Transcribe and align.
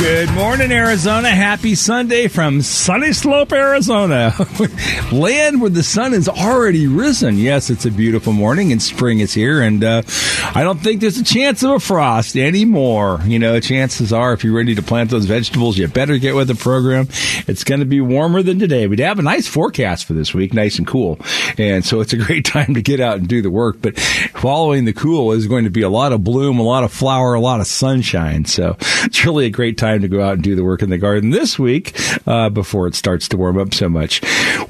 Good 0.00 0.32
morning, 0.32 0.72
Arizona. 0.72 1.28
Happy 1.28 1.74
Sunday 1.74 2.26
from 2.26 2.62
Sunny 2.62 3.12
Slope, 3.12 3.52
Arizona. 3.52 4.34
Land 5.12 5.60
where 5.60 5.68
the 5.68 5.82
sun 5.82 6.12
has 6.12 6.26
already 6.26 6.86
risen. 6.86 7.36
Yes, 7.36 7.68
it's 7.68 7.84
a 7.84 7.90
beautiful 7.90 8.32
morning 8.32 8.72
and 8.72 8.80
spring 8.82 9.20
is 9.20 9.34
here. 9.34 9.60
And 9.60 9.84
uh, 9.84 10.00
I 10.54 10.62
don't 10.64 10.78
think 10.78 11.02
there's 11.02 11.18
a 11.18 11.22
chance 11.22 11.62
of 11.62 11.70
a 11.72 11.80
frost 11.80 12.34
anymore. 12.34 13.20
You 13.24 13.38
know, 13.38 13.60
chances 13.60 14.10
are 14.10 14.32
if 14.32 14.42
you're 14.42 14.56
ready 14.56 14.74
to 14.74 14.82
plant 14.82 15.10
those 15.10 15.26
vegetables, 15.26 15.76
you 15.76 15.86
better 15.86 16.16
get 16.16 16.34
with 16.34 16.48
the 16.48 16.54
program. 16.54 17.08
It's 17.46 17.62
going 17.62 17.80
to 17.80 17.86
be 17.86 18.00
warmer 18.00 18.42
than 18.42 18.58
today. 18.58 18.86
We 18.86 18.96
have 19.02 19.18
a 19.18 19.22
nice 19.22 19.48
forecast 19.48 20.06
for 20.06 20.14
this 20.14 20.32
week, 20.32 20.54
nice 20.54 20.78
and 20.78 20.86
cool. 20.86 21.20
And 21.58 21.84
so 21.84 22.00
it's 22.00 22.14
a 22.14 22.16
great 22.16 22.44
time 22.46 22.72
to 22.72 22.80
get 22.80 23.00
out 23.00 23.18
and 23.18 23.28
do 23.28 23.42
the 23.42 23.50
work. 23.50 23.76
But 23.82 24.00
following 24.00 24.86
the 24.86 24.94
cool 24.94 25.32
is 25.32 25.46
going 25.46 25.64
to 25.64 25.70
be 25.70 25.82
a 25.82 25.90
lot 25.90 26.14
of 26.14 26.24
bloom, 26.24 26.58
a 26.58 26.62
lot 26.62 26.84
of 26.84 26.92
flower, 26.92 27.34
a 27.34 27.40
lot 27.40 27.60
of 27.60 27.66
sunshine. 27.66 28.46
So 28.46 28.78
it's 29.04 29.26
really 29.26 29.44
a 29.44 29.50
great 29.50 29.76
time 29.76 29.89
time 29.90 30.02
to 30.02 30.08
go 30.08 30.22
out 30.22 30.34
and 30.34 30.42
do 30.42 30.54
the 30.54 30.64
work 30.64 30.82
in 30.82 30.90
the 30.90 30.98
garden 30.98 31.30
this 31.30 31.58
week 31.58 31.98
uh, 32.26 32.48
before 32.48 32.86
it 32.86 32.94
starts 32.94 33.28
to 33.28 33.36
warm 33.36 33.58
up 33.58 33.74
so 33.74 33.88
much. 33.88 34.20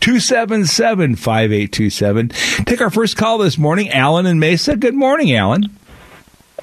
277 0.00 1.14
5827. 1.14 2.28
Take 2.64 2.80
our 2.80 2.90
first 2.90 3.16
call 3.16 3.38
this 3.38 3.56
morning, 3.58 3.90
Alan 3.90 4.26
and 4.26 4.40
Mesa. 4.40 4.74
Good 4.74 4.96
morning, 4.96 5.32
Alan. 5.32 5.77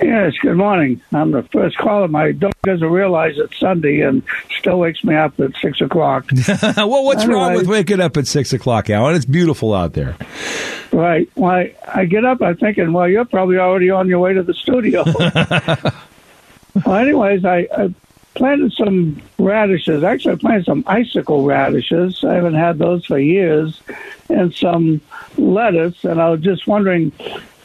Yes, 0.02 0.34
good 0.42 0.58
morning. 0.58 1.02
I'm 1.14 1.32
the 1.32 1.44
first 1.44 1.78
caller. 1.78 2.10
My 2.10 2.34
dog 2.34 2.54
doesn't 2.64 2.90
realize 2.90 3.38
it's 3.38 3.58
Sunday 3.58 4.02
and 4.02 4.24
still 4.58 4.80
wakes 4.80 5.04
me 5.06 5.16
up 5.16 5.40
at 5.40 5.56
six 5.58 5.80
o'clock. 5.80 6.30
well, 6.78 7.06
what's 7.06 7.24
anyway, 7.24 7.36
wrong 7.40 7.54
with 7.54 7.68
waking 7.68 8.02
up 8.02 8.18
at 8.18 8.28
six 8.28 8.52
o'clock, 8.52 8.90
Alan? 8.90 9.16
It's 9.16 9.26
beautiful 9.26 9.74
out 9.74 9.94
there. 9.94 10.18
Right. 10.92 11.30
Well, 11.36 11.68
I, 11.88 12.06
get 12.06 12.26
up, 12.26 12.42
I'm 12.42 12.58
thinking, 12.58 12.92
well, 12.92 13.08
you're 13.08 13.26
probably 13.26 13.58
already 13.58 13.90
on 13.90 14.10
your 14.10 14.20
way 14.20 14.34
to 14.34 14.44
the 14.44 14.54
studio. 14.54 15.04
well, 16.86 16.96
anyways, 16.98 17.46
I, 17.46 17.68
I 17.76 17.94
planted 18.34 18.74
some 18.74 19.22
radishes. 19.40 20.04
Actually, 20.04 20.34
I 20.34 20.38
planted 20.38 20.66
some 20.66 20.84
icicle 20.88 21.46
radishes. 21.46 22.22
I 22.24 22.34
haven't 22.34 22.56
had 22.56 22.80
those 22.80 23.06
for 23.06 23.18
years, 23.18 23.82
and 24.30 24.54
some 24.54 25.00
lettuce. 25.38 26.04
And 26.04 26.22
I 26.22 26.30
was 26.30 26.42
just 26.42 26.68
wondering 26.68 27.14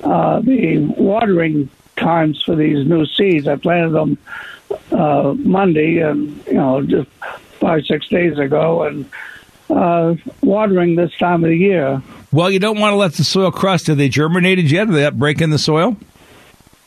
uh, 0.05 0.41
the 0.41 0.79
watering 0.97 1.69
times 2.01 2.43
for 2.43 2.57
these 2.57 2.87
new 2.87 3.07
seeds. 3.07 3.47
I 3.47 3.57
planted 3.57 3.91
them 3.91 4.19
uh, 4.91 5.35
Monday, 5.39 5.99
and 5.99 6.45
you 6.47 6.55
know, 6.55 6.83
just 6.83 7.09
five 7.61 7.85
six 7.85 8.09
days 8.09 8.39
ago, 8.39 8.83
and 8.83 9.09
uh, 9.69 10.15
watering 10.43 10.97
this 10.97 11.17
time 11.17 11.45
of 11.45 11.51
the 11.51 11.57
year. 11.57 12.03
Well, 12.33 12.51
you 12.51 12.59
don't 12.59 12.79
want 12.79 12.93
to 12.93 12.97
let 12.97 13.15
the 13.15 13.25
soil 13.25 13.51
crust. 13.51 13.87
Have 13.89 13.97
they 13.97 14.09
germinated 14.09 14.71
yet? 14.71 14.89
Are 14.89 14.93
they 14.93 15.11
break 15.11 15.41
in 15.41 15.51
the 15.51 15.59
soil? 15.59 15.97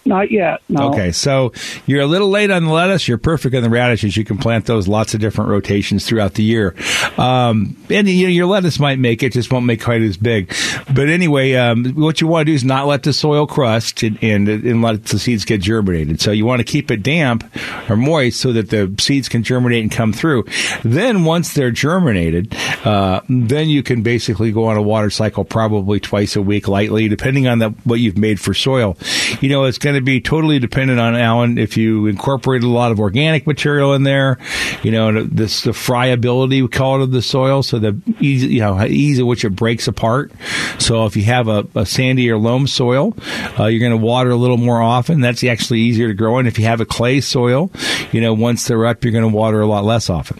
Not 0.05 0.31
yet. 0.31 0.61
No. 0.67 0.89
Okay, 0.89 1.11
so 1.13 1.53
you're 1.85 2.01
a 2.01 2.05
little 2.05 2.29
late 2.29 2.51
on 2.51 2.65
the 2.65 2.71
lettuce. 2.71 3.07
You're 3.07 3.17
perfect 3.17 3.55
on 3.55 3.63
the 3.63 3.69
radishes. 3.69 4.17
You 4.17 4.25
can 4.25 4.37
plant 4.37 4.65
those 4.65 4.87
lots 4.87 5.13
of 5.13 5.21
different 5.21 5.49
rotations 5.49 6.05
throughout 6.05 6.33
the 6.33 6.43
year. 6.43 6.75
Um, 7.17 7.77
and 7.89 8.09
you 8.09 8.27
know, 8.27 8.31
your 8.31 8.47
lettuce 8.47 8.79
might 8.79 8.99
make 8.99 9.23
it, 9.23 9.31
just 9.31 9.51
won't 9.51 9.65
make 9.65 9.81
quite 9.81 10.01
as 10.01 10.17
big. 10.17 10.53
But 10.93 11.07
anyway, 11.07 11.53
um, 11.53 11.85
what 11.95 12.19
you 12.19 12.27
want 12.27 12.47
to 12.47 12.51
do 12.51 12.55
is 12.55 12.65
not 12.65 12.85
let 12.85 13.03
the 13.03 13.13
soil 13.13 13.47
crust 13.47 14.03
and, 14.03 14.21
and, 14.21 14.49
and 14.49 14.81
let 14.81 15.05
the 15.05 15.19
seeds 15.19 15.45
get 15.45 15.61
germinated. 15.61 16.19
So 16.19 16.31
you 16.31 16.45
want 16.45 16.59
to 16.59 16.65
keep 16.65 16.91
it 16.91 17.01
damp 17.01 17.49
or 17.89 17.95
moist 17.95 18.41
so 18.41 18.51
that 18.51 18.69
the 18.71 18.93
seeds 18.99 19.29
can 19.29 19.43
germinate 19.43 19.83
and 19.83 19.91
come 19.91 20.11
through. 20.11 20.45
Then 20.83 21.23
once 21.23 21.53
they're 21.53 21.71
germinated, 21.71 22.53
uh, 22.83 23.21
then 23.29 23.69
you 23.69 23.81
can 23.83 24.03
basically 24.03 24.51
go 24.51 24.65
on 24.65 24.75
a 24.75 24.81
water 24.81 25.09
cycle 25.09 25.45
probably 25.45 26.01
twice 26.01 26.35
a 26.35 26.41
week 26.41 26.67
lightly, 26.67 27.07
depending 27.07 27.47
on 27.47 27.59
the, 27.59 27.69
what 27.85 28.01
you've 28.01 28.17
made 28.17 28.39
for 28.39 28.53
soil. 28.53 28.97
You 29.39 29.47
know, 29.47 29.63
it's 29.63 29.77
going 29.77 29.92
going 29.93 30.01
to 30.01 30.05
be 30.05 30.21
totally 30.21 30.59
dependent 30.59 30.99
on 30.99 31.15
Alan 31.15 31.57
if 31.57 31.77
you 31.77 32.07
incorporate 32.07 32.63
a 32.63 32.67
lot 32.67 32.91
of 32.91 32.99
organic 32.99 33.45
material 33.45 33.93
in 33.93 34.03
there. 34.03 34.39
You 34.81 34.91
know, 34.91 35.23
this 35.23 35.61
the 35.61 35.73
friability 35.73 36.61
we 36.61 36.67
call 36.67 36.99
it 36.99 37.03
of 37.03 37.11
the 37.11 37.21
soil, 37.21 37.63
so 37.63 37.79
the 37.79 37.99
easy 38.19 38.47
you 38.47 38.59
know 38.61 38.83
ease 38.85 39.19
at 39.19 39.25
which 39.25 39.45
it 39.45 39.51
breaks 39.51 39.87
apart. 39.87 40.31
So 40.79 41.05
if 41.05 41.15
you 41.15 41.23
have 41.23 41.47
a, 41.47 41.67
a 41.75 41.85
sandy 41.85 42.29
or 42.31 42.37
loam 42.37 42.67
soil, 42.67 43.15
uh, 43.59 43.65
you're 43.65 43.79
going 43.79 43.97
to 43.99 44.05
water 44.05 44.31
a 44.31 44.35
little 44.35 44.57
more 44.57 44.81
often. 44.81 45.21
That's 45.21 45.43
actually 45.43 45.81
easier 45.81 46.07
to 46.07 46.13
grow 46.13 46.39
in. 46.39 46.47
If 46.47 46.57
you 46.57 46.65
have 46.65 46.81
a 46.81 46.85
clay 46.85 47.21
soil, 47.21 47.71
you 48.11 48.21
know, 48.21 48.33
once 48.33 48.67
they're 48.67 48.85
up, 48.85 49.03
you're 49.03 49.13
going 49.13 49.29
to 49.29 49.35
water 49.35 49.61
a 49.61 49.67
lot 49.67 49.83
less 49.85 50.09
often. 50.09 50.39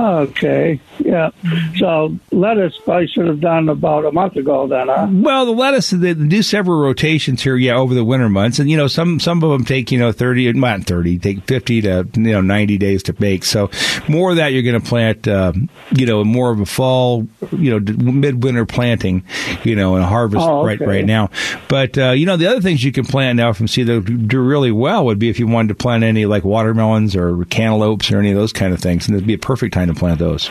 Okay. 0.00 0.80
Yeah. 0.98 1.30
So 1.76 2.16
lettuce 2.30 2.78
I 2.88 3.06
should 3.06 3.26
have 3.26 3.40
done 3.40 3.68
about 3.68 4.06
a 4.06 4.12
month 4.12 4.36
ago 4.36 4.66
then, 4.66 4.88
huh? 4.88 5.08
Well, 5.10 5.44
the 5.44 5.52
lettuce 5.52 5.90
they 5.90 6.14
do 6.14 6.42
several 6.42 6.80
rotations 6.80 7.42
here, 7.42 7.56
yeah, 7.56 7.74
over 7.74 7.92
the 7.92 8.04
winter 8.04 8.30
months, 8.30 8.58
and 8.58 8.70
you 8.70 8.78
know 8.78 8.86
some 8.86 9.20
some 9.20 9.42
of 9.42 9.50
them 9.50 9.64
take 9.64 9.92
you 9.92 9.98
know 9.98 10.10
thirty, 10.10 10.50
not 10.54 10.84
thirty, 10.84 11.18
take 11.18 11.44
fifty 11.44 11.82
to 11.82 12.08
you 12.14 12.32
know 12.32 12.40
ninety 12.40 12.78
days 12.78 13.02
to 13.04 13.12
bake. 13.12 13.44
So 13.44 13.70
more 14.08 14.30
of 14.30 14.36
that 14.36 14.54
you're 14.54 14.62
going 14.62 14.80
to 14.80 14.88
plant, 14.88 15.28
um, 15.28 15.68
you 15.94 16.06
know, 16.06 16.24
more 16.24 16.50
of 16.50 16.60
a 16.60 16.66
fall, 16.66 17.28
you 17.52 17.78
know, 17.78 17.92
midwinter 17.94 18.64
planting, 18.64 19.24
you 19.64 19.76
know, 19.76 19.96
and 19.96 20.04
harvest 20.04 20.46
oh, 20.46 20.60
okay. 20.60 20.66
right 20.66 20.88
right 20.88 21.04
now. 21.04 21.28
But 21.68 21.98
uh, 21.98 22.12
you 22.12 22.24
know 22.24 22.38
the 22.38 22.46
other 22.46 22.62
things 22.62 22.82
you 22.82 22.92
can 22.92 23.04
plant 23.04 23.36
now 23.36 23.52
from 23.52 23.68
seed 23.68 23.86
that 23.88 24.28
do 24.28 24.40
really 24.40 24.72
well 24.72 25.04
would 25.04 25.18
be 25.18 25.28
if 25.28 25.38
you 25.38 25.46
wanted 25.46 25.68
to 25.68 25.74
plant 25.74 26.04
any 26.04 26.24
like 26.24 26.44
watermelons 26.44 27.14
or 27.14 27.44
cantaloupes 27.46 28.10
or 28.10 28.18
any 28.18 28.30
of 28.30 28.36
those 28.36 28.54
kind 28.54 28.72
of 28.72 28.80
things, 28.80 29.06
and 29.06 29.14
it'd 29.14 29.26
be 29.26 29.34
a 29.34 29.38
perfect 29.38 29.74
time 29.74 29.89
to 29.94 29.98
plant 29.98 30.18
those. 30.18 30.48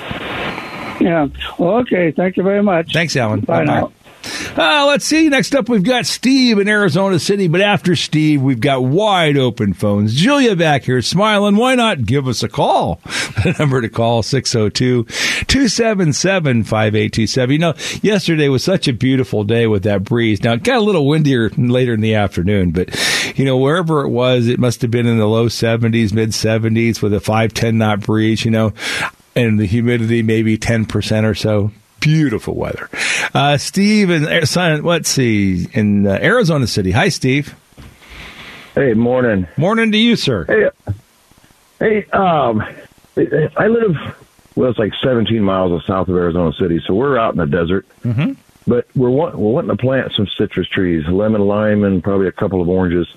Yeah. 1.00 1.28
Well, 1.58 1.78
okay. 1.78 2.12
Thank 2.12 2.38
you 2.38 2.44
very 2.44 2.64
much. 2.64 2.92
Thanks, 2.94 3.16
Alan. 3.16 3.42
Bye, 3.42 3.66
Bye 3.66 3.66
now. 3.66 3.92
Uh, 4.58 4.86
let's 4.88 5.06
see. 5.06 5.30
Next 5.30 5.56
up, 5.56 5.70
we've 5.70 5.84
got 5.84 6.06
Steve 6.06 6.60
in 6.60 6.68
Arizona 6.68 7.20
City. 7.20 7.48
But 7.48 7.62
after 7.62 7.96
Steve, 7.96 8.42
we've 8.42 8.60
got 8.60 8.84
wide 8.84 9.38
open 9.38 9.74
phones. 9.74 10.14
Julia 10.14 10.56
back 10.56 10.84
here 10.84 11.02
smiling. 11.02 11.56
Why 11.56 11.76
not 11.76 12.06
give 12.06 12.28
us 12.28 12.44
a 12.44 12.50
call? 12.50 13.02
The 13.40 13.56
number 13.58 13.80
to 13.80 13.88
call 13.88 14.22
602 14.22 15.06
277 15.06 16.64
5827. 16.66 17.54
You 17.54 17.60
know, 17.60 17.74
yesterday 18.02 18.50
was 18.50 18.66
such 18.66 18.90
a 18.90 18.94
beautiful 18.94 19.46
day 19.46 19.66
with 19.66 19.84
that 19.84 20.04
breeze. 20.04 20.44
Now, 20.44 20.54
it 20.54 20.64
got 20.64 20.80
a 20.80 20.82
little 20.82 21.08
windier 21.08 21.50
later 21.52 21.94
in 21.94 22.02
the 22.02 22.16
afternoon, 22.16 22.72
but, 22.72 22.90
you 23.38 23.46
know, 23.46 23.56
wherever 23.56 24.02
it 24.02 24.10
was, 24.10 24.48
it 24.48 24.60
must 24.60 24.82
have 24.82 24.92
been 24.92 25.06
in 25.06 25.20
the 25.20 25.28
low 25.28 25.46
70s, 25.46 26.12
mid 26.12 26.32
70s 26.32 27.02
with 27.02 27.14
a 27.14 27.22
5 27.22 27.54
10 27.54 27.78
knot 27.78 28.02
breeze, 28.02 28.44
you 28.44 28.52
know, 28.52 28.74
and 29.46 29.60
the 29.60 29.66
humidity 29.66 30.22
maybe 30.22 30.58
10% 30.58 31.24
or 31.24 31.36
so 31.36 31.72
beautiful 32.00 32.56
weather. 32.56 32.90
Uh, 33.34 33.58
Steve 33.58 34.10
in 34.10 34.24
let's 34.84 35.10
see 35.10 35.68
in 35.74 36.08
uh, 36.08 36.18
Arizona 36.22 36.68
City. 36.68 36.92
Hi, 36.92 37.10
Steve. 37.10 37.56
Hey, 38.76 38.94
morning. 38.94 39.48
Morning 39.58 39.92
to 39.92 39.98
you, 39.98 40.16
sir. 40.16 40.46
Hey, 40.46 40.94
hey. 41.80 42.06
Um, 42.12 42.62
I 43.18 43.68
live 43.68 44.16
well, 44.56 44.70
it's 44.70 44.80
like 44.80 44.94
17 45.02 45.42
miles 45.42 45.86
south 45.86 46.10
of 46.10 46.16
Arizona 46.16 46.54
City, 46.54 46.82
so 46.86 46.94
we're 46.94 47.18
out 47.18 47.34
in 47.34 47.40
the 47.40 47.46
desert. 47.46 47.86
Mm-hmm. 48.04 48.34
But 48.68 48.88
we're 48.96 49.10
we're 49.10 49.32
wanting 49.32 49.76
to 49.76 49.78
plant 49.78 50.14
some 50.14 50.28
citrus 50.28 50.68
trees, 50.68 51.08
lemon, 51.08 51.42
lime, 51.42 51.84
and 51.84 52.04
probably 52.04 52.28
a 52.28 52.32
couple 52.32 52.62
of 52.62 52.70
oranges. 52.70 53.08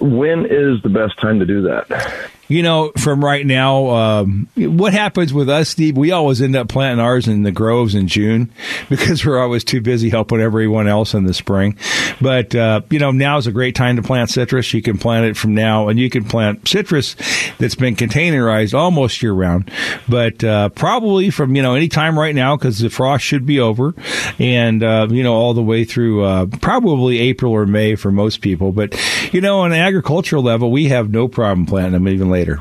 When 0.00 0.46
is 0.46 0.82
the 0.82 0.88
best 0.88 1.18
time 1.20 1.38
to 1.40 1.46
do 1.46 1.62
that? 1.62 2.30
You 2.48 2.62
know, 2.62 2.92
from 2.98 3.24
right 3.24 3.44
now, 3.44 3.88
um, 3.88 4.48
what 4.56 4.92
happens 4.92 5.32
with 5.32 5.48
us, 5.48 5.68
Steve? 5.68 5.96
We 5.96 6.12
always 6.12 6.40
end 6.40 6.54
up 6.54 6.68
planting 6.68 7.04
ours 7.04 7.26
in 7.26 7.42
the 7.42 7.52
groves 7.52 7.94
in 7.94 8.08
June 8.08 8.50
because 8.88 9.24
we're 9.24 9.40
always 9.40 9.64
too 9.64 9.80
busy 9.80 10.10
helping 10.10 10.40
everyone 10.40 10.86
else 10.86 11.14
in 11.14 11.24
the 11.24 11.34
spring. 11.34 11.76
But 12.20 12.54
uh, 12.54 12.82
you 12.90 12.98
know, 12.98 13.10
now 13.10 13.38
is 13.38 13.46
a 13.46 13.52
great 13.52 13.74
time 13.74 13.96
to 13.96 14.02
plant 14.02 14.30
citrus. 14.30 14.72
You 14.72 14.82
can 14.82 14.98
plant 14.98 15.26
it 15.26 15.36
from 15.36 15.54
now, 15.54 15.88
and 15.88 15.98
you 15.98 16.08
can 16.08 16.24
plant 16.24 16.68
citrus 16.68 17.16
that's 17.58 17.74
been 17.74 17.96
containerized 17.96 18.74
almost 18.74 19.22
year 19.22 19.32
round. 19.32 19.70
But 20.08 20.44
uh, 20.44 20.68
probably 20.70 21.30
from 21.30 21.56
you 21.56 21.62
know 21.62 21.74
any 21.74 21.88
time 21.88 22.18
right 22.18 22.34
now 22.34 22.56
because 22.56 22.78
the 22.78 22.90
frost 22.90 23.24
should 23.24 23.44
be 23.44 23.58
over, 23.58 23.94
and 24.38 24.82
uh, 24.82 25.08
you 25.10 25.22
know 25.22 25.34
all 25.34 25.54
the 25.54 25.62
way 25.62 25.84
through 25.84 26.24
uh, 26.24 26.46
probably 26.60 27.18
April 27.18 27.52
or 27.52 27.66
May 27.66 27.96
for 27.96 28.12
most 28.12 28.40
people. 28.40 28.70
But 28.70 28.96
you 29.32 29.40
know, 29.40 29.60
on 29.60 29.72
an 29.72 29.78
agricultural 29.78 30.42
level, 30.42 30.70
we 30.70 30.86
have 30.86 31.10
no 31.10 31.26
problem 31.26 31.66
planting 31.66 31.92
them 31.92 32.08
even 32.08 32.30
later. 32.36 32.60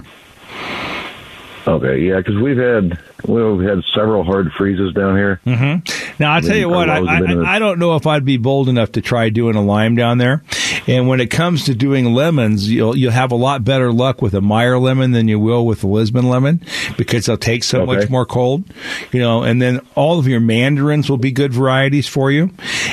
Okay, 1.68 2.00
yeah, 2.00 2.18
because 2.18 2.36
we've 2.36 2.57
had 2.57 3.00
we've 3.27 3.68
had 3.68 3.83
several 3.95 4.24
hard 4.24 4.51
freezes 4.51 4.94
down 4.94 5.18
here. 5.18 5.42
Mm-hmm. 5.45 6.13
Now 6.22 6.33
I'll 6.33 6.42
tell 6.42 6.56
you 6.56 6.69
what, 6.69 6.89
I, 6.89 7.00
I, 7.00 7.56
I, 7.56 7.60
don't 7.60 7.80
know 7.80 7.95
if 7.95 8.06
I'd 8.06 8.24
be 8.24 8.38
bold 8.38 8.69
enough 8.69 8.92
to 8.94 9.01
try 9.01 9.30
doing 9.30 9.56
a 9.56 9.63
lime 9.63 9.95
down 9.95 10.19
there. 10.19 10.44
And 10.88 11.07
when 11.07 11.19
it 11.19 11.31
comes 11.31 11.65
to 11.65 11.75
doing 11.75 12.13
lemons, 12.13 12.69
you'll 12.69 12.95
you'll 12.95 13.12
have 13.12 13.31
a 13.31 13.35
lot 13.35 13.63
better 13.63 13.91
luck 13.91 14.21
with 14.21 14.33
a 14.33 14.41
Meyer 14.41 14.77
lemon 14.77 15.12
than 15.12 15.27
you 15.27 15.39
will 15.39 15.65
with 15.65 15.83
a 15.83 15.88
Lisbon 15.88 16.29
lemon 16.29 16.62
because 16.97 17.25
they'll 17.25 17.38
take 17.38 17.63
so 17.63 17.81
okay. 17.81 17.95
much 17.95 18.09
more 18.09 18.25
cold, 18.25 18.63
you 19.12 19.19
know. 19.19 19.44
And 19.44 19.62
then 19.62 19.81
all 19.95 20.19
of 20.19 20.27
your 20.27 20.39
mandarins 20.39 21.09
will 21.09 21.17
be 21.17 21.31
good 21.31 21.53
varieties 21.53 22.07
for 22.07 22.31
you, 22.31 22.51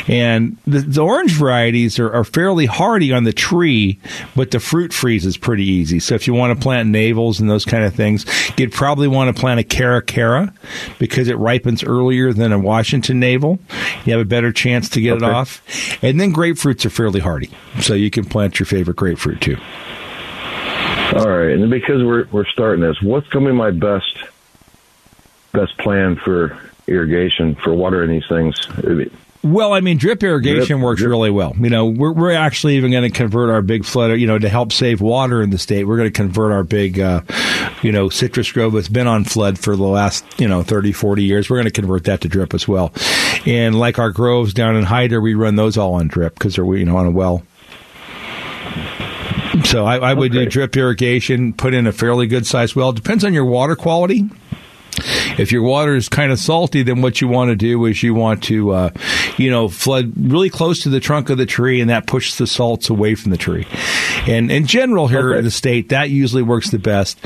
and 0.08 0.56
the, 0.66 0.80
the 0.80 1.02
orange 1.02 1.32
varieties 1.32 1.98
are, 1.98 2.12
are 2.12 2.24
fairly 2.24 2.66
hardy 2.66 3.12
on 3.12 3.24
the 3.24 3.32
tree, 3.32 3.98
but 4.34 4.50
the 4.50 4.60
fruit 4.60 4.92
freezes 4.92 5.36
pretty 5.36 5.64
easy. 5.64 6.00
So 6.00 6.14
if 6.14 6.26
you 6.26 6.34
want 6.34 6.58
to 6.58 6.62
plant 6.62 6.88
navels 6.88 7.40
and 7.40 7.50
those 7.50 7.64
kind 7.64 7.84
of 7.84 7.94
things, 7.94 8.24
you'd 8.58 8.72
probably 8.72 9.08
want 9.08 9.34
to 9.34 9.38
plant 9.38 9.60
a 9.60 9.64
Cara 9.64 10.02
Cara 10.02 10.52
because 10.98 11.28
it 11.28 11.36
ripens 11.38 11.84
earlier 11.84 12.32
than 12.32 12.52
a 12.52 12.58
Washington 12.58 13.20
navel. 13.20 13.58
You 14.04 14.12
have 14.12 14.22
a 14.22 14.28
better 14.28 14.52
chance 14.52 14.88
to 14.90 15.00
get 15.00 15.14
okay. 15.14 15.26
it 15.26 15.30
off, 15.30 15.62
and 16.02 16.18
then 16.18 16.32
grapefruits 16.32 16.86
are 16.86 16.90
fairly 16.90 17.20
hardy 17.20 17.50
so 17.80 17.94
you 17.94 18.10
can 18.10 18.24
plant 18.24 18.58
your 18.58 18.66
favorite 18.66 18.96
grapefruit 18.96 19.40
too. 19.40 19.56
All 21.14 21.28
right, 21.28 21.50
and 21.50 21.70
because 21.70 22.02
we're 22.02 22.26
we're 22.32 22.46
starting 22.46 22.82
this, 22.82 23.00
what's 23.02 23.28
going 23.28 23.44
to 23.44 23.50
be 23.50 23.56
my 23.56 23.70
best 23.70 24.24
best 25.52 25.76
plan 25.78 26.16
for 26.16 26.58
irrigation 26.86 27.54
for 27.54 27.74
watering 27.74 28.10
these 28.10 28.26
things? 28.28 28.66
Well, 29.44 29.72
I 29.72 29.80
mean, 29.80 29.98
drip 29.98 30.22
irrigation 30.22 30.76
drip, 30.76 30.80
works 30.80 31.00
drip. 31.00 31.10
really 31.10 31.30
well. 31.30 31.54
You 31.58 31.68
know, 31.68 31.86
we're, 31.86 32.12
we're 32.12 32.32
actually 32.32 32.76
even 32.76 32.92
going 32.92 33.02
to 33.02 33.10
convert 33.10 33.50
our 33.50 33.60
big 33.60 33.84
flood, 33.84 34.18
you 34.20 34.26
know, 34.26 34.38
to 34.38 34.48
help 34.48 34.72
save 34.72 35.00
water 35.00 35.42
in 35.42 35.50
the 35.50 35.58
state. 35.58 35.84
We're 35.84 35.96
going 35.96 36.08
to 36.08 36.16
convert 36.16 36.52
our 36.52 36.62
big, 36.62 37.00
uh, 37.00 37.22
you 37.82 37.90
know, 37.90 38.08
citrus 38.08 38.52
grove 38.52 38.74
that's 38.74 38.88
been 38.88 39.08
on 39.08 39.24
flood 39.24 39.58
for 39.58 39.74
the 39.74 39.82
last, 39.82 40.24
you 40.38 40.46
know, 40.46 40.62
30, 40.62 40.92
40 40.92 41.24
years. 41.24 41.50
We're 41.50 41.56
going 41.56 41.64
to 41.66 41.72
convert 41.72 42.04
that 42.04 42.20
to 42.20 42.28
drip 42.28 42.54
as 42.54 42.68
well. 42.68 42.92
And 43.44 43.76
like 43.78 43.98
our 43.98 44.12
groves 44.12 44.54
down 44.54 44.76
in 44.76 44.84
Hyder, 44.84 45.20
we 45.20 45.34
run 45.34 45.56
those 45.56 45.76
all 45.76 45.94
on 45.94 46.06
drip 46.06 46.34
because 46.34 46.54
they're, 46.54 46.76
you 46.76 46.84
know, 46.84 46.96
on 46.96 47.06
a 47.06 47.10
well. 47.10 47.42
So 49.64 49.84
I, 49.84 49.98
I 49.98 50.14
would 50.14 50.32
okay. 50.32 50.44
do 50.44 50.50
drip 50.50 50.76
irrigation, 50.76 51.52
put 51.52 51.74
in 51.74 51.86
a 51.86 51.92
fairly 51.92 52.26
good 52.26 52.46
sized 52.46 52.74
well. 52.74 52.92
Depends 52.92 53.24
on 53.24 53.34
your 53.34 53.44
water 53.44 53.76
quality. 53.76 54.28
If 55.38 55.52
your 55.52 55.62
water 55.62 55.94
is 55.94 56.08
kind 56.08 56.32
of 56.32 56.38
salty, 56.38 56.82
then 56.82 57.02
what 57.02 57.20
you 57.20 57.28
want 57.28 57.50
to 57.50 57.56
do 57.56 57.84
is 57.86 58.02
you 58.02 58.14
want 58.14 58.42
to, 58.44 58.70
uh, 58.70 58.90
you 59.36 59.50
know, 59.50 59.68
flood 59.68 60.12
really 60.16 60.50
close 60.50 60.82
to 60.82 60.88
the 60.88 61.00
trunk 61.00 61.30
of 61.30 61.38
the 61.38 61.46
tree, 61.46 61.80
and 61.80 61.90
that 61.90 62.06
pushes 62.06 62.38
the 62.38 62.46
salts 62.46 62.90
away 62.90 63.14
from 63.14 63.30
the 63.30 63.36
tree. 63.36 63.66
And 64.26 64.50
in 64.50 64.66
general, 64.66 65.08
here 65.08 65.30
okay. 65.30 65.38
in 65.38 65.44
the 65.44 65.50
state, 65.50 65.88
that 65.88 66.10
usually 66.10 66.42
works 66.42 66.70
the 66.70 66.78
best. 66.78 67.18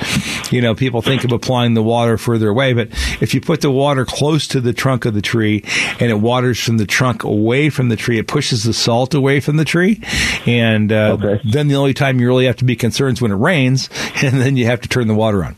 You 0.52 0.60
know, 0.60 0.74
people 0.74 1.02
think 1.02 1.24
of 1.24 1.32
applying 1.32 1.74
the 1.74 1.82
water 1.82 2.16
further 2.18 2.48
away, 2.48 2.72
but 2.72 2.88
if 3.20 3.34
you 3.34 3.40
put 3.40 3.60
the 3.60 3.70
water 3.70 4.04
close 4.04 4.46
to 4.48 4.60
the 4.60 4.72
trunk 4.72 5.04
of 5.04 5.14
the 5.14 5.22
tree 5.22 5.64
and 6.00 6.10
it 6.10 6.20
waters 6.20 6.58
from 6.58 6.78
the 6.78 6.86
trunk 6.86 7.24
away 7.24 7.70
from 7.70 7.88
the 7.88 7.96
tree, 7.96 8.18
it 8.18 8.28
pushes 8.28 8.64
the 8.64 8.72
salt 8.72 9.14
away 9.14 9.40
from 9.40 9.56
the 9.56 9.64
tree. 9.64 10.00
And 10.46 10.92
uh, 10.92 11.18
okay. 11.20 11.40
then 11.44 11.68
the 11.68 11.76
only 11.76 11.94
time 11.94 12.20
you 12.20 12.26
really 12.26 12.46
have 12.46 12.56
to 12.56 12.64
be 12.64 12.76
concerned 12.76 13.18
is 13.18 13.22
when 13.22 13.32
it 13.32 13.36
rains, 13.36 13.90
and 14.22 14.40
then 14.40 14.56
you 14.56 14.66
have 14.66 14.80
to 14.82 14.88
turn 14.88 15.08
the 15.08 15.14
water 15.14 15.44
on 15.44 15.56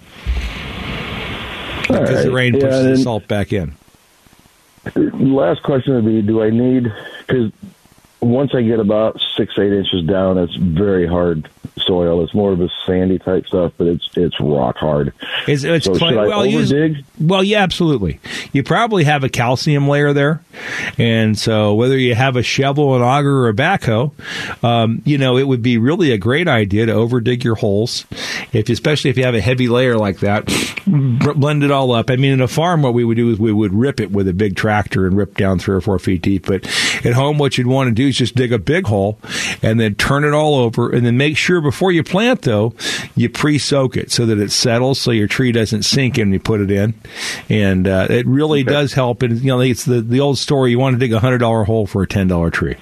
because 1.89 2.17
right. 2.17 2.25
the 2.25 2.33
rain 2.33 2.53
pushes 2.55 2.85
yeah, 2.85 2.91
the 2.91 2.97
salt 2.99 3.29
back 3.29 3.53
in. 3.53 3.75
Last 4.95 5.63
question 5.63 5.95
would 5.95 6.07
be: 6.07 6.23
Do 6.23 6.43
I 6.43 6.51
need 6.51 6.93
because 7.21 7.53
once 8.21 8.55
I 8.55 8.63
get 8.63 8.81
about 8.81 9.21
six 9.37 9.59
eight 9.59 9.73
inches 9.73 10.05
down, 10.05 10.39
it's 10.39 10.55
very 10.57 11.07
hard 11.07 11.49
soil. 11.79 12.25
It's 12.25 12.35
more 12.35 12.53
of 12.53 12.61
a 12.61 12.69
sandy 12.85 13.19
type 13.19 13.47
stuff, 13.47 13.73
but 13.77 13.87
it's 13.87 14.09
it's 14.17 14.39
rock 14.41 14.77
hard. 14.77 15.13
It's, 15.47 15.63
it's 15.63 15.87
so 15.87 15.95
clay, 15.95 16.11
should 16.11 16.19
I 16.19 16.27
well, 16.27 16.95
well, 17.21 17.45
yeah, 17.45 17.63
absolutely. 17.63 18.21
You 18.53 18.63
probably 18.65 19.05
have 19.05 19.23
a 19.23 19.29
calcium 19.29 19.89
layer 19.89 20.13
there, 20.13 20.43
and 20.99 21.39
so 21.39 21.75
whether 21.75 21.97
you 21.97 22.15
have 22.15 22.37
a 22.37 22.43
shovel, 22.43 22.97
an 22.97 23.03
auger, 23.03 23.45
or 23.45 23.49
a 23.49 23.55
backhoe, 23.55 24.13
um, 24.65 25.03
you 25.05 25.19
know, 25.19 25.37
it 25.37 25.45
would 25.45 25.63
be 25.63 25.79
really 25.79 26.11
a 26.11 26.19
great 26.19 26.49
idea 26.49 26.87
to 26.87 26.93
overdig 26.93 27.45
your 27.45 27.55
holes, 27.55 28.05
if 28.53 28.69
especially 28.69 29.11
if 29.11 29.17
you 29.17 29.25
have 29.25 29.35
a 29.35 29.41
heavy 29.41 29.69
layer 29.69 29.97
like 29.97 30.19
that. 30.21 30.47
Blend 30.87 31.63
it 31.63 31.71
all 31.71 31.93
up. 31.93 32.11
I 32.11 32.17
mean, 32.17 32.33
in 32.33 32.41
a 32.41 32.49
farm, 32.49 32.83
what 32.83 32.95
we 32.95 33.05
would 33.05 33.17
do 33.17 33.31
is 33.31 33.39
we 33.39 33.53
would 33.53 33.73
rip 33.73 34.01
it 34.01 34.11
with 34.11 34.27
a 34.27 34.33
big 34.33 34.57
tractor 34.57 35.07
and 35.07 35.17
rip 35.17 35.37
down 35.37 35.59
three 35.59 35.77
or 35.77 35.81
four 35.81 35.99
feet 35.99 36.23
deep. 36.23 36.47
But 36.47 36.67
at 37.05 37.13
home, 37.13 37.39
what 37.39 37.59
you'd 37.59 37.67
want 37.67 37.89
to 37.89 37.95
do 37.95 38.08
is 38.09 38.17
just 38.17 38.35
dig 38.35 38.53
a 38.53 38.59
big 38.59 38.87
hole 38.87 39.19
and 39.63 39.79
then 39.79 39.95
turn 39.95 40.25
it 40.25 40.33
all 40.33 40.57
over, 40.57 40.91
and 40.91 41.05
then 41.07 41.17
make 41.17 41.37
sure 41.37 41.61
before 41.61 41.93
you 41.93 42.03
plant, 42.03 42.43
though, 42.43 42.75
you 43.15 43.29
pre-soak 43.29 43.97
it 43.97 44.11
so 44.11 44.27
that 44.27 44.39
it 44.39 44.51
settles, 44.51 45.01
so 45.01 45.11
your 45.11 45.27
tree 45.27 45.53
doesn't 45.53 45.83
sink 45.83 46.19
and 46.19 46.33
you 46.33 46.41
put 46.41 46.61
it 46.61 46.71
in, 46.71 46.95
and 47.49 47.87
uh, 47.87 48.07
it 48.11 48.27
really 48.27 48.63
okay. 48.63 48.71
does 48.71 48.93
help. 48.93 49.23
And 49.23 49.41
you 49.41 49.49
know, 49.49 49.61
it's 49.61 49.85
the 49.85 50.01
the 50.01 50.21
old 50.21 50.39
story: 50.39 50.71
you 50.71 50.79
want 50.79 50.95
to 50.95 50.99
dig 50.99 51.13
a 51.13 51.21
hundred 51.21 51.39
dollar 51.39 51.65
hole 51.65 51.87
for 51.87 52.03
a 52.03 52.07
ten 52.07 52.29
dollar 52.29 52.51
tree. 52.51 52.77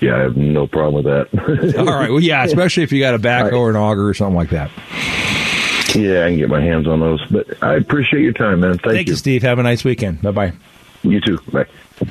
Yeah, 0.00 0.16
I 0.16 0.18
have 0.20 0.36
no 0.36 0.66
problem 0.66 1.02
with 1.02 1.04
that. 1.06 1.78
All 1.78 1.86
right. 1.86 2.10
Well, 2.10 2.20
yeah, 2.20 2.44
especially 2.44 2.82
if 2.82 2.92
you 2.92 3.00
got 3.00 3.14
a 3.14 3.18
backhoe 3.18 3.58
or 3.58 3.70
an 3.70 3.76
auger 3.76 4.06
or 4.06 4.14
something 4.14 4.36
like 4.36 4.50
that. 4.50 4.70
Yeah, 5.94 6.26
I 6.26 6.28
can 6.28 6.36
get 6.36 6.50
my 6.50 6.60
hands 6.60 6.86
on 6.86 7.00
those. 7.00 7.24
But 7.30 7.62
I 7.62 7.74
appreciate 7.76 8.22
your 8.22 8.32
time, 8.32 8.60
man. 8.60 8.72
Thank, 8.72 8.82
Thank 8.82 9.06
you. 9.08 9.12
you, 9.12 9.16
Steve. 9.16 9.42
Have 9.42 9.58
a 9.58 9.62
nice 9.62 9.84
weekend. 9.84 10.20
Bye 10.20 10.32
bye. 10.32 10.52
You 11.02 11.20
too. 11.20 11.38
Bye. 11.52 11.66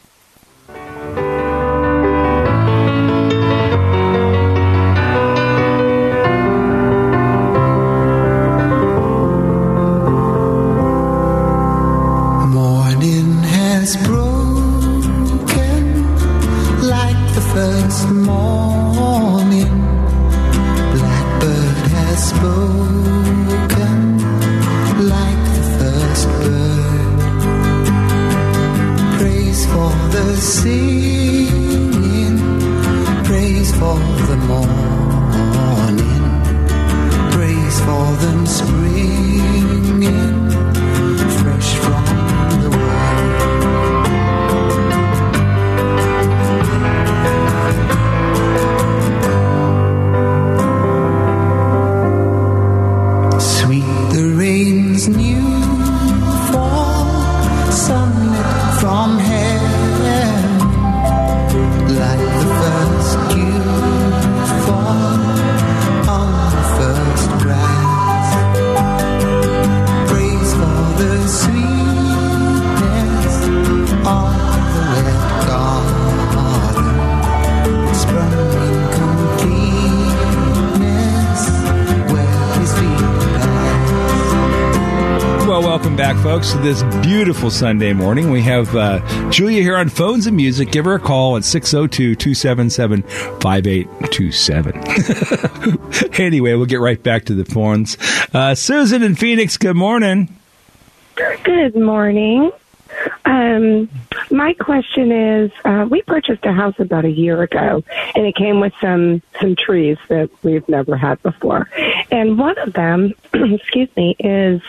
This 86.61 86.83
beautiful 87.05 87.49
Sunday 87.49 87.93
morning. 87.93 88.31
We 88.31 88.41
have 88.41 88.75
uh, 88.75 88.99
Julia 89.29 89.61
here 89.61 89.77
on 89.77 89.87
Phones 89.89 90.27
and 90.27 90.35
Music. 90.35 90.71
Give 90.71 90.83
her 90.85 90.95
a 90.95 90.99
call 90.99 91.37
at 91.37 91.45
602 91.45 92.15
277 92.15 93.03
5827. 93.39 96.09
Anyway, 96.19 96.53
we'll 96.53 96.65
get 96.65 96.81
right 96.81 97.01
back 97.01 97.25
to 97.25 97.33
the 97.33 97.45
phones. 97.45 97.97
Uh, 98.33 98.53
Susan 98.53 99.03
in 99.03 99.15
Phoenix, 99.15 99.57
good 99.57 99.75
morning. 99.75 100.35
Good 101.43 101.75
morning. 101.75 102.51
Um, 103.25 103.89
my 104.31 104.53
question 104.53 105.11
is, 105.11 105.51
uh, 105.65 105.87
we 105.89 106.01
purchased 106.01 106.45
a 106.45 106.51
house 106.53 106.79
about 106.79 107.05
a 107.05 107.09
year 107.09 107.41
ago, 107.41 107.83
and 108.15 108.25
it 108.25 108.35
came 108.35 108.59
with 108.59 108.73
some 108.81 109.21
some 109.39 109.55
trees 109.55 109.97
that 110.07 110.29
we've 110.43 110.67
never 110.69 110.95
had 110.95 111.21
before. 111.23 111.69
And 112.11 112.37
one 112.37 112.57
of 112.59 112.73
them, 112.73 113.13
excuse 113.33 113.89
me, 113.95 114.15
is 114.19 114.61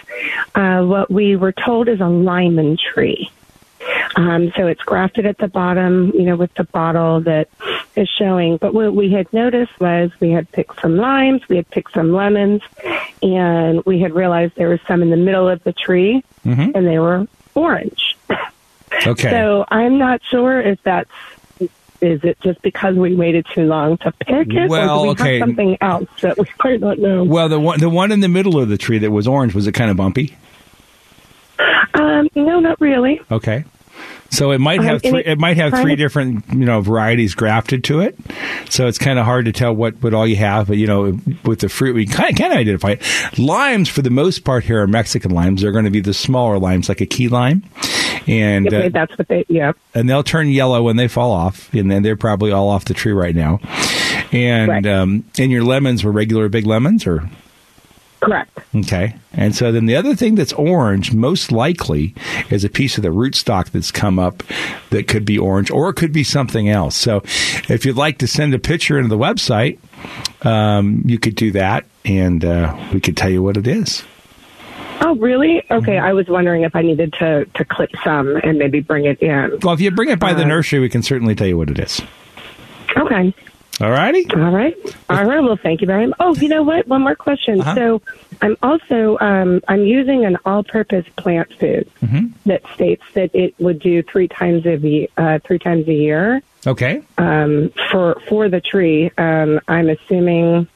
uh, 0.54 0.82
what 0.82 1.10
we 1.10 1.36
were 1.36 1.52
told 1.52 1.88
is 1.88 2.00
a 2.00 2.08
limon 2.08 2.76
tree. 2.76 3.30
Um, 4.16 4.52
so 4.56 4.66
it's 4.66 4.82
grafted 4.82 5.24
at 5.24 5.38
the 5.38 5.48
bottom, 5.48 6.12
you 6.14 6.22
know, 6.24 6.36
with 6.36 6.52
the 6.54 6.64
bottle 6.64 7.20
that 7.22 7.48
is 7.96 8.08
showing. 8.08 8.58
But 8.58 8.74
what 8.74 8.94
we 8.94 9.10
had 9.10 9.32
noticed 9.32 9.72
was 9.80 10.10
we 10.20 10.30
had 10.30 10.50
picked 10.52 10.80
some 10.82 10.96
limes, 10.96 11.48
we 11.48 11.56
had 11.56 11.68
picked 11.70 11.94
some 11.94 12.12
lemons, 12.12 12.60
and 13.22 13.82
we 13.86 14.00
had 14.00 14.12
realized 14.14 14.54
there 14.56 14.68
was 14.68 14.80
some 14.86 15.00
in 15.02 15.10
the 15.10 15.16
middle 15.16 15.48
of 15.48 15.62
the 15.64 15.72
tree, 15.72 16.22
Mhm. 16.46 16.72
and 16.74 16.86
they 16.86 16.98
were 16.98 17.26
orange. 17.54 18.09
Okay. 19.06 19.30
So 19.30 19.64
I'm 19.68 19.98
not 19.98 20.20
sure 20.24 20.60
if 20.60 20.82
that's 20.82 21.10
is 22.00 22.24
it 22.24 22.40
just 22.40 22.62
because 22.62 22.96
we 22.96 23.14
waited 23.14 23.46
too 23.54 23.64
long 23.66 23.98
to 23.98 24.10
pick 24.12 24.48
it, 24.54 24.70
Well, 24.70 25.00
or 25.00 25.02
do 25.02 25.02
we 25.02 25.10
okay. 25.10 25.38
have 25.38 25.48
something 25.48 25.76
else 25.82 26.08
that 26.22 26.38
we 26.38 26.46
might 26.64 26.80
not 26.80 26.98
know? 26.98 27.24
well, 27.24 27.48
the 27.50 27.60
one, 27.60 27.78
the 27.78 27.90
one 27.90 28.10
in 28.10 28.20
the 28.20 28.28
middle 28.28 28.58
of 28.58 28.70
the 28.70 28.78
tree 28.78 28.96
that 28.98 29.10
was 29.10 29.28
orange, 29.28 29.54
was 29.54 29.66
it 29.66 29.72
kind 29.72 29.90
of 29.90 29.98
bumpy? 29.98 30.34
Um, 31.94 32.28
no, 32.34 32.60
not 32.60 32.80
really. 32.80 33.20
Okay. 33.30 33.64
So 34.30 34.52
it 34.52 34.60
might 34.60 34.78
Um, 34.78 34.84
have 34.86 35.02
and 35.04 35.10
three, 35.12 35.20
it 35.20 35.26
it 35.26 35.38
might 35.38 35.56
have 35.56 35.74
three 35.80 35.96
different 35.96 36.44
you 36.52 36.64
know 36.64 36.80
varieties 36.80 37.34
grafted 37.34 37.82
to 37.84 38.00
it. 38.00 38.16
So 38.70 38.86
it's 38.86 38.96
kind 38.96 39.18
of 39.18 39.24
hard 39.26 39.44
to 39.46 39.52
tell 39.52 39.74
what, 39.74 40.00
what 40.02 40.14
all 40.14 40.26
you 40.26 40.36
have. 40.36 40.68
But 40.68 40.76
you 40.78 40.86
know, 40.86 41.18
with 41.44 41.58
the 41.60 41.68
fruit, 41.68 41.94
we 41.96 42.06
kind 42.06 42.30
of 42.30 42.36
can 42.36 42.52
identify 42.52 42.92
it. 42.92 43.38
Limes, 43.38 43.88
for 43.88 44.02
the 44.02 44.10
most 44.10 44.44
part, 44.44 44.64
here 44.64 44.80
are 44.80 44.86
Mexican 44.86 45.32
limes. 45.32 45.62
They're 45.62 45.72
going 45.72 45.84
to 45.84 45.90
be 45.90 46.00
the 46.00 46.14
smaller 46.14 46.58
limes, 46.58 46.88
like 46.88 47.00
a 47.00 47.06
key 47.06 47.26
lime, 47.28 47.64
and 48.30 48.72
uh, 48.72 48.88
that's 48.90 49.16
what 49.18 49.28
they. 49.28 49.44
Yeah. 49.48 49.72
and 49.94 50.08
they'll 50.08 50.22
turn 50.22 50.48
yellow 50.48 50.82
when 50.82 50.96
they 50.96 51.08
fall 51.08 51.32
off, 51.32 51.72
and 51.74 51.90
then 51.90 52.02
they're 52.02 52.16
probably 52.16 52.52
all 52.52 52.68
off 52.68 52.84
the 52.84 52.94
tree 52.94 53.12
right 53.12 53.34
now. 53.34 53.58
And 54.32 54.68
Right. 54.68 54.86
um, 54.86 55.24
and 55.38 55.50
your 55.50 55.64
lemons 55.64 56.04
were 56.04 56.12
regular 56.12 56.48
big 56.48 56.66
lemons, 56.66 57.06
or 57.06 57.28
Correct. 58.20 58.58
Okay. 58.76 59.16
And 59.32 59.56
so 59.56 59.72
then 59.72 59.86
the 59.86 59.96
other 59.96 60.14
thing 60.14 60.34
that's 60.34 60.52
orange, 60.52 61.14
most 61.14 61.50
likely, 61.50 62.14
is 62.50 62.64
a 62.64 62.68
piece 62.68 62.98
of 62.98 63.02
the 63.02 63.08
rootstock 63.08 63.70
that's 63.70 63.90
come 63.90 64.18
up 64.18 64.42
that 64.90 65.08
could 65.08 65.24
be 65.24 65.38
orange 65.38 65.70
or 65.70 65.88
it 65.88 65.94
could 65.94 66.12
be 66.12 66.22
something 66.22 66.68
else. 66.68 66.96
So 66.96 67.22
if 67.70 67.86
you'd 67.86 67.96
like 67.96 68.18
to 68.18 68.26
send 68.26 68.52
a 68.52 68.58
picture 68.58 68.98
into 68.98 69.08
the 69.08 69.16
website, 69.16 69.78
um, 70.44 71.02
you 71.06 71.18
could 71.18 71.34
do 71.34 71.50
that 71.52 71.86
and 72.04 72.44
uh, 72.44 72.76
we 72.92 73.00
could 73.00 73.16
tell 73.16 73.30
you 73.30 73.42
what 73.42 73.56
it 73.56 73.66
is. 73.66 74.02
Oh, 75.00 75.14
really? 75.16 75.64
Okay, 75.70 75.98
I 75.98 76.12
was 76.12 76.28
wondering 76.28 76.62
if 76.62 76.76
I 76.76 76.82
needed 76.82 77.12
to 77.14 77.44
to 77.54 77.64
clip 77.64 77.90
some 78.04 78.36
and 78.36 78.58
maybe 78.58 78.80
bring 78.80 79.06
it 79.06 79.20
in. 79.20 79.58
Well, 79.62 79.74
if 79.74 79.80
you 79.80 79.90
bring 79.90 80.10
it 80.10 80.18
by 80.18 80.34
the 80.34 80.42
Uh, 80.42 80.48
nursery, 80.48 80.78
we 80.80 80.88
can 80.88 81.02
certainly 81.02 81.34
tell 81.34 81.46
you 81.46 81.56
what 81.56 81.70
it 81.70 81.78
is. 81.78 82.02
Okay. 82.96 83.34
All 83.80 83.90
righty? 83.90 84.26
All 84.34 84.50
right. 84.50 84.76
All 85.08 85.24
right. 85.24 85.42
Well, 85.42 85.56
thank 85.56 85.80
you 85.80 85.86
very 85.86 86.06
much. 86.08 86.16
Oh, 86.20 86.34
you 86.36 86.48
know 86.48 86.62
what? 86.62 86.86
One 86.86 87.00
more 87.00 87.14
question. 87.14 87.62
Uh-huh. 87.62 87.74
So, 87.74 88.02
I'm 88.42 88.56
also 88.62 89.16
um, 89.22 89.62
I'm 89.68 89.86
using 89.86 90.26
an 90.26 90.36
all-purpose 90.44 91.06
plant 91.16 91.48
food 91.58 91.88
Mm-hmm. 92.02 92.26
that 92.44 92.62
states 92.74 93.02
that 93.14 93.34
it 93.34 93.54
would 93.58 93.78
do 93.78 94.02
three 94.02 94.28
times 94.28 94.66
a 94.66 94.76
ye- 94.76 95.08
uh, 95.16 95.38
three 95.44 95.58
times 95.58 95.88
a 95.88 95.94
year 95.94 96.42
Okay. 96.66 97.00
um, 97.16 97.72
for 97.90 98.20
for 98.28 98.50
the 98.50 98.60
tree. 98.60 99.10
Um, 99.16 99.60
I'm 99.66 99.88
assuming. 99.88 100.68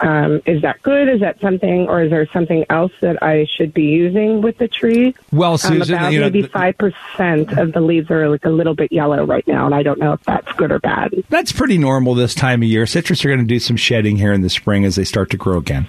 Um, 0.00 0.40
is 0.46 0.62
that 0.62 0.82
good? 0.82 1.08
Is 1.08 1.20
that 1.20 1.40
something, 1.40 1.86
or 1.88 2.02
is 2.02 2.10
there 2.10 2.26
something 2.32 2.64
else 2.70 2.92
that 3.00 3.22
I 3.22 3.46
should 3.56 3.74
be 3.74 3.82
using 3.82 4.40
with 4.40 4.56
the 4.58 4.68
tree? 4.68 5.14
Well, 5.32 5.52
Um, 5.52 5.58
Susan, 5.58 5.96
about 5.96 6.12
you 6.12 6.20
know, 6.20 6.26
maybe 6.26 6.42
five 6.42 6.76
percent 6.78 7.52
of 7.58 7.72
the 7.72 7.80
leaves 7.80 8.10
are 8.10 8.28
like 8.28 8.44
a 8.44 8.50
little 8.50 8.74
bit 8.74 8.90
yellow 8.92 9.24
right 9.26 9.46
now, 9.46 9.66
and 9.66 9.74
I 9.74 9.82
don't 9.82 9.98
know 9.98 10.14
if 10.14 10.22
that's 10.24 10.50
good 10.52 10.72
or 10.72 10.78
bad. 10.78 11.12
That's 11.28 11.52
pretty 11.52 11.76
normal 11.78 12.14
this 12.14 12.34
time 12.34 12.62
of 12.62 12.68
year. 12.68 12.86
Citrus 12.86 13.24
are 13.24 13.28
going 13.28 13.40
to 13.40 13.46
do 13.46 13.58
some 13.58 13.76
shedding 13.76 14.16
here 14.16 14.32
in 14.32 14.40
the 14.40 14.48
spring 14.50 14.84
as 14.84 14.96
they 14.96 15.04
start 15.04 15.30
to 15.30 15.36
grow 15.36 15.58
again. 15.58 15.86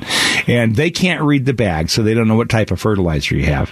And 0.48 0.76
they 0.76 0.92
can't 0.92 1.22
read 1.22 1.46
the 1.46 1.54
bag, 1.54 1.90
so 1.90 2.04
they 2.04 2.14
don't 2.14 2.28
know 2.28 2.36
what 2.36 2.50
type 2.50 2.72
of 2.72 2.80
fertilizer 2.82 3.36
you 3.36 3.46
have. 3.46 3.72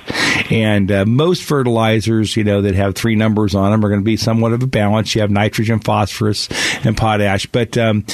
And 0.50 0.92
uh, 0.92 1.06
most 1.06 1.44
fertilizers, 1.44 2.38
you 2.38 2.44
know, 2.44 2.62
that 2.62 2.76
have 2.76 2.96
three 2.96 3.16
numbers 3.16 3.56
on 3.56 3.72
them 3.72 3.84
are 3.84 3.90
going 3.90 4.02
to 4.02 4.06
be 4.06 4.18
somewhat 4.18 4.54
of 4.54 4.64
a 4.64 4.68
balance. 4.68 5.16
You 5.16 5.22
have 5.22 5.32
nitrogen, 5.32 5.80
phosphorus, 5.80 6.48
and 6.86 6.96
potash. 6.96 7.46
But 7.48 7.78
um, 7.78 8.06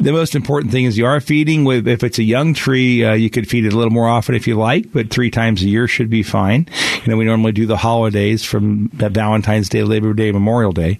the 0.00 0.12
most 0.12 0.34
important 0.34 0.72
thing 0.72 0.84
is 0.84 0.96
you 0.96 1.06
are 1.06 1.20
feeding 1.20 1.64
with, 1.64 1.73
if 1.74 2.02
it's 2.04 2.18
a 2.18 2.22
young 2.22 2.54
tree, 2.54 3.04
uh, 3.04 3.14
you 3.14 3.30
could 3.30 3.48
feed 3.48 3.64
it 3.64 3.72
a 3.72 3.76
little 3.76 3.92
more 3.92 4.08
often 4.08 4.34
if 4.34 4.46
you 4.46 4.56
like, 4.56 4.92
but 4.92 5.10
three 5.10 5.30
times 5.30 5.62
a 5.62 5.66
year 5.66 5.86
should 5.86 6.10
be 6.10 6.22
fine. 6.22 6.68
You 7.04 7.10
know, 7.10 7.16
we 7.16 7.24
normally 7.24 7.52
do 7.52 7.66
the 7.66 7.76
holidays 7.76 8.44
from 8.44 8.88
Valentine's 8.88 9.68
Day, 9.68 9.82
Labor 9.82 10.14
Day, 10.14 10.32
Memorial 10.32 10.72
Day. 10.72 10.98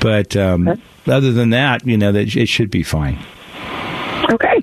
But 0.00 0.36
um, 0.36 0.80
other 1.06 1.32
than 1.32 1.50
that, 1.50 1.86
you 1.86 1.96
know, 1.98 2.12
that 2.12 2.34
it 2.36 2.48
should 2.48 2.70
be 2.70 2.82
fine. 2.82 3.18
Okay. 4.30 4.62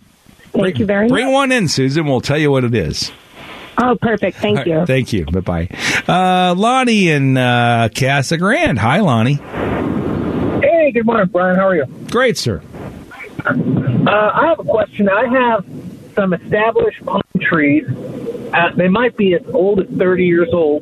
Thank 0.52 0.80
you 0.80 0.86
very 0.86 1.08
Bring 1.08 1.26
much. 1.26 1.28
Bring 1.28 1.34
one 1.34 1.52
in, 1.52 1.68
Susan. 1.68 2.06
We'll 2.06 2.22
tell 2.22 2.38
you 2.38 2.52
what 2.52 2.64
it 2.64 2.74
is. 2.74 3.12
Oh, 3.82 3.96
perfect. 4.02 4.38
Thank 4.38 4.66
you. 4.66 4.86
Thank 4.86 5.14
you. 5.14 5.26
Bye 5.26 5.40
bye. 5.40 5.68
Uh, 6.08 6.54
Lonnie 6.56 7.12
and 7.12 7.38
uh, 7.38 7.90
Casa 7.96 8.38
Grande. 8.38 8.78
Hi, 8.80 9.00
Lonnie. 9.00 9.36
Hey, 10.62 10.92
good 10.92 11.06
morning, 11.06 11.28
Brian. 11.28 11.56
How 11.56 11.68
are 11.68 11.76
you? 11.76 11.86
Great, 12.10 12.38
sir. 12.38 12.62
Uh, 13.46 14.32
I 14.34 14.48
have 14.48 14.60
a 14.60 14.64
question. 14.64 15.10
I 15.10 15.28
have 15.28 15.66
some 16.16 16.34
established 16.34 17.06
palm 17.06 17.22
trees. 17.42 17.86
Uh, 18.54 18.72
they 18.76 18.88
might 18.88 19.16
be 19.16 19.34
as 19.36 19.46
old 19.54 19.80
as 19.82 19.88
30 19.98 20.26
years 20.26 20.50
old, 20.52 20.82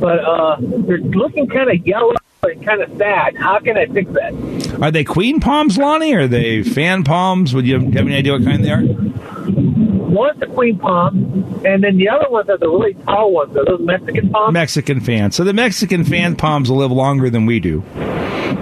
but 0.00 0.18
uh, 0.20 0.56
they're 0.60 0.98
looking 0.98 1.46
kind 1.48 1.70
of 1.70 1.86
yellow 1.86 2.14
and 2.42 2.64
kind 2.64 2.82
of 2.82 2.96
sad. 2.98 3.36
How 3.36 3.60
can 3.60 3.76
I 3.76 3.86
fix 3.86 4.10
that? 4.12 4.78
Are 4.82 4.90
they 4.90 5.04
queen 5.04 5.38
palms, 5.38 5.78
Lonnie? 5.78 6.14
Or 6.14 6.20
are 6.22 6.28
they 6.28 6.62
fan 6.62 7.04
palms? 7.04 7.54
Would 7.54 7.66
you 7.66 7.78
have 7.78 7.96
any 7.96 8.16
idea 8.16 8.32
what 8.32 8.44
kind 8.44 8.64
they 8.64 8.70
are? 8.70 8.82
One's 8.82 10.42
a 10.42 10.46
queen 10.46 10.78
palm, 10.78 11.62
and 11.64 11.82
then 11.82 11.96
the 11.96 12.08
other 12.08 12.28
ones 12.28 12.48
are 12.48 12.58
the 12.58 12.68
really 12.68 12.94
tall 12.94 13.32
ones. 13.32 13.56
Are 13.56 13.64
those 13.64 13.80
Mexican 13.80 14.30
palms? 14.30 14.52
Mexican 14.52 15.00
fan. 15.00 15.30
So 15.30 15.44
the 15.44 15.52
Mexican 15.54 16.04
fan 16.04 16.36
palms 16.36 16.68
will 16.70 16.78
live 16.78 16.92
longer 16.92 17.30
than 17.30 17.46
we 17.46 17.60
do. 17.60 17.82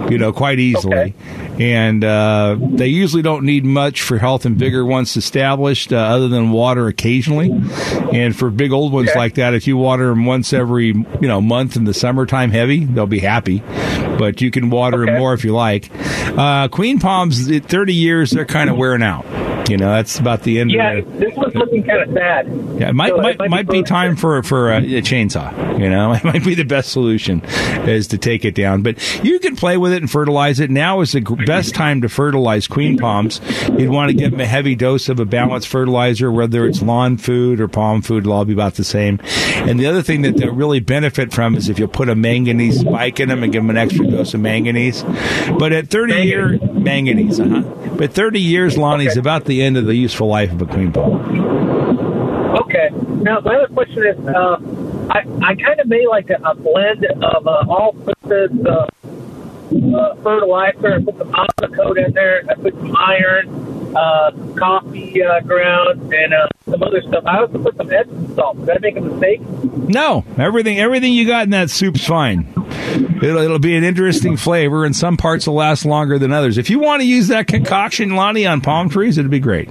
You 0.09 0.17
know, 0.17 0.31
quite 0.31 0.59
easily. 0.59 1.13
And 1.61 2.03
uh, 2.03 2.57
they 2.59 2.87
usually 2.87 3.21
don't 3.21 3.45
need 3.45 3.63
much 3.63 4.01
for 4.01 4.17
health 4.17 4.45
and 4.45 4.57
vigor 4.57 4.83
once 4.83 5.15
established, 5.15 5.93
uh, 5.93 5.97
other 5.97 6.27
than 6.27 6.49
water 6.49 6.87
occasionally. 6.87 7.51
And 8.11 8.35
for 8.35 8.49
big 8.49 8.71
old 8.71 8.91
ones 8.91 9.11
like 9.15 9.35
that, 9.35 9.53
if 9.53 9.67
you 9.67 9.77
water 9.77 10.07
them 10.07 10.25
once 10.25 10.53
every 10.53 10.87
you 10.87 11.27
know 11.27 11.39
month 11.39 11.75
in 11.75 11.83
the 11.83 11.93
summertime, 11.93 12.49
heavy, 12.49 12.85
they'll 12.85 13.05
be 13.05 13.19
happy. 13.19 13.59
But 14.17 14.41
you 14.41 14.49
can 14.49 14.71
water 14.71 15.05
them 15.05 15.19
more 15.19 15.35
if 15.35 15.43
you 15.43 15.53
like. 15.53 15.91
Uh, 16.35 16.67
queen 16.67 16.99
palms, 16.99 17.55
thirty 17.59 17.93
years, 17.93 18.31
they're 18.31 18.43
kind 18.43 18.71
of 18.71 18.75
wearing 18.75 19.03
out. 19.03 19.25
You 19.69 19.77
know, 19.77 19.91
that's 19.91 20.19
about 20.19 20.43
the 20.43 20.59
end 20.59 20.71
yeah, 20.71 20.93
of 20.93 21.07
it. 21.07 21.19
this 21.19 21.35
one's 21.35 21.55
looking 21.55 21.83
kind 21.83 22.01
of 22.01 22.13
sad. 22.13 22.47
Yeah, 22.79 22.89
it 22.89 22.93
might 22.93 23.09
So 23.09 23.17
might, 23.17 23.37
might 23.37 23.45
be 23.45 23.49
might 23.49 23.69
be 23.69 23.83
time 23.83 24.15
for 24.15 24.41
for 24.43 24.71
a, 24.71 24.77
a 24.77 25.01
chainsaw. 25.01 25.79
You 25.79 25.89
know, 25.89 26.13
it 26.13 26.23
might 26.23 26.43
be 26.43 26.55
the 26.55 26.63
best 26.63 26.91
solution 26.91 27.41
is 27.87 28.07
to 28.07 28.17
take 28.17 28.45
it 28.45 28.55
down. 28.55 28.81
But 28.81 29.23
you 29.23 29.39
can 29.39 29.55
play 29.55 29.77
with 29.77 29.93
it 29.93 30.01
and 30.01 30.09
fertilize 30.09 30.59
it. 30.59 30.69
Now 30.69 31.01
is 31.01 31.11
the 31.11 31.21
best 31.45 31.73
time 31.75 32.01
to 32.01 32.09
fertilize 32.09 32.67
queen 32.67 32.97
palms. 32.97 33.41
You'd 33.77 33.89
want 33.89 34.09
to 34.11 34.17
give 34.17 34.31
them 34.31 34.39
a 34.39 34.45
heavy 34.45 34.75
dose 34.75 35.09
of 35.09 35.19
a 35.19 35.25
balanced 35.25 35.67
fertilizer, 35.67 36.31
whether 36.31 36.65
it's 36.65 36.81
lawn 36.81 37.17
food 37.17 37.59
or 37.61 37.67
palm 37.67 38.01
food. 38.01 38.23
It'll 38.23 38.33
all 38.33 38.45
be 38.45 38.53
about 38.53 38.75
the 38.75 38.83
same. 38.83 39.19
And 39.55 39.79
the 39.79 39.85
other 39.85 40.01
thing 40.01 40.21
that 40.23 40.37
they'll 40.37 40.53
really 40.53 40.79
benefit 40.79 41.33
from 41.33 41.55
is 41.55 41.69
if 41.69 41.79
you 41.79 41.87
put 41.87 42.09
a 42.09 42.15
manganese 42.15 42.79
spike 42.79 43.19
in 43.19 43.29
them 43.29 43.43
and 43.43 43.51
give 43.51 43.61
them 43.61 43.69
an 43.69 43.77
extra 43.77 44.05
dose 44.05 44.33
of 44.33 44.41
manganese. 44.41 45.03
But 45.57 45.71
at 45.71 45.89
30 45.89 46.13
year 46.21 46.59
manganese, 46.73 47.39
uh-huh. 47.39 47.61
But 47.97 48.13
30 48.13 48.39
years, 48.39 48.77
Lonnie's 48.77 49.11
is 49.11 49.17
about 49.17 49.45
the 49.45 49.50
end 49.59 49.75
of 49.75 49.87
the 49.87 49.95
useful 49.95 50.27
life 50.27 50.51
of 50.51 50.61
a 50.61 50.67
queen 50.67 50.91
palm. 50.91 51.19
Okay. 52.61 52.89
Now, 53.23 53.39
my 53.39 53.55
other 53.55 53.73
question 53.73 54.05
is, 54.05 54.19
uh, 54.27 54.57
I, 55.09 55.23
I 55.41 55.55
kind 55.55 55.79
of 55.79 55.87
made 55.87 56.07
like 56.07 56.29
a, 56.29 56.39
a 56.43 56.53
blend 56.53 57.03
of 57.05 57.47
uh, 57.47 57.65
all-purpose 57.67 58.51
uh, 58.65 58.87
uh, 59.97 60.15
fertilizer. 60.23 60.93
I 60.93 61.03
put 61.03 61.17
some 61.17 61.31
Osmocote 61.31 62.05
in 62.05 62.13
there. 62.13 62.43
I 62.49 62.53
put 62.53 62.75
some 62.75 62.95
iron, 62.95 63.95
uh, 63.95 64.31
coffee 64.55 65.23
uh, 65.23 65.39
ground, 65.41 66.13
and 66.13 66.33
uh, 66.33 66.47
some 66.69 66.83
other 66.83 67.01
stuff. 67.01 67.23
I 67.25 67.39
also 67.39 67.57
put 67.57 67.75
some 67.77 67.91
Epsom 67.91 68.35
salt. 68.35 68.59
Did 68.59 68.69
I 68.69 68.77
make 68.79 68.97
a 68.97 69.01
mistake? 69.01 69.41
No, 69.89 70.23
everything 70.37 70.79
everything 70.79 71.13
you 71.13 71.25
got 71.27 71.43
in 71.43 71.49
that 71.49 71.69
soup's 71.69 72.05
fine. 72.05 72.53
It'll, 73.21 73.37
it'll 73.37 73.59
be 73.59 73.75
an 73.75 73.83
interesting 73.83 74.37
flavor, 74.37 74.85
and 74.85 74.95
some 74.95 75.17
parts 75.17 75.47
will 75.47 75.55
last 75.55 75.85
longer 75.85 76.17
than 76.17 76.31
others. 76.31 76.57
If 76.57 76.69
you 76.69 76.79
want 76.79 77.01
to 77.01 77.07
use 77.07 77.27
that 77.27 77.47
concoction, 77.47 78.15
Lonnie, 78.15 78.45
on 78.45 78.61
palm 78.61 78.89
trees, 78.89 79.17
it'd 79.17 79.29
be 79.31 79.39
great. 79.39 79.69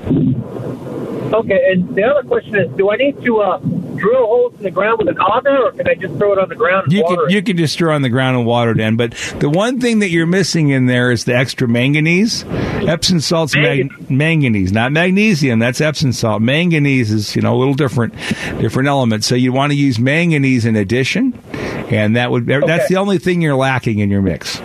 Okay. 1.33 1.73
And 1.73 1.95
the 1.95 2.05
other 2.05 2.27
question 2.27 2.57
is, 2.57 2.71
do 2.77 2.91
I 2.91 2.97
need 2.97 3.23
to 3.23 3.41
uh, 3.41 3.59
drill 4.01 4.27
holes 4.27 4.55
in 4.59 4.63
the 4.65 4.71
ground 4.71 4.99
with 4.99 5.09
an 5.09 5.19
auger, 5.19 5.67
or 5.67 5.73
can 5.73 5.89
I 5.89 5.95
just 5.95 6.17
throw 6.17 6.33
it 6.33 6.39
on 6.39 6.49
the 6.49 6.55
ground 6.57 6.85
and 6.85 6.93
You 6.93 7.03
water 7.03 7.17
can 7.17 7.25
it? 7.27 7.33
you 7.35 7.43
can 7.43 7.57
just 7.57 7.77
throw 7.79 7.95
on 7.95 8.03
the 8.03 8.09
ground 8.09 8.37
and 8.37 8.47
water 8.47 8.73
it 8.73 8.81
in. 8.81 8.97
But 8.97 9.13
the 9.39 9.49
one 9.51 9.81
thing 9.81 10.01
that 10.01 10.09
you're 10.11 10.27
missing 10.27 10.71
in 10.71 10.87
there 10.87 11.11
is 11.11 11.25
the 11.25 11.35
extra 11.35 11.69
manganese. 11.69 12.45
Epsom 12.49 13.21
salt's 13.21 13.55
mag- 13.55 14.11
manganese, 14.11 14.73
not 14.73 14.91
magnesium. 14.93 15.59
That's 15.59 15.81
Epsom 15.81 16.13
salt. 16.13 16.43
Manganese 16.43 17.11
is 17.13 17.37
you 17.37 17.43
know 17.43 17.55
a 17.55 17.59
little 17.59 17.75
different, 17.75 18.15
different 18.61 18.89
element. 18.89 19.23
So 19.25 19.35
you 19.35 19.53
want 19.53 19.73
to 19.73 19.77
use 19.79 19.99
manganese 19.99 20.65
in 20.65 20.77
addition, 20.77 21.39
and 21.53 22.17
that 22.17 22.31
would 22.31 22.47
that's 22.47 22.89
the 22.89 22.97
only 22.97 23.19
thing 23.19 23.43
you're 23.43 23.55
lacking 23.57 23.99
in 23.99 24.11
your 24.11 24.23
mix. 24.23 24.61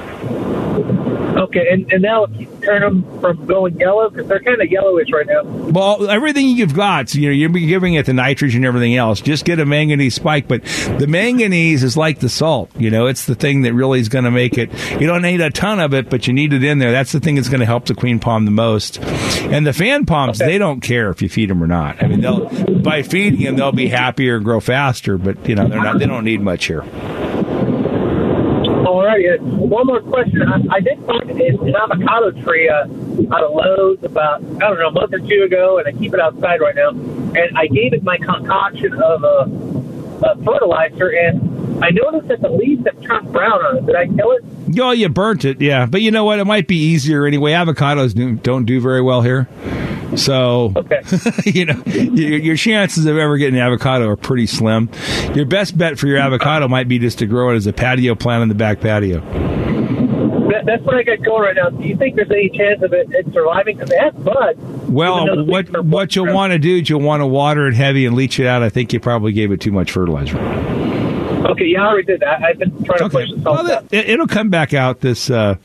Okay, 1.36 1.68
and, 1.70 1.92
and 1.92 2.02
now 2.02 2.28
turn 2.62 2.82
them 2.82 3.20
from 3.20 3.46
going 3.46 3.78
yellow 3.78 4.10
because 4.10 4.28
they're 4.28 4.40
kind 4.40 4.62
of 4.62 4.72
yellowish 4.72 5.12
right 5.12 5.28
now. 5.28 5.44
Well, 5.44 6.10
everything 6.10 6.48
you've 6.48 6.74
got, 6.74 7.14
you 7.14 7.28
know, 7.28 7.34
you're 7.34 7.50
giving 7.50 7.96
it 7.96 8.06
the 8.06 8.14
nitrogen 8.14 8.60
and 8.60 8.66
everything 8.66 8.96
else. 8.96 9.20
Just 9.20 9.44
get 9.44 9.60
a 9.60 9.66
manganese 9.66 10.16
spike, 10.16 10.48
but 10.48 10.64
the 10.64 11.08
manganese 11.08 11.84
is 11.84 11.98
like 11.98 12.20
the 12.20 12.30
salt. 12.30 12.72
You 12.78 12.90
know, 12.90 13.08
it's 13.08 13.26
the 13.26 13.36
thing 13.36 13.64
that 13.64 13.74
really 13.74 14.00
is 14.00 14.08
going 14.08 14.24
to 14.26 14.32
make 14.32 14.58
it. 14.58 14.72
You 14.92 15.08
don't 15.08 15.22
need 15.22 15.42
a 15.42 15.50
ton 15.50 15.82
of 15.82 15.94
it, 15.94 16.10
but 16.10 16.26
you 16.26 16.34
need 16.34 16.54
it 16.54 16.64
in 16.64 16.80
there. 16.80 16.94
That's 16.94 17.12
the 17.12 17.20
thing 17.20 17.36
that's 17.36 17.50
going 17.50 17.60
to 17.60 17.66
help 17.66 17.86
the 17.86 17.96
queen 17.96 18.20
palm 18.20 18.46
the 18.46 18.52
most. 18.52 19.00
And 19.02 19.68
the 19.68 19.74
fan 19.74 20.06
palms, 20.06 20.40
they 20.40 20.58
don't 20.58 20.80
care 20.80 21.10
if 21.10 21.22
you 21.22 21.28
feed 21.28 21.50
them 21.50 21.62
or 21.62 21.68
not. 21.68 22.02
I 22.02 22.08
mean, 22.08 22.22
they'll 22.22 22.48
by 22.82 23.04
feeding 23.04 23.42
them, 23.42 23.58
they'll 23.58 23.72
be 23.72 23.88
happier 23.88 24.38
and 24.38 24.46
grow 24.46 24.62
faster. 24.62 25.18
But 25.18 25.50
you 25.50 25.56
know, 25.56 25.68
they're 25.68 25.84
not. 25.84 26.00
They 26.00 26.06
don't 26.06 26.24
need 26.24 26.42
much 26.42 26.66
here. 26.66 26.84
Right. 29.16 29.40
uh, 29.40 29.44
One 29.44 29.88
more 29.88 30.02
question. 30.02 30.42
I, 30.44 30.60
I 30.76 30.80
did 30.82 31.00
find 31.06 31.30
an, 31.32 31.76
avocado 31.76 32.32
tree 32.44 32.68
uh, 32.68 32.84
out 33.34 33.44
of 33.44 33.52
Lowe's 33.54 34.04
about 34.04 34.44
I 34.44 34.60
don't 34.68 34.78
know 34.78 34.90
a 34.90 34.92
month 34.92 35.14
or 35.14 35.20
two 35.20 35.44
ago, 35.44 35.78
and 35.78 35.88
I 35.88 35.94
keep 35.98 36.14
it 36.14 36.20
outside 36.20 36.60
right 36.60 36.76
now. 36.76 36.90
And 36.90 37.58
I 37.58 37.68
gave 37.68 37.94
it 37.94 38.04
my 38.04 38.18
concoction 38.18 38.92
of 39.02 39.24
uh, 39.24 39.28
uh, 40.26 40.36
fertilizer, 40.44 41.08
and 41.16 41.40
I 41.82 41.92
noticed 41.92 42.28
that 42.30 42.42
the 42.42 42.50
leaves 42.50 42.86
have 42.86 43.02
turned 43.02 43.32
brown 43.32 43.64
on 43.66 43.78
it. 43.78 43.86
Did 43.86 43.96
I 43.96 44.08
kill 44.08 44.32
it? 44.32 44.80
Oh, 44.80 44.92
you 44.92 45.10
burnt 45.10 45.46
it, 45.46 45.62
yeah. 45.62 45.86
But 45.86 46.02
you 46.02 46.12
know 46.12 46.24
what? 46.26 46.40
It 46.40 46.46
might 46.46 46.68
be 46.68 46.78
easier 46.78 47.26
anyway. 47.26 47.52
Avocados 47.52 48.14
do, 48.14 48.36
don't 48.36 48.66
do 48.66 48.80
very 48.82 49.02
well 49.02 49.22
here. 49.22 49.48
So, 50.16 50.72
Okay. 50.76 51.02
you 51.46 51.66
know, 51.66 51.82
your, 51.86 52.40
your 52.40 52.56
chances 52.56 53.06
of 53.06 53.18
ever 53.18 53.38
getting 53.38 53.56
an 53.56 53.62
avocado 53.62 54.08
are 54.08 54.16
pretty 54.16 54.48
slim. 54.48 54.90
Your 55.34 55.46
best 55.46 55.78
bet 55.78 56.00
for 56.00 56.08
your 56.08 56.18
avocado 56.18 56.68
might 56.68 56.88
be 56.88 57.00
just 57.00 57.20
to 57.20 57.26
grow 57.26 57.52
it 57.52 57.56
as 57.56 57.68
a 57.68 57.74
patio 57.74 58.16
plant 58.16 58.44
in 58.44 58.50
the 58.50 58.56
back 58.56 58.80
patio. 58.80 59.20
That, 59.20 60.64
that's 60.66 60.84
what 60.84 60.96
I 60.96 61.04
got 61.04 61.24
going 61.24 61.42
right 61.42 61.56
now. 61.56 61.70
Do 61.70 61.86
you 61.88 61.98
think 61.98 62.16
there's 62.16 62.32
any 62.32 62.50
chance 62.50 62.82
of 62.84 62.94
it, 62.94 63.08
it 63.12 63.26
surviving? 63.34 63.78
Because 63.78 63.92
it 63.92 64.00
has 64.00 64.14
buds. 64.14 64.60
Well, 64.90 65.44
what 65.46 65.84
what 65.86 66.16
you'll 66.16 66.34
want 66.34 66.54
to 66.54 66.60
do 66.60 66.78
is 66.78 66.90
you'll 66.90 67.02
want 67.02 67.22
to 67.22 67.26
water 67.28 67.68
it 67.68 67.74
heavy 67.74 68.06
and 68.06 68.16
leach 68.16 68.40
it 68.40 68.46
out. 68.46 68.62
I 68.64 68.70
think 68.70 68.94
you 68.94 69.00
probably 69.00 69.34
gave 69.34 69.52
it 69.52 69.60
too 69.60 69.72
much 69.72 69.92
fertilizer. 69.92 70.38
Okay, 71.52 71.66
yeah, 71.66 71.84
I 71.84 71.88
already 71.88 72.06
did 72.06 72.22
that. 72.22 72.42
I've 72.44 72.58
been 72.58 72.84
trying 72.84 73.00
to 73.00 73.10
push 73.10 73.30
the 73.30 73.38
Well, 73.40 73.86
it, 73.92 74.10
it'll 74.10 74.28
come 74.28 74.50
back 74.50 74.74
out 74.74 75.02
this, 75.02 75.30
uh, 75.30 75.56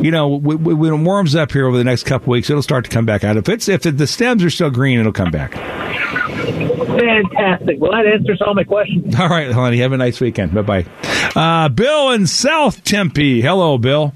you 0.00 0.10
know, 0.10 0.28
when 0.28 0.92
it 0.92 1.04
warms 1.04 1.34
up 1.34 1.52
here 1.52 1.66
over 1.66 1.78
the 1.78 1.84
next 1.84 2.04
couple 2.04 2.30
weeks, 2.30 2.50
it'll 2.50 2.62
start 2.62 2.84
to 2.84 2.90
come 2.90 3.06
back 3.06 3.24
out. 3.24 3.36
If 3.36 3.48
it's 3.48 3.68
if 3.68 3.82
the 3.82 4.06
stems 4.06 4.44
are 4.44 4.50
still 4.50 4.70
green, 4.70 5.00
it'll 5.00 5.12
come 5.12 5.30
back. 5.30 5.54
Fantastic. 6.94 7.80
Well, 7.80 7.92
that 7.92 8.06
answers 8.06 8.40
all 8.46 8.54
my 8.54 8.64
questions. 8.64 9.14
All 9.18 9.28
right, 9.28 9.50
honey. 9.50 9.78
Have 9.78 9.92
a 9.92 9.96
nice 9.96 10.20
weekend. 10.20 10.54
Bye 10.54 10.62
bye. 10.62 10.86
Uh, 11.34 11.68
Bill 11.68 12.10
in 12.10 12.26
South 12.26 12.84
Tempe. 12.84 13.40
Hello, 13.40 13.78
Bill. 13.78 14.12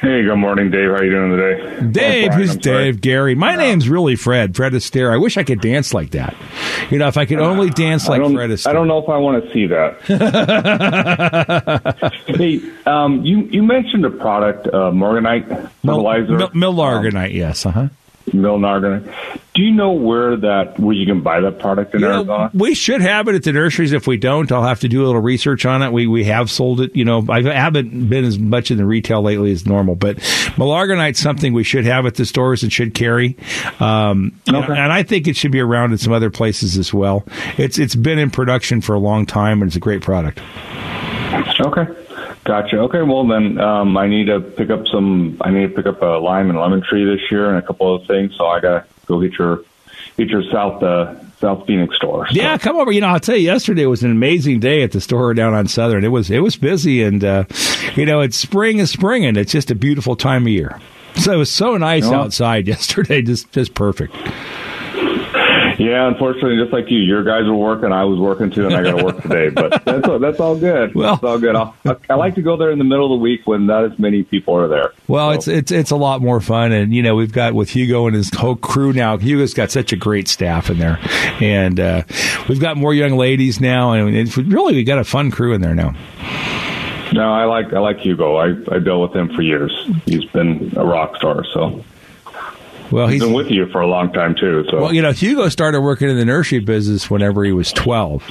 Hey, 0.00 0.22
good 0.22 0.36
morning, 0.36 0.70
Dave. 0.70 0.88
How 0.88 0.94
are 0.94 1.04
you 1.04 1.10
doing 1.10 1.36
today? 1.36 1.90
Dave, 1.92 2.32
who's 2.32 2.52
I'm 2.52 2.62
sorry. 2.62 2.84
Dave? 2.92 3.02
Gary. 3.02 3.34
My 3.34 3.54
name's 3.54 3.86
really 3.86 4.16
Fred. 4.16 4.56
Fred 4.56 4.72
Astaire. 4.72 5.12
I 5.12 5.18
wish 5.18 5.36
I 5.36 5.42
could 5.42 5.60
dance 5.60 5.92
like 5.92 6.12
that. 6.12 6.34
You 6.88 6.96
know, 6.96 7.06
if 7.06 7.18
I 7.18 7.26
could 7.26 7.38
only 7.38 7.68
dance 7.68 8.08
like 8.08 8.22
Fred 8.22 8.48
Astaire. 8.48 8.68
I 8.68 8.72
don't 8.72 8.88
know 8.88 8.96
if 8.96 9.10
I 9.10 9.18
want 9.18 9.44
to 9.44 9.52
see 9.52 9.66
that. 9.66 10.00
hey, 12.28 12.62
um, 12.86 13.26
you 13.26 13.40
you 13.42 13.62
mentioned 13.62 14.06
a 14.06 14.10
product, 14.10 14.68
uh, 14.68 14.90
Morganite 14.90 15.70
fertilizer, 15.84 16.34
Mil- 16.34 16.48
Milorganite, 16.50 17.34
yes. 17.34 17.66
Uh 17.66 17.70
huh. 17.70 17.88
Milorganite. 18.32 19.12
Do 19.54 19.62
you 19.62 19.72
know 19.72 19.90
where 19.92 20.36
that 20.36 20.78
where 20.78 20.94
you 20.94 21.04
can 21.06 21.20
buy 21.22 21.40
that 21.40 21.58
product 21.58 21.94
in 21.94 22.00
You 22.00 22.06
know, 22.08 22.14
Arizona? 22.18 22.50
we 22.54 22.74
should 22.74 23.00
have 23.00 23.26
it 23.28 23.34
at 23.34 23.42
the 23.42 23.52
nurseries. 23.52 23.92
If 23.92 24.06
we 24.06 24.16
don't, 24.16 24.50
I'll 24.52 24.62
have 24.62 24.80
to 24.80 24.88
do 24.88 25.04
a 25.04 25.06
little 25.06 25.20
research 25.20 25.66
on 25.66 25.82
it. 25.82 25.92
We 25.92 26.06
we 26.06 26.24
have 26.24 26.50
sold 26.50 26.80
it. 26.80 26.94
You 26.94 27.04
know, 27.04 27.24
I 27.28 27.42
haven't 27.42 28.08
been 28.08 28.24
as 28.24 28.38
much 28.38 28.70
in 28.70 28.76
the 28.78 28.84
retail 28.86 29.22
lately 29.22 29.50
as 29.52 29.66
normal, 29.66 29.96
but 29.96 30.16
Milorganite's 30.56 31.18
something 31.18 31.52
we 31.52 31.64
should 31.64 31.84
have 31.84 32.06
at 32.06 32.14
the 32.14 32.24
stores 32.24 32.62
and 32.62 32.72
should 32.72 32.94
carry. 32.94 33.36
Um, 33.80 34.32
know, 34.46 34.62
Okay. 34.62 34.72
and 34.72 34.92
I 34.92 35.02
think 35.02 35.26
it 35.26 35.36
should 35.36 35.52
be 35.52 35.60
around 35.60 35.92
in 35.92 35.98
some 35.98 36.12
other 36.12 36.30
places 36.30 36.76
as 36.78 36.94
well. 36.94 37.24
It's 37.58 37.78
it's 37.78 37.96
been 37.96 38.18
in 38.18 38.30
production 38.30 38.80
for 38.80 38.94
a 38.94 38.98
long 39.00 39.26
time, 39.26 39.62
and 39.62 39.68
it's 39.68 39.76
a 39.76 39.80
great 39.80 40.02
product. 40.02 40.40
Okay. 41.60 41.86
Gotcha. 42.50 42.78
Okay, 42.80 43.02
well 43.02 43.24
then, 43.28 43.60
um, 43.60 43.96
I 43.96 44.08
need 44.08 44.24
to 44.26 44.40
pick 44.40 44.70
up 44.70 44.84
some. 44.88 45.36
I 45.40 45.50
need 45.52 45.68
to 45.68 45.72
pick 45.72 45.86
up 45.86 46.02
a 46.02 46.18
lime 46.18 46.50
and 46.50 46.58
lemon 46.58 46.82
tree 46.82 47.04
this 47.04 47.30
year, 47.30 47.48
and 47.48 47.56
a 47.56 47.62
couple 47.64 47.94
other 47.94 48.04
things. 48.06 48.34
So 48.36 48.44
I 48.46 48.58
gotta 48.58 48.84
go 49.06 49.20
get 49.20 49.34
your 49.38 49.62
get 50.16 50.30
your 50.30 50.42
South 50.50 50.82
uh, 50.82 51.14
South 51.38 51.64
Phoenix 51.68 51.94
store. 51.94 52.26
So- 52.26 52.34
Yeah, 52.34 52.58
come 52.58 52.74
over. 52.76 52.90
You 52.90 53.02
know, 53.02 53.06
I'll 53.06 53.20
tell 53.20 53.36
you, 53.36 53.44
yesterday 53.44 53.86
was 53.86 54.02
an 54.02 54.10
amazing 54.10 54.58
day 54.58 54.82
at 54.82 54.90
the 54.90 55.00
store 55.00 55.32
down 55.32 55.54
on 55.54 55.68
Southern. 55.68 56.02
It 56.04 56.08
was 56.08 56.28
it 56.28 56.40
was 56.40 56.56
busy, 56.56 57.04
and 57.04 57.22
uh, 57.22 57.44
you 57.94 58.04
know, 58.04 58.20
it's 58.20 58.36
spring 58.36 58.78
is 58.80 58.90
spring, 58.90 59.24
and 59.24 59.36
it's 59.36 59.52
just 59.52 59.70
a 59.70 59.76
beautiful 59.76 60.16
time 60.16 60.42
of 60.42 60.48
year. 60.48 60.80
So 61.14 61.32
it 61.32 61.36
was 61.36 61.52
so 61.52 61.76
nice 61.76 62.02
Yeah. 62.10 62.18
outside 62.18 62.66
yesterday, 62.74 63.22
just 63.22 63.52
just 63.52 63.74
perfect. 63.74 64.12
Yeah, 65.80 66.06
unfortunately, 66.08 66.58
just 66.58 66.72
like 66.74 66.90
you, 66.90 66.98
your 66.98 67.24
guys 67.24 67.46
were 67.46 67.54
working, 67.56 67.90
I 67.90 68.04
was 68.04 68.18
working 68.18 68.50
too, 68.50 68.66
and 68.66 68.74
I 68.76 68.82
got 68.82 68.98
to 68.98 69.04
work 69.04 69.22
today. 69.22 69.48
But 69.48 69.82
that's 69.84 70.06
all, 70.06 70.18
that's 70.18 70.38
all 70.38 70.56
good. 70.56 70.94
Well- 70.94 71.14
that's 71.16 71.24
all 71.24 71.38
good. 71.38 71.56
I'll, 71.56 71.74
I 72.10 72.14
like 72.14 72.34
to 72.34 72.42
go 72.42 72.56
there 72.58 72.70
in 72.70 72.78
the 72.78 72.84
middle 72.84 73.06
of 73.06 73.18
the 73.18 73.22
week 73.22 73.46
when 73.46 73.64
not 73.66 73.84
as 73.90 73.98
many 73.98 74.22
people 74.22 74.54
are 74.56 74.68
there. 74.68 74.92
Well, 75.08 75.30
So- 75.30 75.34
it's 75.38 75.48
it's 75.48 75.72
it's 75.72 75.90
a 75.90 75.96
lot 75.96 76.20
more 76.20 76.40
fun, 76.40 76.72
and 76.72 76.92
you 76.94 77.02
know 77.02 77.14
we've 77.16 77.32
got 77.32 77.54
with 77.54 77.70
Hugo 77.70 78.06
and 78.06 78.14
his 78.14 78.30
whole 78.34 78.56
crew 78.56 78.92
now. 78.92 79.16
Hugo's 79.16 79.54
got 79.54 79.70
such 79.70 79.92
a 79.92 79.96
great 79.96 80.28
staff 80.28 80.68
in 80.68 80.78
there, 80.78 80.98
and 81.40 81.80
uh, 81.80 82.02
we've 82.48 82.60
got 82.60 82.76
more 82.76 82.92
young 82.92 83.16
ladies 83.16 83.58
now, 83.60 83.92
and 83.92 84.14
it's 84.14 84.36
really 84.36 84.74
we've 84.74 84.86
got 84.86 84.98
a 84.98 85.04
fun 85.04 85.30
crew 85.30 85.54
in 85.54 85.62
there 85.62 85.74
now. 85.74 85.94
no, 87.12 87.32
I 87.32 87.44
like 87.44 87.72
I 87.72 87.78
like 87.78 87.98
Hugo. 88.00 88.36
I 88.36 88.48
I 88.70 88.78
dealt 88.80 89.00
with 89.10 89.16
him 89.16 89.34
for 89.34 89.40
years. 89.42 89.72
He's 90.04 90.26
been 90.26 90.72
a 90.76 90.84
rock 90.84 91.16
star. 91.16 91.44
So 91.54 91.82
Well, 92.90 93.06
he's 93.06 93.20
he's 93.20 93.28
been 93.28 93.32
with 93.36 93.50
you 93.50 93.66
for 93.70 93.80
a 93.80 93.86
long 93.86 94.12
time 94.12 94.34
too. 94.34 94.64
So 94.70 94.82
Well, 94.82 94.92
you 94.94 95.00
know, 95.02 95.12
Hugo 95.12 95.48
started 95.48 95.80
working 95.80 96.08
in 96.08 96.16
the 96.16 96.24
nursery 96.24 96.60
business 96.60 97.08
whenever 97.10 97.44
he 97.44 97.52
was 97.52 97.72
12. 97.72 98.22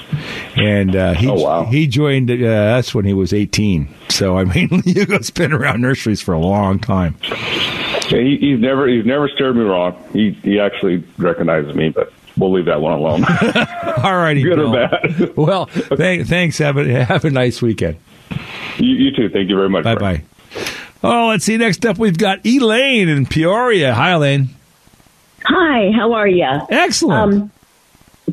And 0.55 0.95
uh, 0.95 1.13
he, 1.13 1.29
Oh, 1.29 1.33
wow. 1.35 1.65
he 1.65 1.87
joined 1.87 2.29
uh, 2.29 2.45
us 2.45 2.93
when 2.93 3.05
he 3.05 3.13
was 3.13 3.33
18. 3.33 3.87
So, 4.09 4.37
I 4.37 4.43
mean, 4.43 4.69
Hugo's 4.85 5.29
been 5.29 5.53
around 5.53 5.81
nurseries 5.81 6.21
for 6.21 6.33
a 6.33 6.39
long 6.39 6.79
time. 6.79 7.15
Yeah, 7.23 8.19
he, 8.19 8.37
he's 8.39 8.59
never 8.59 8.87
he's 8.87 9.05
never 9.05 9.27
steered 9.29 9.55
me 9.55 9.61
wrong. 9.63 9.95
He 10.13 10.31
he 10.43 10.59
actually 10.59 11.03
recognizes 11.17 11.75
me, 11.75 11.89
but 11.89 12.11
we'll 12.37 12.51
leave 12.51 12.65
that 12.65 12.81
one 12.81 12.93
alone. 12.93 13.23
All 14.03 14.17
righty. 14.17 14.41
Good 14.41 14.55
Bill. 14.55 14.75
or 14.75 14.87
bad. 14.87 15.37
Well, 15.37 15.65
th- 15.67 16.25
thanks. 16.27 16.57
Have 16.57 16.77
a, 16.77 17.05
have 17.05 17.23
a 17.25 17.29
nice 17.29 17.61
weekend. 17.61 17.97
you, 18.77 18.95
you 18.95 19.11
too. 19.15 19.29
Thank 19.29 19.49
you 19.49 19.55
very 19.55 19.69
much. 19.69 19.83
Bye 19.83 19.95
bye. 19.95 20.23
Oh, 21.03 21.27
let's 21.29 21.45
see. 21.45 21.57
Next 21.57 21.85
up, 21.85 21.97
we've 21.97 22.17
got 22.17 22.45
Elaine 22.45 23.07
in 23.07 23.25
Peoria. 23.25 23.93
Hi, 23.93 24.11
Elaine. 24.11 24.49
Hi, 25.45 25.91
how 25.95 26.13
are 26.13 26.27
you? 26.27 26.45
Excellent. 26.69 27.33
Um, 27.33 27.51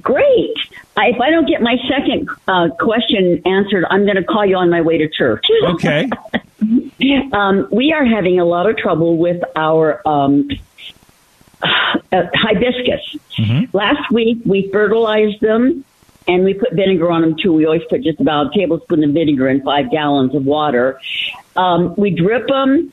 great. 0.03 0.57
I, 0.97 1.09
if 1.09 1.21
I 1.21 1.31
don't 1.31 1.47
get 1.47 1.63
my 1.63 1.77
second 1.89 2.29
uh, 2.49 2.69
question 2.81 3.43
answered, 3.47 3.85
I'm 3.89 4.05
going 4.05 4.17
to 4.17 4.25
call 4.25 4.45
you 4.45 4.57
on 4.57 4.71
my 4.71 4.81
way 4.81 4.99
to 4.99 5.09
church. 5.09 5.47
Okay. 5.65 6.09
um, 7.33 7.69
we 7.71 7.93
are 7.93 8.05
having 8.05 8.41
a 8.41 8.45
lot 8.45 8.69
of 8.69 8.77
trouble 8.79 9.19
with 9.19 9.43
our 9.55 10.01
um, 10.09 10.49
uh, 11.63 12.23
hibiscus. 12.35 13.17
Last 13.73 14.11
week 14.11 14.39
we 14.45 14.71
fertilized 14.73 15.41
them 15.41 15.85
and 16.27 16.45
we 16.45 16.55
put 16.55 16.73
vinegar 16.73 17.11
on 17.11 17.21
them 17.21 17.37
too. 17.37 17.53
We 17.53 17.67
always 17.67 17.83
put 17.89 18.03
just 18.03 18.21
about 18.21 18.47
a 18.47 18.59
tablespoon 18.59 19.05
of 19.05 19.11
vinegar 19.11 19.49
in 19.49 19.63
five 19.63 19.91
gallons 19.91 20.35
of 20.35 20.45
water. 20.47 20.99
Um, 21.57 21.95
we 21.97 22.11
drip 22.11 22.47
them 22.49 22.93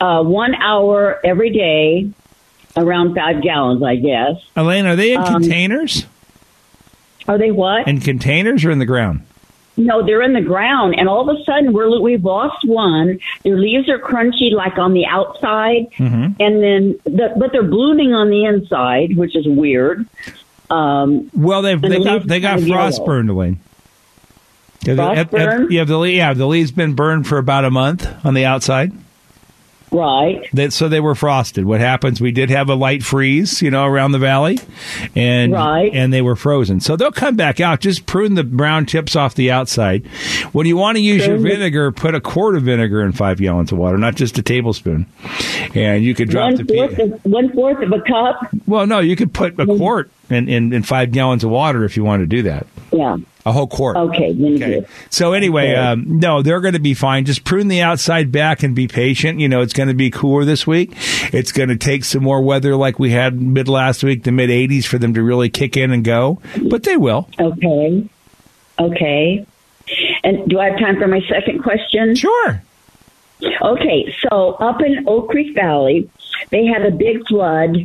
uh, 0.00 0.22
one 0.22 0.54
hour 0.54 1.20
every 1.24 1.50
day, 1.50 2.10
around 2.76 3.14
five 3.14 3.42
gallons, 3.42 3.82
I 3.82 3.96
guess. 3.96 4.36
Elaine, 4.56 4.86
are 4.86 4.96
they 4.96 5.12
in 5.12 5.20
Um, 5.20 5.26
containers? 5.42 6.06
Are 7.28 7.38
they 7.38 7.50
what? 7.52 7.86
In 7.86 8.00
containers 8.00 8.64
or 8.64 8.70
in 8.70 8.78
the 8.78 8.86
ground? 8.86 9.20
No, 9.76 10.04
they're 10.04 10.20
in 10.22 10.34
the 10.34 10.42
ground, 10.42 10.96
and 10.98 11.08
all 11.08 11.28
of 11.30 11.34
a 11.34 11.42
sudden 11.44 11.72
we're 11.72 11.98
we've 12.00 12.22
lost 12.24 12.66
one. 12.66 13.18
Their 13.42 13.56
leaves 13.56 13.88
are 13.88 13.98
crunchy, 13.98 14.52
like 14.52 14.76
on 14.76 14.92
the 14.92 15.06
outside, 15.06 15.86
Mhm. 15.98 16.34
and 16.38 16.62
then 16.62 16.94
the, 17.04 17.32
but 17.38 17.52
they're 17.52 17.62
blooming 17.62 18.12
on 18.12 18.28
the 18.28 18.44
inside, 18.44 19.16
which 19.16 19.34
is 19.34 19.46
weird. 19.48 20.06
Um, 20.68 21.30
Well, 21.34 21.62
they've, 21.62 21.80
they 21.80 21.88
the 21.98 22.04
got 22.04 22.26
they 22.26 22.40
got 22.40 22.58
kind 22.58 22.68
frost 22.68 23.04
burned, 23.06 23.30
Elaine. 23.30 23.60
Yeah, 24.84 24.94
the- 24.94 25.02
have- 25.02 25.16
have- 25.16 25.30
burn? 25.30 25.70
yeah, 25.70 25.84
the 25.84 26.00
yeah, 26.00 26.34
the 26.34 26.46
leaves 26.46 26.72
been 26.72 26.94
burned 26.94 27.26
for 27.26 27.38
about 27.38 27.64
a 27.64 27.70
month 27.70 28.08
on 28.24 28.34
the 28.34 28.44
outside. 28.44 28.92
Right. 29.92 30.48
That 30.54 30.72
so 30.72 30.88
they 30.88 31.00
were 31.00 31.14
frosted. 31.14 31.66
What 31.66 31.80
happens? 31.80 32.18
We 32.18 32.32
did 32.32 32.48
have 32.48 32.70
a 32.70 32.74
light 32.74 33.02
freeze, 33.02 33.60
you 33.60 33.70
know, 33.70 33.84
around 33.84 34.12
the 34.12 34.18
valley, 34.18 34.58
and 35.14 35.52
Right. 35.52 35.90
and 35.92 36.10
they 36.12 36.22
were 36.22 36.34
frozen. 36.34 36.80
So 36.80 36.96
they'll 36.96 37.12
come 37.12 37.36
back 37.36 37.60
out. 37.60 37.80
Just 37.80 38.06
prune 38.06 38.34
the 38.34 38.42
brown 38.42 38.86
tips 38.86 39.14
off 39.14 39.34
the 39.34 39.50
outside. 39.50 40.06
When 40.52 40.66
you 40.66 40.78
want 40.78 40.96
to 40.96 41.02
use 41.02 41.26
your 41.26 41.36
vinegar, 41.36 41.92
put 41.92 42.14
a 42.14 42.20
quart 42.20 42.56
of 42.56 42.62
vinegar 42.62 43.02
in 43.02 43.12
five 43.12 43.38
gallons 43.38 43.70
of 43.70 43.76
water, 43.76 43.98
not 43.98 44.14
just 44.14 44.38
a 44.38 44.42
tablespoon. 44.42 45.04
And 45.74 46.02
you 46.02 46.14
could 46.14 46.30
drop 46.30 46.54
one 46.54 46.64
the 46.64 46.74
fourth 46.74 46.96
pea. 46.96 47.02
of 47.02 47.20
one 47.24 47.52
fourth 47.52 47.82
of 47.82 47.92
a 47.92 48.00
cup. 48.00 48.48
Well, 48.66 48.86
no, 48.86 49.00
you 49.00 49.14
could 49.14 49.34
put 49.34 49.60
a 49.60 49.66
mm. 49.66 49.76
quart 49.76 50.10
in, 50.30 50.48
in, 50.48 50.72
in 50.72 50.82
five 50.84 51.12
gallons 51.12 51.44
of 51.44 51.50
water 51.50 51.84
if 51.84 51.98
you 51.98 52.04
want 52.04 52.22
to 52.22 52.26
do 52.26 52.42
that. 52.44 52.66
Yeah. 52.92 53.18
A 53.44 53.50
whole 53.52 53.66
quart. 53.66 53.96
Okay. 53.96 54.30
Okay. 54.30 54.86
So 55.10 55.32
anyway, 55.32 55.74
um, 55.74 56.04
no, 56.20 56.42
they're 56.42 56.60
going 56.60 56.74
to 56.74 56.80
be 56.80 56.94
fine. 56.94 57.24
Just 57.24 57.42
prune 57.44 57.68
the 57.68 57.82
outside 57.82 58.30
back 58.30 58.62
and 58.62 58.74
be 58.74 58.86
patient. 58.86 59.40
You 59.40 59.48
know, 59.48 59.62
it's 59.62 59.72
going 59.72 59.88
to 59.88 59.94
be 59.94 60.10
cooler 60.10 60.44
this 60.44 60.66
week. 60.66 60.92
It's 61.32 61.50
going 61.50 61.68
to 61.68 61.76
take 61.76 62.04
some 62.04 62.22
more 62.22 62.40
weather 62.40 62.76
like 62.76 62.98
we 63.00 63.10
had 63.10 63.40
mid 63.40 63.68
last 63.68 64.04
week, 64.04 64.22
the 64.22 64.30
mid 64.30 64.48
80s, 64.50 64.84
for 64.84 64.98
them 64.98 65.14
to 65.14 65.22
really 65.22 65.48
kick 65.50 65.76
in 65.76 65.90
and 65.90 66.04
go. 66.04 66.40
But 66.70 66.84
they 66.84 66.96
will. 66.96 67.28
Okay. 67.40 68.08
Okay. 68.78 69.46
And 70.22 70.48
do 70.48 70.60
I 70.60 70.70
have 70.70 70.78
time 70.78 70.98
for 70.98 71.08
my 71.08 71.20
second 71.28 71.62
question? 71.62 72.14
Sure. 72.14 72.62
Okay, 73.60 74.14
so 74.20 74.52
up 74.54 74.80
in 74.82 75.08
Oak 75.08 75.30
Creek 75.30 75.54
Valley, 75.54 76.08
they 76.50 76.64
had 76.64 76.86
a 76.86 76.92
big 76.92 77.26
flood, 77.26 77.76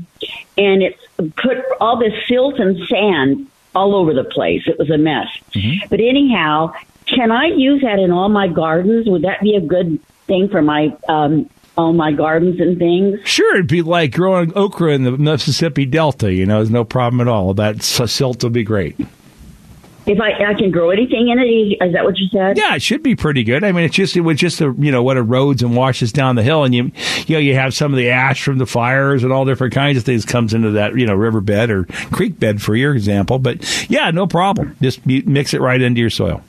and 0.55 0.83
it's 0.83 1.01
put 1.35 1.57
all 1.81 1.97
this 1.97 2.13
silt 2.27 2.59
and 2.59 2.77
sand 2.87 3.47
all 3.77 3.95
over 3.95 4.13
the 4.13 4.23
place. 4.23 4.63
It 4.65 4.77
was 4.79 4.89
a 4.89 4.97
mess. 4.97 5.27
But 5.89 5.99
anyhow, 5.99 6.73
can 7.05 7.31
I 7.31 7.45
use 7.55 7.81
that 7.83 7.99
in 7.99 8.11
all 8.11 8.29
my 8.29 8.47
gardens? 8.47 9.07
Would 9.07 9.21
that 9.21 9.41
be 9.41 9.55
a 9.55 9.61
good 9.61 9.99
thing 10.25 10.49
for 10.49 10.61
my 10.61 10.95
um, 11.07 11.49
all 11.77 11.93
my 11.93 12.11
gardens 12.11 12.59
and 12.59 12.77
things? 12.79 13.19
Sure, 13.23 13.55
it'd 13.55 13.67
be 13.67 13.83
like 13.83 14.13
growing 14.13 14.51
okra 14.55 14.93
in 14.93 15.03
the 15.03 15.11
Mississippi 15.11 15.85
Delta. 15.85 16.33
You 16.33 16.45
know, 16.45 16.57
there's 16.57 16.71
no 16.71 16.83
problem 16.83 17.21
at 17.21 17.27
all. 17.27 17.53
That 17.53 17.83
silt 17.83 18.43
will 18.43 18.49
be 18.49 18.63
great. 18.63 18.97
If 20.07 20.21
I 20.21 20.51
I 20.51 20.53
can 20.53 20.71
grow 20.71 20.89
anything 20.89 21.27
in 21.27 21.37
it, 21.37 21.43
is 21.85 21.93
that 21.93 22.05
what 22.05 22.17
you 22.17 22.27
said? 22.31 22.57
Yeah, 22.57 22.75
it 22.75 22.81
should 22.81 23.03
be 23.03 23.15
pretty 23.15 23.43
good. 23.43 23.63
I 23.63 23.73
mean, 23.73 23.83
it's 23.83 23.95
just 23.95 24.15
it 24.15 24.21
was 24.21 24.37
just 24.37 24.61
a, 24.61 24.73
you 24.77 24.91
know 24.91 25.03
what 25.03 25.17
erodes 25.17 25.61
and 25.61 25.75
washes 25.75 26.13
down 26.13 26.35
the 26.35 26.43
hill, 26.43 26.63
and 26.63 26.73
you 26.73 26.91
you 27.25 27.35
know 27.35 27.39
you 27.39 27.55
have 27.55 27.73
some 27.73 27.93
of 27.93 27.97
the 27.97 28.09
ash 28.09 28.41
from 28.41 28.57
the 28.57 28.65
fires 28.65 29.23
and 29.23 29.33
all 29.33 29.43
different 29.43 29.73
kinds 29.73 29.97
of 29.97 30.03
things 30.03 30.25
comes 30.25 30.53
into 30.53 30.71
that 30.71 30.95
you 30.95 31.05
know 31.05 31.13
riverbed 31.13 31.69
or 31.69 31.83
creek 32.11 32.39
bed 32.39 32.61
for 32.61 32.75
your 32.75 32.93
example. 32.95 33.37
But 33.37 33.89
yeah, 33.89 34.09
no 34.11 34.27
problem. 34.27 34.77
Just 34.81 35.05
mix 35.05 35.53
it 35.53 35.59
right 35.59 35.81
into 35.81 35.99
your 35.99 36.09
soil. 36.09 36.41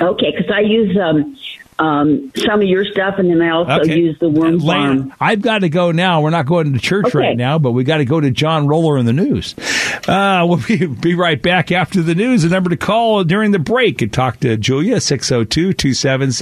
Okay, 0.00 0.30
because 0.30 0.50
I 0.50 0.60
use 0.60 0.96
um, 0.98 1.36
um, 1.80 2.30
some 2.36 2.60
of 2.60 2.68
your 2.68 2.84
stuff, 2.84 3.14
and 3.18 3.30
then 3.30 3.40
I 3.40 3.50
also 3.50 3.72
Okay. 3.80 3.98
use 3.98 4.18
the 4.20 4.28
worm 4.28 4.58
Lane, 4.58 4.98
farm. 4.98 5.14
I've 5.18 5.40
got 5.40 5.60
to 5.60 5.68
go 5.68 5.90
now. 5.92 6.20
We're 6.20 6.30
not 6.30 6.44
going 6.46 6.72
to 6.74 6.78
church 6.78 7.06
Okay. 7.06 7.18
right 7.18 7.36
now, 7.36 7.58
but 7.58 7.72
we 7.72 7.84
got 7.84 7.96
to 7.98 8.04
go 8.04 8.20
to 8.20 8.30
John 8.30 8.66
Roller 8.66 8.98
in 8.98 9.06
the 9.06 9.12
news. 9.14 9.54
Uh, 10.06 10.44
we'll 10.48 10.60
be, 10.68 10.84
be 10.86 11.14
right 11.14 11.40
back 11.40 11.72
after 11.72 12.02
the 12.02 12.14
news. 12.14 12.42
The 12.42 12.50
number 12.50 12.68
to 12.70 12.76
call 12.76 13.24
during 13.24 13.50
the 13.52 13.58
break 13.58 14.02
and 14.02 14.12
talk 14.12 14.40
to 14.40 14.56
Julia, 14.58 15.00
602 15.00 15.72
277 15.72 16.32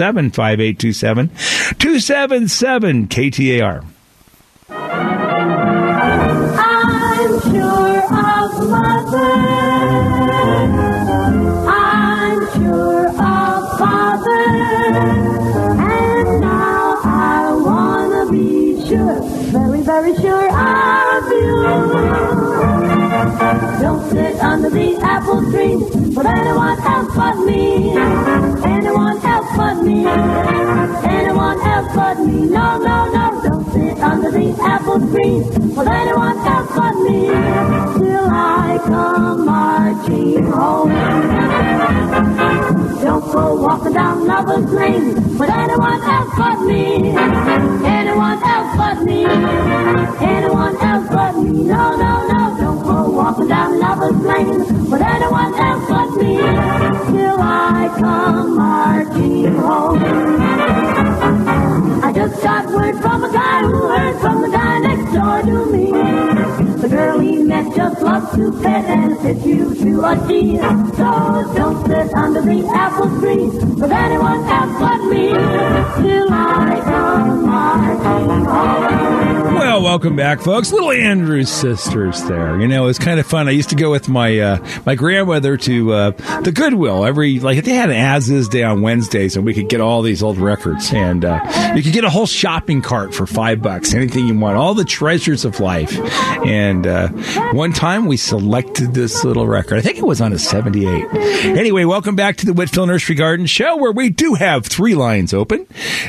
Don't 23.80 24.10
sit 24.10 24.36
under 24.42 24.70
the 24.70 24.96
apple 25.02 25.40
tree 25.50 25.76
with 25.76 26.26
anyone 26.26 26.78
else 26.80 27.14
but 27.14 27.36
me. 27.46 27.92
Anyone 28.66 29.18
else 29.24 29.56
but 29.56 29.74
me. 29.82 30.04
Anyone 30.04 31.60
else 31.60 31.94
but 31.94 32.18
me. 32.26 32.40
No, 32.50 32.78
no, 32.78 32.96
no. 33.12 33.40
Don't 33.44 33.72
sit 33.72 33.98
under 34.00 34.30
the 34.32 34.56
apple 34.60 34.98
tree 35.10 35.38
with 35.76 35.88
anyone 35.88 36.38
else 36.38 36.70
but 36.74 36.94
me. 37.06 37.20
Till 37.98 38.26
I 38.28 38.80
come 38.84 39.46
marching 39.46 40.44
home. 40.44 40.90
Don't 43.02 43.32
go 43.32 43.62
walking 43.62 43.92
down 43.92 44.26
Lover's 44.26 44.72
Lane 44.72 45.14
with 45.38 45.50
anyone 45.50 46.02
else 46.02 46.30
but 46.36 46.60
me. 46.66 47.14
Anyone 47.86 48.42
else 48.42 48.76
but 48.76 49.02
me. 49.04 49.24
Anyone 49.24 50.76
else 50.82 51.08
but 51.10 51.32
me. 51.36 51.62
No, 51.62 51.96
no, 51.96 52.26
no. 52.26 52.37
Go 53.28 53.34
walking 53.34 53.48
down 53.48 53.78
Lover's 53.78 54.24
Lane 54.24 54.90
with 54.90 55.02
anyone 55.02 55.54
else 55.54 55.84
but 55.86 56.10
me. 56.16 56.36
Till 56.38 57.38
I 57.38 57.94
come 57.98 58.56
marching 58.56 59.54
home. 59.54 60.02
I 62.02 62.12
just 62.14 62.42
got 62.42 62.66
word 62.72 62.98
from 63.02 63.24
a 63.24 63.30
guy 63.30 63.60
who 63.64 63.86
heard 63.86 64.18
from 64.20 64.40
the 64.40 64.48
guy 64.48 64.78
next 64.78 65.12
door 65.12 65.42
to 65.42 65.66
me. 65.70 66.27
Girl 66.88 67.18
he 67.20 67.38
met 67.38 67.74
just 67.76 68.00
loves 68.00 68.34
to 68.34 68.50
pet 68.62 68.84
and 68.86 69.18
fit 69.20 69.46
you 69.46 69.74
to 69.74 70.00
a 70.04 70.16
G. 70.26 70.56
So 70.56 71.52
don't 71.54 71.86
sit 71.86 72.14
under 72.14 72.40
the 72.40 72.66
apple 72.74 73.20
tree 73.20 73.44
with 73.46 73.92
anyone 73.92 74.44
else 74.44 74.78
but 74.80 75.04
me. 75.08 75.28
Till 75.28 76.32
I 76.32 76.80
come. 76.84 77.38
Well, 79.58 79.82
welcome 79.82 80.16
back, 80.16 80.40
folks. 80.40 80.72
Little 80.72 80.92
Andrews 80.92 81.50
Sisters 81.50 82.22
there. 82.24 82.60
You 82.60 82.66
know, 82.68 82.86
it's 82.88 82.98
kind 82.98 83.20
of 83.20 83.26
fun. 83.26 83.48
I 83.48 83.50
used 83.50 83.68
to 83.70 83.74
go 83.74 83.90
with 83.90 84.08
my 84.08 84.38
uh, 84.38 84.66
my 84.86 84.94
grandmother 84.94 85.56
to 85.58 85.92
uh, 85.92 86.10
the 86.40 86.52
Goodwill 86.52 87.04
every 87.04 87.38
like 87.38 87.62
they 87.64 87.74
had 87.74 87.90
an 87.90 87.96
as 87.96 88.30
is 88.30 88.48
day 88.48 88.62
on 88.62 88.82
Wednesdays, 88.82 89.36
and 89.36 89.44
we 89.44 89.54
could 89.54 89.68
get 89.68 89.80
all 89.80 90.02
these 90.02 90.22
old 90.22 90.38
records, 90.38 90.92
and 90.92 91.24
uh, 91.24 91.72
you 91.76 91.82
could 91.82 91.92
get 91.92 92.04
a 92.04 92.10
whole 92.10 92.26
shopping 92.26 92.82
cart 92.82 93.14
for 93.14 93.26
five 93.26 93.60
bucks, 93.60 93.94
anything 93.94 94.26
you 94.26 94.38
want, 94.38 94.56
all 94.56 94.74
the 94.74 94.84
treasures 94.84 95.44
of 95.44 95.60
life. 95.60 95.98
And 96.46 96.77
uh, 96.86 97.08
one 97.52 97.72
time 97.72 98.06
we 98.06 98.16
selected 98.16 98.94
this 98.94 99.24
little 99.24 99.46
record. 99.46 99.78
I 99.78 99.80
think 99.80 99.98
it 99.98 100.06
was 100.06 100.20
on 100.20 100.32
a 100.32 100.38
seventy 100.38 100.86
eight. 100.86 101.06
Anyway, 101.44 101.84
welcome 101.84 102.16
back 102.16 102.36
to 102.36 102.46
the 102.46 102.52
Whitfill 102.52 102.86
Nursery 102.86 103.16
Garden 103.16 103.46
Show, 103.46 103.76
where 103.76 103.92
we 103.92 104.10
do 104.10 104.34
have 104.34 104.66
three 104.66 104.94
lines 104.94 105.34
open, 105.34 105.66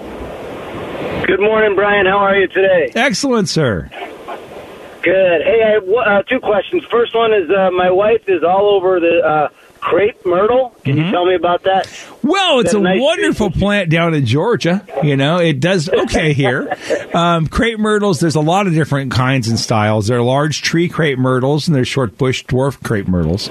Good 1.27 1.39
morning, 1.39 1.75
Brian. 1.75 2.05
How 2.05 2.19
are 2.19 2.35
you 2.35 2.47
today? 2.47 2.91
Excellent, 2.95 3.49
sir. 3.49 3.89
Good. 5.01 5.41
Hey, 5.41 5.61
I 5.63 5.71
have 5.73 5.83
uh, 5.87 6.23
two 6.23 6.39
questions. 6.39 6.83
First 6.89 7.15
one 7.15 7.33
is 7.33 7.49
uh, 7.49 7.71
my 7.71 7.91
wife 7.91 8.23
is 8.27 8.43
all 8.43 8.75
over 8.75 8.99
the 8.99 9.21
uh, 9.23 9.49
crepe 9.85 10.25
myrtle. 10.25 10.75
Can 10.83 10.97
you 10.97 11.11
tell 11.11 11.25
me 11.25 11.35
about 11.35 11.63
that? 11.63 11.87
Well, 12.23 12.59
it's 12.59 12.69
Is 12.69 12.75
a 12.75 12.79
nice 12.79 12.99
wonderful 12.99 13.51
plant 13.51 13.91
down 13.91 14.15
in 14.15 14.25
Georgia. 14.25 14.85
You 15.03 15.15
know, 15.15 15.37
it 15.37 15.59
does 15.59 15.87
okay 16.05 16.33
here. 16.33 16.75
Um, 17.13 17.45
crepe 17.45 17.77
myrtles, 17.77 18.19
there's 18.19 18.35
a 18.35 18.41
lot 18.41 18.65
of 18.65 18.73
different 18.73 19.11
kinds 19.11 19.47
and 19.47 19.59
styles. 19.59 20.07
There 20.07 20.17
are 20.17 20.23
large 20.23 20.63
tree 20.63 20.89
crepe 20.89 21.19
myrtles 21.19 21.67
and 21.67 21.75
there's 21.75 21.87
short 21.87 22.17
bush 22.17 22.43
dwarf 22.45 22.81
crepe 22.83 23.07
myrtles, 23.07 23.49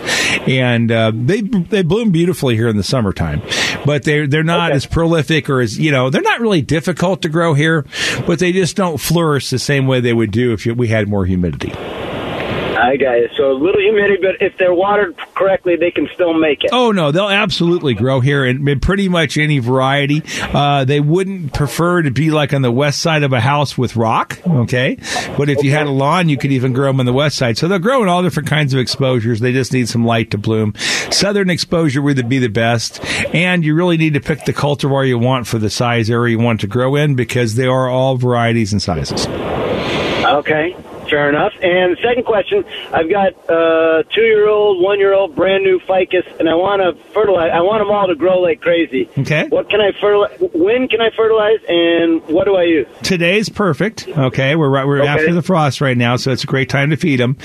and 0.49 0.91
uh, 0.91 1.13
they 1.15 1.41
they 1.41 1.83
bloom 1.83 2.11
beautifully 2.11 2.57
here 2.57 2.69
in 2.69 2.77
the 2.77 2.83
summertime. 2.83 3.41
But 3.87 4.03
they're 4.03 4.27
they're 4.27 4.43
not 4.43 4.73
as 4.73 4.87
prolific 4.87 5.49
or 5.49 5.61
as 5.61 5.79
you 5.79 5.93
know 5.93 6.11
they're 6.11 6.21
not 6.21 6.41
really 6.41 6.63
difficult 6.63 7.23
to 7.23 7.29
grow 7.29 7.55
here, 7.55 7.87
but 8.27 8.41
they 8.41 8.53
just 8.53 8.75
don't 8.75 8.99
flourish 8.99 9.51
the 9.51 9.59
same 9.61 9.87
way 9.87 10.01
they 10.01 10.13
would 10.13 10.33
do 10.33 10.53
if 10.53 10.67
you, 10.67 10.75
we 10.75 10.89
had 10.89 11.09
more 11.09 11.25
humidity. 11.25 11.73
I 12.77 12.97
got 12.97 13.17
it. 13.17 13.31
So 13.37 13.53
a 13.53 13.55
little 13.55 13.81
humidity, 13.81 14.19
but 14.21 14.45
if 14.45 14.57
they're 14.59 14.75
watered 14.75 15.17
correctly, 15.35 15.77
they 15.77 15.91
can 15.91 16.09
still 16.15 16.35
make 16.35 16.65
it. 16.65 16.71
Oh 16.73 16.93
no, 16.93 17.13
they'll 17.13 17.29
absolutely 17.29 17.95
grow 17.95 18.21
here 18.21 18.45
in, 18.45 18.67
in 18.69 18.81
pretty 18.81 19.09
much 19.09 19.39
any 19.39 19.59
variety. 19.59 20.23
Uh, 20.43 20.85
they 20.85 21.01
wouldn't 21.01 21.53
prefer 21.55 22.03
to 22.03 22.11
be 22.11 22.31
like 22.31 22.53
on 22.53 22.63
the 22.63 22.73
west 22.73 23.01
side 23.01 23.23
of 23.23 23.33
a 23.33 23.41
house 23.41 23.79
with 23.79 23.97
rock, 23.97 24.39
okay? 24.47 24.99
But 25.37 25.49
if 25.49 25.63
you 25.63 25.71
had 25.71 25.87
a 25.87 25.91
lawn, 25.91 26.29
you 26.29 26.37
could 26.37 26.53
even 26.53 26.73
grow 26.73 26.89
them 26.89 27.01
on 27.01 27.07
the 27.07 27.13
west 27.13 27.37
side. 27.37 27.59
So 27.59 27.69
they'll 27.69 27.79
grow 27.79 28.03
in 28.03 28.09
all 28.09 28.23
different 28.23 28.49
kinds 28.49 28.75
of 28.75 28.81
exposures. 28.81 29.41
They 29.41 29.53
just 29.53 29.73
need 29.73 29.89
some 29.89 30.05
light 30.05 30.31
to 30.33 30.39
bloom. 30.39 30.75
Southern 31.11 31.51
exposure 31.51 32.03
would 32.03 32.29
be 32.29 32.39
the 32.39 32.49
best, 32.49 33.05
and 33.35 33.65
you 33.65 33.75
really 33.75 33.97
need 33.97 34.15
to 34.15 34.21
pick 34.21 34.45
the 34.45 34.53
cultivar 34.53 35.07
you 35.07 35.19
want 35.19 35.47
for 35.47 35.59
the 35.59 35.71
size 35.71 36.11
area 36.11 36.37
you 36.37 36.43
want 36.43 36.61
to 36.61 36.67
grow 36.67 36.97
in 36.97 37.15
because 37.15 37.55
they 37.55 37.67
are 37.67 37.89
all 37.89 38.17
varieties 38.17 38.73
and 38.73 38.83
sizes. 38.83 39.27
Okay, 40.25 40.75
fair 41.15 41.29
enough. 41.29 41.53
And 41.63 41.97
the 41.97 42.01
second 42.03 42.25
question, 42.25 42.65
I've 42.93 43.09
got 43.09 43.33
uh, 43.49 44.03
two-year-old, 44.15 44.83
one-year-old, 44.83 45.35
brand 45.37 45.63
new 45.63 45.79
ficus, 45.81 46.25
and 46.41 46.49
I 46.49 46.55
want 46.55 46.83
to 46.83 47.03
fertilize. 47.13 47.51
I 47.55 47.61
want 47.61 47.81
them 47.81 47.91
all 47.91 48.09
to 48.09 48.15
grow 48.17 48.41
like 48.41 48.61
crazy. 48.61 49.09
Okay. 49.19 49.47
What 49.49 49.71
can 49.71 49.81
I 49.81 49.93
fertilize? 50.01 50.37
When 50.53 50.89
can 50.89 51.01
I 51.01 51.11
fertilize? 51.17 51.61
And 51.69 52.23
what 52.29 52.45
do 52.47 52.57
I 52.57 52.65
use? 52.65 52.87
Today's 53.03 53.49
perfect. 53.49 54.09
Okay, 54.09 54.57
we're 54.57 54.69
right, 54.69 54.87
we're 54.87 55.01
Okay. 55.03 55.09
after 55.09 55.33
the 55.33 55.43
frost 55.43 55.81
right 55.81 55.97
now, 55.97 56.17
so 56.17 56.31
it's 56.33 56.45
a 56.45 56.47
great 56.47 56.69
time 56.69 56.91
to 56.91 56.97
feed 56.97 57.21
them. 57.21 57.37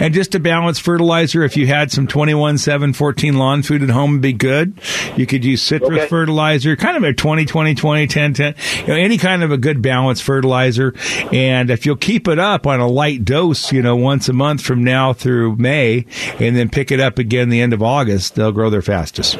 And 0.00 0.14
just 0.14 0.32
to 0.32 0.40
balance 0.40 0.78
fertilizer, 0.78 1.42
if 1.42 1.56
you 1.56 1.66
had 1.66 1.90
some 1.92 2.06
21, 2.06 2.58
7, 2.58 2.92
14 2.92 3.36
lawn 3.38 3.62
food 3.62 3.82
at 3.82 3.90
home, 3.90 4.12
would 4.12 4.20
be 4.22 4.32
good. 4.32 4.80
You 5.16 5.26
could 5.26 5.44
use 5.44 5.60
citrus 5.62 5.90
Okay. 5.90 6.06
fertilizer, 6.06 6.76
kind 6.76 6.96
of 6.96 7.02
a 7.02 7.12
20, 7.12 7.44
20, 7.44 7.74
20, 7.74 8.06
10, 8.06 8.32
10, 8.34 8.54
you 8.82 8.86
know, 8.88 8.94
any 8.94 9.18
kind 9.18 9.42
of 9.42 9.50
a 9.52 9.56
good 9.58 9.82
balanced 9.82 10.22
fertilizer. 10.22 10.94
And 11.32 11.70
if 11.70 11.84
you'll 11.84 11.96
keep 11.96 12.28
it 12.28 12.38
up 12.38 12.66
on 12.66 12.80
a 12.80 12.86
light 12.86 13.17
dose, 13.24 13.72
you 13.72 13.82
know, 13.82 13.96
once 13.96 14.28
a 14.28 14.32
month 14.32 14.62
from 14.62 14.82
now 14.84 15.12
through 15.12 15.56
May, 15.56 16.06
and 16.38 16.56
then 16.56 16.68
pick 16.68 16.90
it 16.90 17.00
up 17.00 17.18
again 17.18 17.48
the 17.48 17.60
end 17.60 17.72
of 17.72 17.82
August, 17.82 18.34
they'll 18.34 18.52
grow 18.52 18.70
their 18.70 18.82
fastest. 18.82 19.36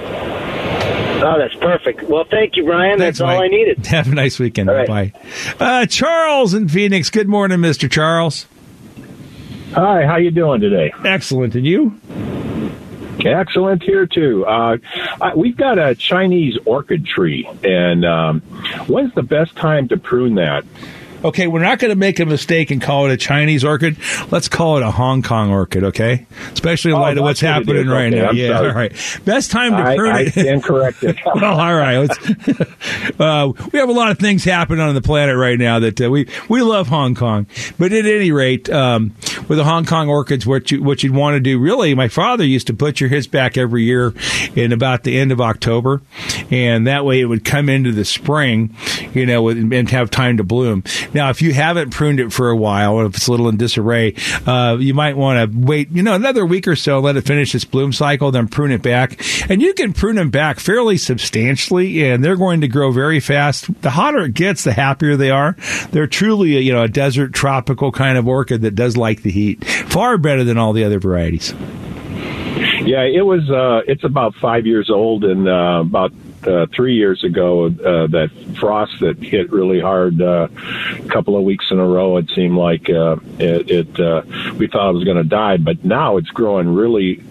Oh, 1.21 1.37
that's 1.37 1.55
perfect. 1.57 2.05
Well, 2.05 2.25
thank 2.31 2.57
you, 2.57 2.65
Brian. 2.65 2.99
Thanks, 2.99 3.19
that's 3.19 3.29
all 3.29 3.43
I 3.43 3.49
needed. 3.49 3.85
Have 3.87 4.11
a 4.11 4.15
nice 4.15 4.39
weekend. 4.39 4.71
All 4.71 4.77
right. 4.77 4.87
Bye. 4.87 5.13
Uh, 5.59 5.87
Charles 5.87 6.55
in 6.55 6.69
Phoenix. 6.69 7.11
Good 7.11 7.29
morning, 7.29 7.59
Mr. 7.59 7.91
Charles. 7.91 8.47
Hi, 9.73 10.07
how 10.07 10.17
you 10.17 10.31
doing 10.31 10.61
today? 10.61 10.93
Excellent, 11.05 11.55
and 11.55 11.67
you? 11.67 12.01
Excellent 13.21 13.83
here 13.83 14.07
too. 14.07 14.47
Uh, 14.47 14.79
I, 15.21 15.35
we've 15.35 15.57
got 15.57 15.79
a 15.79 15.95
Chinese 15.95 16.57
orchid 16.65 17.05
tree, 17.05 17.49
and 17.65 18.05
um, 18.05 18.41
when's 18.87 19.13
the 19.15 19.23
best 19.23 19.57
time 19.57 19.89
to 19.89 19.97
prune 19.97 20.37
that? 20.37 20.65
Okay, 21.25 21.49
we're 21.49 21.61
not 21.63 21.81
going 21.81 21.91
to 21.91 21.97
make 21.97 22.21
a 22.21 22.25
mistake 22.27 22.71
and 22.71 22.81
call 22.81 23.07
it 23.07 23.13
a 23.13 23.17
Chinese 23.17 23.65
orchid. 23.65 23.97
Let's 24.31 24.47
call 24.49 24.77
it 24.77 24.85
a 24.85 24.91
Hong 24.93 25.23
Kong 25.23 25.51
orchid, 25.51 25.83
okay? 25.85 26.27
Especially 26.53 26.93
in 26.93 26.97
Oh, 26.97 27.01
light 27.01 27.19
of 27.19 27.25
what's 27.25 27.43
what 27.43 27.49
happening 27.51 27.77
is. 27.87 27.89
right 27.89 28.13
Okay, 28.13 28.21
now. 28.23 28.29
I'm 28.29 28.37
yeah, 28.37 28.57
sorry. 28.57 28.69
all 28.69 28.75
right. 28.77 29.21
Best 29.25 29.51
time 29.51 29.73
to 29.73 29.79
I, 29.79 29.97
prune 29.97 30.15
I 30.15 30.21
it. 30.23 30.31
stand 30.33 30.63
corrected. 30.63 31.19
well, 31.35 31.59
all 31.61 31.75
right. 31.75 32.09
Uh, 33.19 33.53
we 33.73 33.79
have 33.79 33.89
a 33.89 33.93
lot 33.93 34.11
of 34.11 34.19
things 34.19 34.45
happening 34.45 34.81
on 34.81 34.95
the 34.95 35.01
planet 35.03 35.37
right 35.37 35.59
now 35.59 35.79
that 35.81 36.01
uh, 36.01 36.09
we 36.11 36.29
we 36.49 36.63
love 36.63 36.87
Hong 36.89 37.15
Kong. 37.15 37.47
But 37.79 37.93
at 37.93 38.07
any 38.07 38.31
rate, 38.31 38.71
um, 38.71 39.15
with 39.49 39.59
the 39.59 39.65
Hong 39.65 39.85
Kong 39.85 40.09
orchids, 40.09 40.47
what 40.47 40.71
you 40.71 40.83
what 40.83 41.03
you'd 41.03 41.15
want 41.15 41.35
to 41.35 41.41
do 41.41 41.59
really, 41.59 41.95
my 41.95 42.09
father 42.09 42.45
used 42.45 42.67
to 42.69 42.73
butcher 42.73 43.09
his 43.09 43.27
back 43.27 43.57
every 43.57 43.83
year 43.85 44.15
in 44.55 44.73
about 44.73 45.03
the 45.05 45.19
end 45.19 45.33
of 45.33 45.41
October, 45.41 46.01
and 46.51 46.87
that 46.87 47.05
way 47.05 47.21
it 47.21 47.25
would 47.27 47.45
come 47.45 47.69
into 47.69 47.91
the 47.93 48.05
spring, 48.05 48.75
you 49.15 49.27
know, 49.27 49.49
and 49.49 49.91
have 49.91 50.11
time 50.11 50.37
to 50.37 50.45
bloom. 50.45 50.85
Now, 51.15 51.31
if 51.31 51.43
you 51.43 51.53
haven't 51.53 51.91
pruned 51.91 52.21
it 52.21 52.33
for 52.33 52.51
a 52.51 52.57
while, 52.57 53.01
if 53.07 53.17
it's 53.17 53.27
a 53.27 53.31
little 53.31 53.49
in 53.49 53.57
disarray, 53.57 54.15
uh, 54.47 54.77
you 54.79 54.95
might 54.95 55.17
want 55.17 55.51
to 55.51 55.59
wait, 55.59 55.91
you 55.91 56.03
know, 56.03 56.15
another 56.15 56.45
week 56.45 56.69
or 56.69 56.77
so, 56.77 57.01
let 57.01 57.17
it 57.17 57.23
finish 57.23 57.55
its 57.55 57.65
bloom 57.65 57.93
cycle, 57.93 58.31
then 58.31 58.49
prune 58.49 58.73
it 58.73 58.83
back. 58.83 59.21
And 59.51 59.63
you 59.63 59.75
can 59.75 59.93
prune 59.93 60.17
them 60.17 60.31
back 60.31 60.61
fairly 60.61 60.99
substantially, 60.99 62.09
and 62.09 62.23
they're 62.25 62.37
going 62.37 62.61
to 62.61 62.69
grow 62.69 62.93
very 62.93 63.21
fast. 63.21 63.73
The 63.83 63.91
hotter 63.91 64.25
it 64.25 64.35
gets, 64.35 64.65
the 64.65 64.73
happier 64.73 65.17
they 65.17 65.31
are. 65.31 65.57
They're 65.91 66.07
truly, 66.07 66.57
a, 66.57 66.61
you 66.61 66.73
know, 66.73 66.83
a 66.83 66.89
desert 66.89 67.33
tropical 67.33 67.93
kind 67.93 68.19
of 68.19 68.29
orchid 68.29 68.63
that 68.63 68.75
does 68.75 68.97
like 68.97 69.23
the 69.23 69.31
heat. 69.31 69.65
Far 69.65 70.19
better 70.19 70.45
than 70.45 70.59
all 70.59 70.73
the 70.73 70.85
other 70.85 70.99
varieties. 70.99 71.55
Yeah, 72.85 73.03
it 73.03 73.25
was. 73.25 73.49
Uh, 73.51 73.83
it's 73.87 74.05
about 74.05 74.35
five 74.37 74.67
years 74.67 74.91
old, 74.91 75.25
and 75.25 75.49
uh, 75.49 75.81
about 75.81 76.13
uh, 76.47 76.67
three 76.75 76.95
years 76.95 77.25
ago, 77.25 77.67
uh, 77.67 78.07
that 78.09 78.31
frost 78.59 79.01
that 79.01 79.19
hit 79.19 79.51
really 79.53 79.81
hard 79.81 80.21
uh, 80.21 80.49
a 80.99 81.09
couple 81.09 81.37
of 81.37 81.43
weeks 81.45 81.67
in 81.71 81.79
a 81.79 81.87
row. 81.87 82.17
It 82.17 82.31
seemed 82.35 82.57
like 82.57 82.89
uh, 82.89 83.17
it. 83.39 83.71
it 83.71 84.01
uh, 84.01 84.23
we 84.57 84.67
thought 84.67 84.91
it 84.91 84.95
was 84.95 85.05
going 85.05 85.17
to 85.17 85.25
die, 85.25 85.57
but 85.57 85.85
now 85.85 86.17
it's 86.17 86.29
growing 86.31 86.75
really 86.75 87.23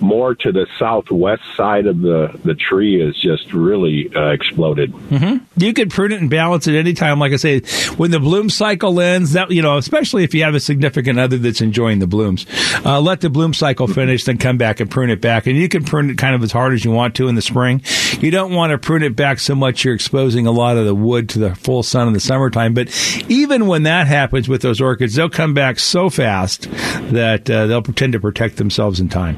more 0.00 0.34
to 0.34 0.52
the 0.52 0.66
southwest 0.78 1.42
side 1.56 1.86
of 1.86 2.00
the 2.00 2.38
the 2.44 2.54
tree. 2.54 3.00
Is 3.00 3.16
just 3.20 3.52
really 3.52 4.10
exploded. 4.14 4.90
hmm 4.90 5.38
You 5.56 5.72
could 5.72 5.90
prune 5.90 6.12
it 6.12 6.20
and 6.20 6.30
balance 6.30 6.66
it 6.66 6.74
anytime. 6.74 7.18
Like 7.18 7.32
I 7.32 7.36
say, 7.36 7.60
when 7.96 8.10
the 8.10 8.20
bloom 8.20 8.50
cycle 8.50 9.00
ends, 9.00 9.32
that 9.32 9.50
you 9.50 9.62
know, 9.62 9.76
especially 9.78 10.24
if 10.24 10.34
you 10.34 10.44
have 10.44 10.54
a 10.54 10.60
significant 10.60 11.18
other 11.18 11.38
that's 11.38 11.60
enjoying 11.60 11.98
the 11.98 12.06
blooms, 12.06 12.46
let 12.84 13.20
the 13.20 13.30
bloom 13.30 13.54
cycle 13.54 13.86
finish, 13.86 14.24
then 14.24 14.38
come 14.38 14.56
back 14.58 14.80
and 14.80 14.90
prune 14.90 15.10
it 15.10 15.20
back. 15.20 15.46
And 15.46 15.56
you 15.56 15.68
can 15.68 15.84
prune 15.84 16.10
it 16.10 16.18
kind 16.18 16.34
of 16.34 16.42
as 16.42 16.52
hard 16.52 16.72
as 16.72 16.84
you 16.84 16.90
want 16.90 17.14
to 17.16 17.28
in 17.28 17.34
the 17.34 17.42
spring. 17.42 17.82
You 18.20 18.30
don't 18.30 18.53
want 18.54 18.70
to 18.70 18.78
prune 18.78 19.02
it 19.02 19.16
back 19.16 19.38
so 19.38 19.54
much 19.54 19.84
you're 19.84 19.94
exposing 19.94 20.46
a 20.46 20.50
lot 20.50 20.76
of 20.76 20.86
the 20.86 20.94
wood 20.94 21.28
to 21.30 21.38
the 21.38 21.54
full 21.54 21.82
sun 21.82 22.06
in 22.08 22.14
the 22.14 22.20
summertime. 22.20 22.74
But 22.74 22.88
even 23.28 23.66
when 23.66 23.84
that 23.84 24.06
happens 24.06 24.48
with 24.48 24.62
those 24.62 24.80
orchids, 24.80 25.14
they'll 25.14 25.30
come 25.30 25.54
back 25.54 25.78
so 25.78 26.10
fast 26.10 26.70
that 27.12 27.48
uh, 27.50 27.66
they'll 27.66 27.82
pretend 27.82 28.12
to 28.14 28.20
protect 28.20 28.56
themselves 28.56 29.00
in 29.00 29.08
time. 29.08 29.36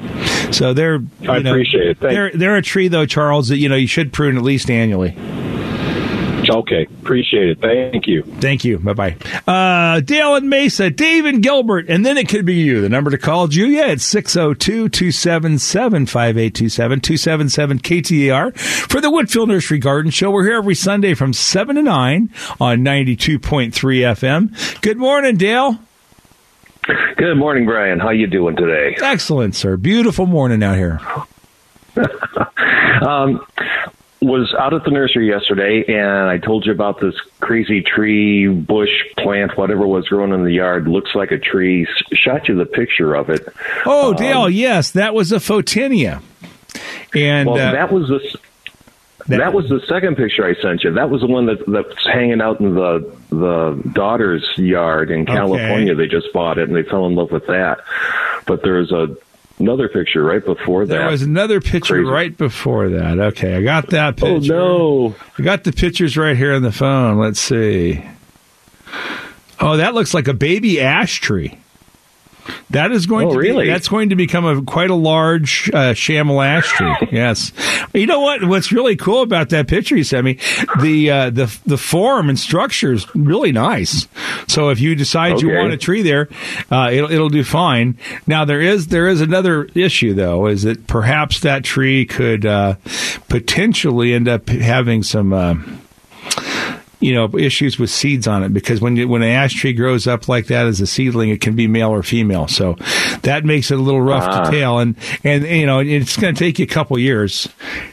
So 0.53 0.73
they're 0.73 1.01
I 1.29 1.39
know, 1.41 1.51
appreciate 1.51 1.89
it. 1.89 2.01
They're 2.01 2.31
they're 2.31 2.57
a 2.57 2.63
tree 2.63 2.89
though, 2.89 3.07
Charles, 3.07 3.49
that 3.49 3.59
you 3.59 3.69
know 3.69 3.77
you 3.77 3.87
should 3.87 4.13
prune 4.13 4.37
at 4.37 4.43
least 4.43 4.71
annually. 4.71 5.17
Okay, 6.49 6.87
appreciate 7.01 7.49
it. 7.51 7.61
Thank 7.61 8.07
you. 8.07 8.23
Thank 8.23 8.65
you. 8.65 8.79
Bye 8.79 8.93
bye. 8.93 9.17
Uh, 9.47 10.01
Dale 10.01 10.37
and 10.37 10.49
Mesa, 10.49 10.91
Dave 10.91 11.25
and 11.25 11.43
Gilbert, 11.43 11.87
and 11.89 12.05
then 12.05 12.17
it 12.17 12.29
could 12.29 12.45
be 12.45 12.55
you. 12.55 12.81
The 12.81 12.89
number 12.89 13.11
to 13.11 13.19
call 13.19 13.49
Julia 13.49 13.85
it's 13.87 14.05
602 14.05 14.89
277 14.89 16.07
5827 16.07 17.01
277 17.01 17.79
KTAR 17.81 18.59
for 18.91 19.01
the 19.01 19.09
Whitfill 19.09 19.49
Nursery 19.49 19.79
Garden 19.79 20.11
Show. 20.11 20.31
We're 20.31 20.45
here 20.45 20.57
every 20.57 20.75
Sunday 20.75 21.15
from 21.15 21.33
7 21.33 21.77
to 21.77 21.83
9 21.83 22.31
on 22.61 22.79
92.3 22.79 23.71
FM. 23.73 24.81
Good 24.81 24.99
morning, 24.99 25.37
Dale. 25.37 25.79
Good 27.17 27.37
morning, 27.37 27.65
Brian. 27.67 27.99
How 27.99 28.11
you 28.11 28.27
doing 28.27 28.55
today? 28.57 28.97
Excellent, 29.01 29.57
sir. 29.57 29.77
Beautiful 29.77 30.27
morning 30.27 30.63
out 30.63 30.77
here. 30.77 31.01
Um, 32.97 33.45
was 34.27 34.53
out 34.59 34.75
at 34.75 34.85
the 34.85 34.91
nursery 34.91 35.29
yesterday, 35.29 35.85
and 35.89 36.29
I 36.29 36.39
told 36.39 36.67
you 36.67 36.73
about 36.73 37.01
this 37.01 37.15
crazy 37.41 37.81
tree, 37.83 38.49
bush, 38.49 38.91
plant, 39.17 39.57
whatever 39.57 39.87
was 39.87 40.09
growing 40.09 40.33
in 40.33 40.45
the 40.45 40.53
yard. 40.53 40.89
Looks 40.89 41.15
like 41.15 41.31
a 41.31 41.39
tree. 41.39 41.87
Shot 42.13 42.49
you 42.49 42.57
the 42.57 42.67
picture 42.67 43.15
of 43.15 43.31
it. 43.31 43.47
Oh, 43.87 44.11
Um, 44.11 44.17
Dale, 44.17 44.51
yes, 44.51 44.91
that 44.93 45.15
was 45.15 45.33
a 45.33 45.37
photinia. 45.37 46.23
And 47.15 47.49
well, 47.49 47.69
uh, 47.69 47.73
that 47.73 47.93
was 47.93 48.09
the. 48.09 48.17
s- 48.25 48.37
That, 49.29 49.53
was 49.53 49.69
the 49.69 49.81
second 49.89 50.17
picture 50.17 50.45
I 50.47 50.55
sent 50.63 50.85
you. 50.85 50.93
That 50.93 51.11
was 51.11 51.21
the 51.21 51.27
one 51.27 51.47
that 51.47 51.65
that's 51.67 52.07
hanging 52.07 52.41
out 52.41 52.61
in 52.61 52.75
the 52.75 53.11
the 53.31 53.83
daughter's 53.93 54.47
yard 54.57 55.11
in 55.11 55.27
California. 55.27 55.95
They 55.97 56.07
just 56.07 56.33
bought 56.33 56.59
it 56.59 56.69
and 56.69 56.77
they 56.77 56.85
fell 56.85 57.07
in 57.07 57.17
love 57.17 57.33
with 57.33 57.47
that. 57.49 57.81
But 58.47 58.63
there's 58.63 58.93
a 58.93 59.17
another 59.59 59.89
picture 59.89 60.23
right 60.23 60.45
before 60.45 60.87
that. 60.87 60.97
There 60.97 61.11
was 61.11 61.23
another 61.23 61.61
picture 61.61 61.95
Crazy. 61.95 62.11
right 62.11 62.37
before 62.37 62.89
that. 62.91 63.19
Okay, 63.19 63.57
I 63.57 63.63
got 63.63 63.91
that 63.91 64.23
oh, 64.23 64.35
picture. 64.39 64.55
Oh, 64.55 65.09
no. 65.09 65.17
I 65.39 65.43
got 65.43 65.65
the 65.65 65.73
pictures 65.73 66.17
right 66.17 66.37
here 66.37 66.55
on 66.55 66.63
the 66.63 66.73
phone. 66.73 67.19
Let's 67.19 67.41
see. 67.41 68.05
Oh, 69.61 69.77
that 69.77 69.95
looks 69.95 70.15
like 70.15 70.29
a 70.29 70.35
baby 70.35 70.81
ash 70.81 71.21
tree. 71.21 71.59
That 72.71 72.93
is 72.93 73.07
going 73.07 73.29
Oh, 73.29 73.33
to 73.33 73.39
really? 73.39 73.65
be, 73.65 73.71
that's 73.71 73.89
going 73.89 74.11
to 74.11 74.17
become 74.17 74.45
a 74.45 74.63
quite 74.63 74.91
a 74.91 74.95
large 74.95 75.71
uh, 75.73 75.93
shamel 75.95 76.45
ash 76.45 76.69
tree. 76.73 76.95
yes. 77.13 77.53
You 77.95 78.07
know 78.07 78.21
what? 78.21 78.45
What's 78.45 78.73
really 78.73 78.97
cool 78.97 79.23
about 79.23 79.51
that 79.51 79.69
picture 79.69 79.97
you 79.97 80.05
sent 80.05 80.25
me, 80.25 80.39
the 80.81 81.11
uh, 81.11 81.31
the 81.31 81.59
the 81.67 81.79
form 81.79 82.29
and 82.29 82.39
structure 82.39 82.93
is 82.93 83.07
really 83.15 83.53
nice. 83.53 84.07
So 84.49 84.69
if 84.71 84.81
you 84.81 84.95
decide 84.95 85.41
you 85.41 85.49
want 85.51 85.73
a 85.73 85.77
tree 85.77 86.03
there, 86.03 86.29
uh, 86.71 86.91
it'll 86.93 87.11
it'll 87.11 87.29
do 87.29 87.45
fine. 87.45 87.99
Now 88.27 88.45
there 88.45 88.61
is 88.61 88.89
there 88.89 89.09
is 89.09 89.21
another 89.21 89.65
issue 89.75 90.15
though, 90.15 90.47
is 90.47 90.63
that 90.65 90.87
perhaps 90.87 91.41
that 91.41 91.65
tree 91.65 92.05
could 92.05 92.45
uh, 92.47 92.75
potentially 93.29 94.13
end 94.13 94.29
up 94.29 94.49
having 94.49 95.03
some. 95.03 95.83
Uh, 97.01 97.07
you 97.07 97.15
know 97.15 97.29
issues 97.39 97.79
with 97.79 97.91
seeds 97.91 98.27
on 98.27 98.43
it 98.43 98.53
because 98.55 98.81
when 98.81 98.97
you, 98.97 99.07
when 99.07 99.23
an 99.23 99.29
ash 99.29 99.55
tree 99.55 99.73
grows 99.73 100.07
up 100.07 100.29
like 100.29 100.47
that 100.47 100.67
as 100.67 100.81
a 100.81 100.87
seedling, 100.87 101.31
it 101.31 101.41
can 101.41 101.55
be 101.55 101.67
male 101.67 101.91
or 101.91 102.03
female. 102.03 102.49
So 102.49 102.75
that 103.23 103.45
makes 103.45 103.71
it 103.71 103.79
a 103.79 103.83
little 103.83 104.01
rough 104.01 104.25
Ah. 104.25 104.45
to 104.45 104.51
tail, 104.51 104.79
and 104.79 104.97
and 105.23 105.45
you 105.45 105.67
know 105.67 105.81
it's 105.81 106.17
going 106.17 106.35
to 106.35 106.39
take 106.39 106.59
you 106.59 106.65
a 106.65 106.69
couple 106.69 106.99
years, 106.99 107.49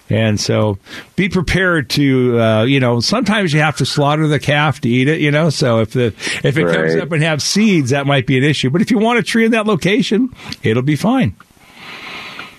and 0.09 0.39
so 0.39 0.77
be 1.15 1.27
prepared 1.29 1.89
to 1.91 2.39
uh, 2.39 2.63
you 2.63 2.79
know 2.79 2.99
sometimes 3.01 3.53
you 3.53 3.59
have 3.59 3.77
to 3.77 3.85
slaughter 3.85 4.27
the 4.27 4.39
calf 4.39 4.79
to 4.81 4.89
eat 4.89 5.07
it. 5.07 5.19
You 5.21 5.31
know, 5.31 5.49
so 5.49 5.79
if 5.79 5.91
the 5.91 6.07
if 6.43 6.57
it 6.57 6.65
comes 6.73 6.95
up 6.95 7.11
and 7.11 7.21
have 7.23 7.41
seeds, 7.41 7.89
that 7.91 8.07
might 8.07 8.25
be 8.25 8.37
an 8.37 8.43
issue. 8.43 8.69
But 8.69 8.81
if 8.81 8.89
you 8.91 8.99
want 8.99 9.19
a 9.19 9.23
tree 9.23 9.45
in 9.45 9.51
that 9.51 9.67
location, 9.67 10.29
it'll 10.63 10.81
be 10.83 10.95
fine. 10.95 11.35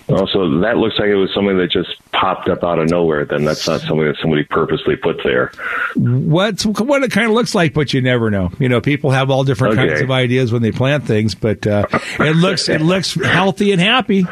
Also, 0.07 0.59
that 0.59 0.77
looks 0.77 0.99
like 0.99 1.07
it 1.07 1.15
was 1.15 1.33
something 1.33 1.57
that 1.57 1.71
just 1.71 1.89
popped 2.11 2.47
up 2.47 2.63
out 2.63 2.77
of 2.77 2.89
nowhere. 2.89 3.25
Then 3.25 3.43
that's 3.43 3.67
not 3.67 3.81
something 3.81 4.05
that 4.05 4.17
somebody 4.21 4.43
purposely 4.43 4.95
put 4.95 5.19
there. 5.23 5.51
What's 5.95 6.63
what 6.65 7.01
it 7.03 7.11
kind 7.11 7.25
of 7.27 7.33
looks 7.33 7.55
like, 7.55 7.73
but 7.73 7.91
you 7.93 8.01
never 8.01 8.29
know. 8.29 8.51
You 8.59 8.69
know, 8.69 8.81
people 8.81 9.09
have 9.11 9.31
all 9.31 9.43
different 9.43 9.79
Okay. 9.79 9.87
kinds 9.87 10.01
of 10.01 10.11
ideas 10.11 10.51
when 10.53 10.61
they 10.61 10.71
plant 10.71 11.05
things, 11.07 11.33
but 11.33 11.65
uh, 11.65 11.87
it 12.19 12.35
looks 12.35 12.69
it 12.69 12.81
looks 12.81 13.15
healthy 13.15 13.71
and 13.71 13.81
happy. 13.81 14.25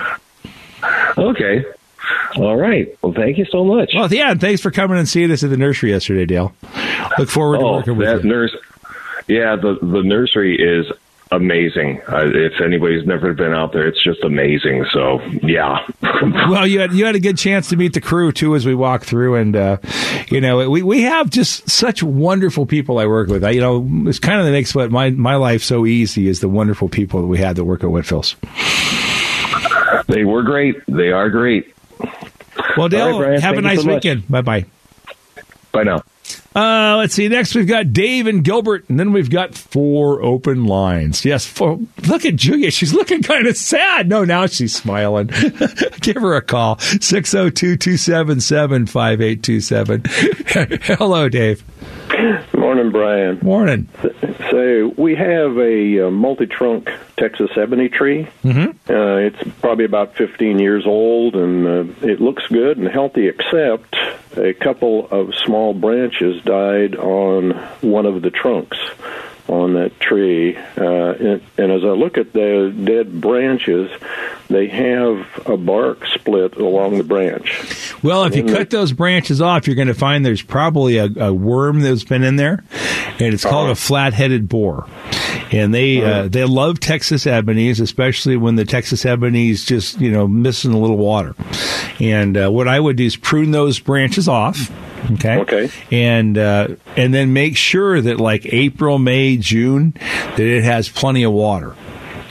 Okay. 1.18 1.66
All 2.36 2.56
right. 2.56 2.96
Well, 3.02 3.14
thank 3.14 3.38
you 3.38 3.46
so 3.46 3.64
much. 3.64 3.94
Well, 3.96 4.12
yeah, 4.14 4.32
and 4.32 4.42
thanks 4.42 4.62
for 4.62 4.72
coming 4.72 4.98
and 4.98 5.08
seeing 5.08 5.32
us 5.32 5.44
at 5.44 5.50
the 5.50 5.58
nursery 5.58 5.92
yesterday, 5.92 6.26
Dale. 6.26 6.54
Look 7.18 7.30
forward 7.30 7.60
to 7.60 7.64
oh, 7.66 7.74
working 7.78 7.98
with 7.98 8.24
you. 8.24 8.30
nurse. 8.30 8.56
Yeah, 9.28 9.56
the 9.56 9.78
the 9.82 10.04
nursery 10.04 10.56
is 10.56 10.92
amazing. 11.36 12.02
Uh, 12.08 12.26
if 12.34 12.62
anybody's 12.62 13.06
never 13.06 13.34
been 13.34 13.54
out 13.54 13.74
there, 13.74 13.88
it's 13.88 14.04
just 14.04 14.24
amazing. 14.24 14.86
So, 14.94 15.20
yeah. 15.42 15.86
well, 16.50 16.66
you 16.66 16.80
had 16.80 16.94
you 16.94 17.06
had 17.06 17.16
a 17.16 17.20
good 17.20 17.38
chance 17.38 17.70
to 17.70 17.76
meet 17.76 17.94
the 17.94 18.02
crew 18.02 18.32
too 18.32 18.56
as 18.56 18.66
we 18.66 18.76
walk 18.76 19.04
through, 19.04 19.36
and 19.36 19.56
uh, 19.56 19.78
you 20.30 20.42
know 20.42 20.70
we 20.70 20.82
we 20.84 21.02
have 21.02 21.30
just 21.30 21.70
such 21.70 22.04
wonderful 22.04 22.66
people 22.66 23.00
I 23.00 23.08
work 23.08 23.30
with. 23.30 23.44
I, 23.44 23.52
you 23.52 23.62
know, 23.62 23.88
it's 24.08 24.20
kind 24.20 24.40
of 24.40 24.46
that 24.46 24.52
makes 24.52 24.74
what 24.74 24.92
my 24.92 25.10
my 25.10 25.36
life 25.36 25.64
so 25.64 25.86
easy 25.86 26.28
is 26.28 26.40
the 26.40 26.50
wonderful 26.50 26.90
people 26.90 27.22
that 27.22 27.28
we 27.28 27.38
had 27.38 27.56
that 27.56 27.66
work 27.66 27.84
at 27.84 27.90
Whitfill's. 27.90 28.36
They 30.08 30.24
were 30.24 30.44
great. 30.44 30.76
They 30.88 31.12
are 31.12 31.30
great. 31.30 31.74
Well, 32.78 32.90
Dale, 32.90 33.20
right, 33.20 33.40
have 33.40 33.54
a 33.54 33.56
thank 33.56 33.56
you 33.56 33.62
nice 33.62 33.84
so 33.84 33.94
weekend. 33.94 34.28
Bye 34.28 34.42
bye. 34.42 34.66
Bye 35.72 35.84
now. 35.84 36.04
Uh, 36.56 36.98
let's 36.98 37.14
see. 37.16 37.28
Next, 37.28 37.56
we've 37.56 37.68
got 37.68 37.94
Dave 37.94 38.28
and 38.28 38.44
Gilbert, 38.44 38.88
and 38.90 39.00
then 39.00 39.12
we've 39.12 39.30
got 39.30 39.56
four 39.56 40.22
open 40.24 40.66
lines. 40.66 41.26
Yes, 41.26 41.46
four. 41.46 41.80
Look 42.08 42.26
at 42.26 42.36
Julia. 42.36 42.70
She's 42.70 42.94
looking 42.94 43.24
kind 43.24 43.48
of 43.48 43.58
sad. 43.58 44.08
No, 44.08 44.24
now 44.24 44.46
she's 44.46 44.76
smiling. 44.76 45.28
Give 46.02 46.18
her 46.18 46.36
a 46.36 46.42
call. 46.42 46.78
602 46.80 47.78
277 47.78 48.86
5827. 48.86 50.04
Hello, 50.98 51.30
Dave. 51.30 51.64
Morning, 52.74 52.92
Brian. 52.92 53.40
Morning. 53.44 53.88
So 54.50 54.92
we 54.98 55.14
have 55.14 55.56
a 55.60 56.08
uh, 56.08 56.10
multi-trunk 56.10 56.90
Texas 57.18 57.52
ebony 57.56 57.88
tree. 57.88 58.28
Mm-hmm. 58.44 58.92
Uh, 58.92 59.18
it's 59.18 59.60
probably 59.60 59.86
about 59.86 60.16
15 60.16 60.58
years 60.58 60.88
old, 60.88 61.36
and 61.36 61.68
uh, 61.68 62.08
it 62.08 62.20
looks 62.20 62.48
good 62.48 62.80
and 62.80 62.88
healthy, 62.88 63.28
except 63.28 63.96
a 64.36 64.56
couple 64.56 65.08
of 65.12 65.36
small 65.36 65.76
branches 65.76 66.42
died 66.42 66.96
on 66.96 67.52
one 67.82 68.08
of 68.08 68.24
the 68.24 68.32
trunks 68.32 68.80
on 69.48 69.74
that 69.74 70.00
tree. 70.00 70.56
Uh, 70.58 70.84
and, 71.14 71.42
and 71.58 71.72
as 71.72 71.84
I 71.84 71.90
look 71.90 72.18
at 72.18 72.34
the 72.34 72.74
dead 72.84 73.20
branches, 73.22 73.92
they 74.50 74.68
have 74.68 75.28
a 75.46 75.58
bark 75.58 76.06
split 76.08 76.56
along 76.56 76.98
the 76.98 77.04
branch. 77.04 77.94
Well, 78.04 78.24
if 78.26 78.36
you 78.36 78.42
And 78.42 78.50
the- 78.50 78.58
cut 78.58 78.70
those 78.70 78.94
branches 78.94 79.42
off, 79.42 79.68
you're 79.68 79.76
going 79.76 79.88
to 79.90 79.94
find 79.94 80.26
there's 80.26 80.42
probably 80.42 80.98
a, 80.98 81.10
a 81.18 81.34
worm 81.34 81.82
that's 81.82 82.04
been 82.04 82.24
in 82.24 82.36
there, 82.38 82.64
and 83.20 83.34
it's 83.34 83.44
called 83.44 83.70
a 83.70 83.76
flat-headed 83.76 84.48
borer. 84.48 84.88
And 85.52 85.74
they 85.74 86.02
uh, 86.04 86.28
they 86.30 86.44
love 86.46 86.80
Texas 86.80 87.26
ebonies, 87.26 87.80
especially 87.80 88.38
when 88.38 88.56
the 88.56 88.66
Texas 88.66 89.04
ebonies 89.04 89.66
just 89.68 90.00
you 90.02 90.12
know 90.12 90.28
missing 90.28 90.74
a 90.74 90.80
little 90.80 90.98
water. 90.98 91.36
And 92.00 92.36
uh, 92.36 92.50
what 92.50 92.68
I 92.68 92.80
would 92.80 92.96
do 92.96 93.06
is 93.06 93.16
prune 93.16 93.52
those 93.52 93.80
branches 93.80 94.28
off. 94.28 94.72
Okay. 95.12 95.38
Okay. 95.40 95.72
And 95.92 96.38
uh, 96.38 96.70
and 96.96 97.14
then 97.14 97.34
make 97.34 97.58
sure 97.58 98.00
that 98.02 98.20
like 98.20 98.46
April, 98.46 99.00
May, 99.00 99.38
June, 99.38 99.94
that 99.94 100.40
it 100.40 100.64
has 100.64 100.90
plenty 100.90 101.24
of 101.24 101.32
water 101.32 101.76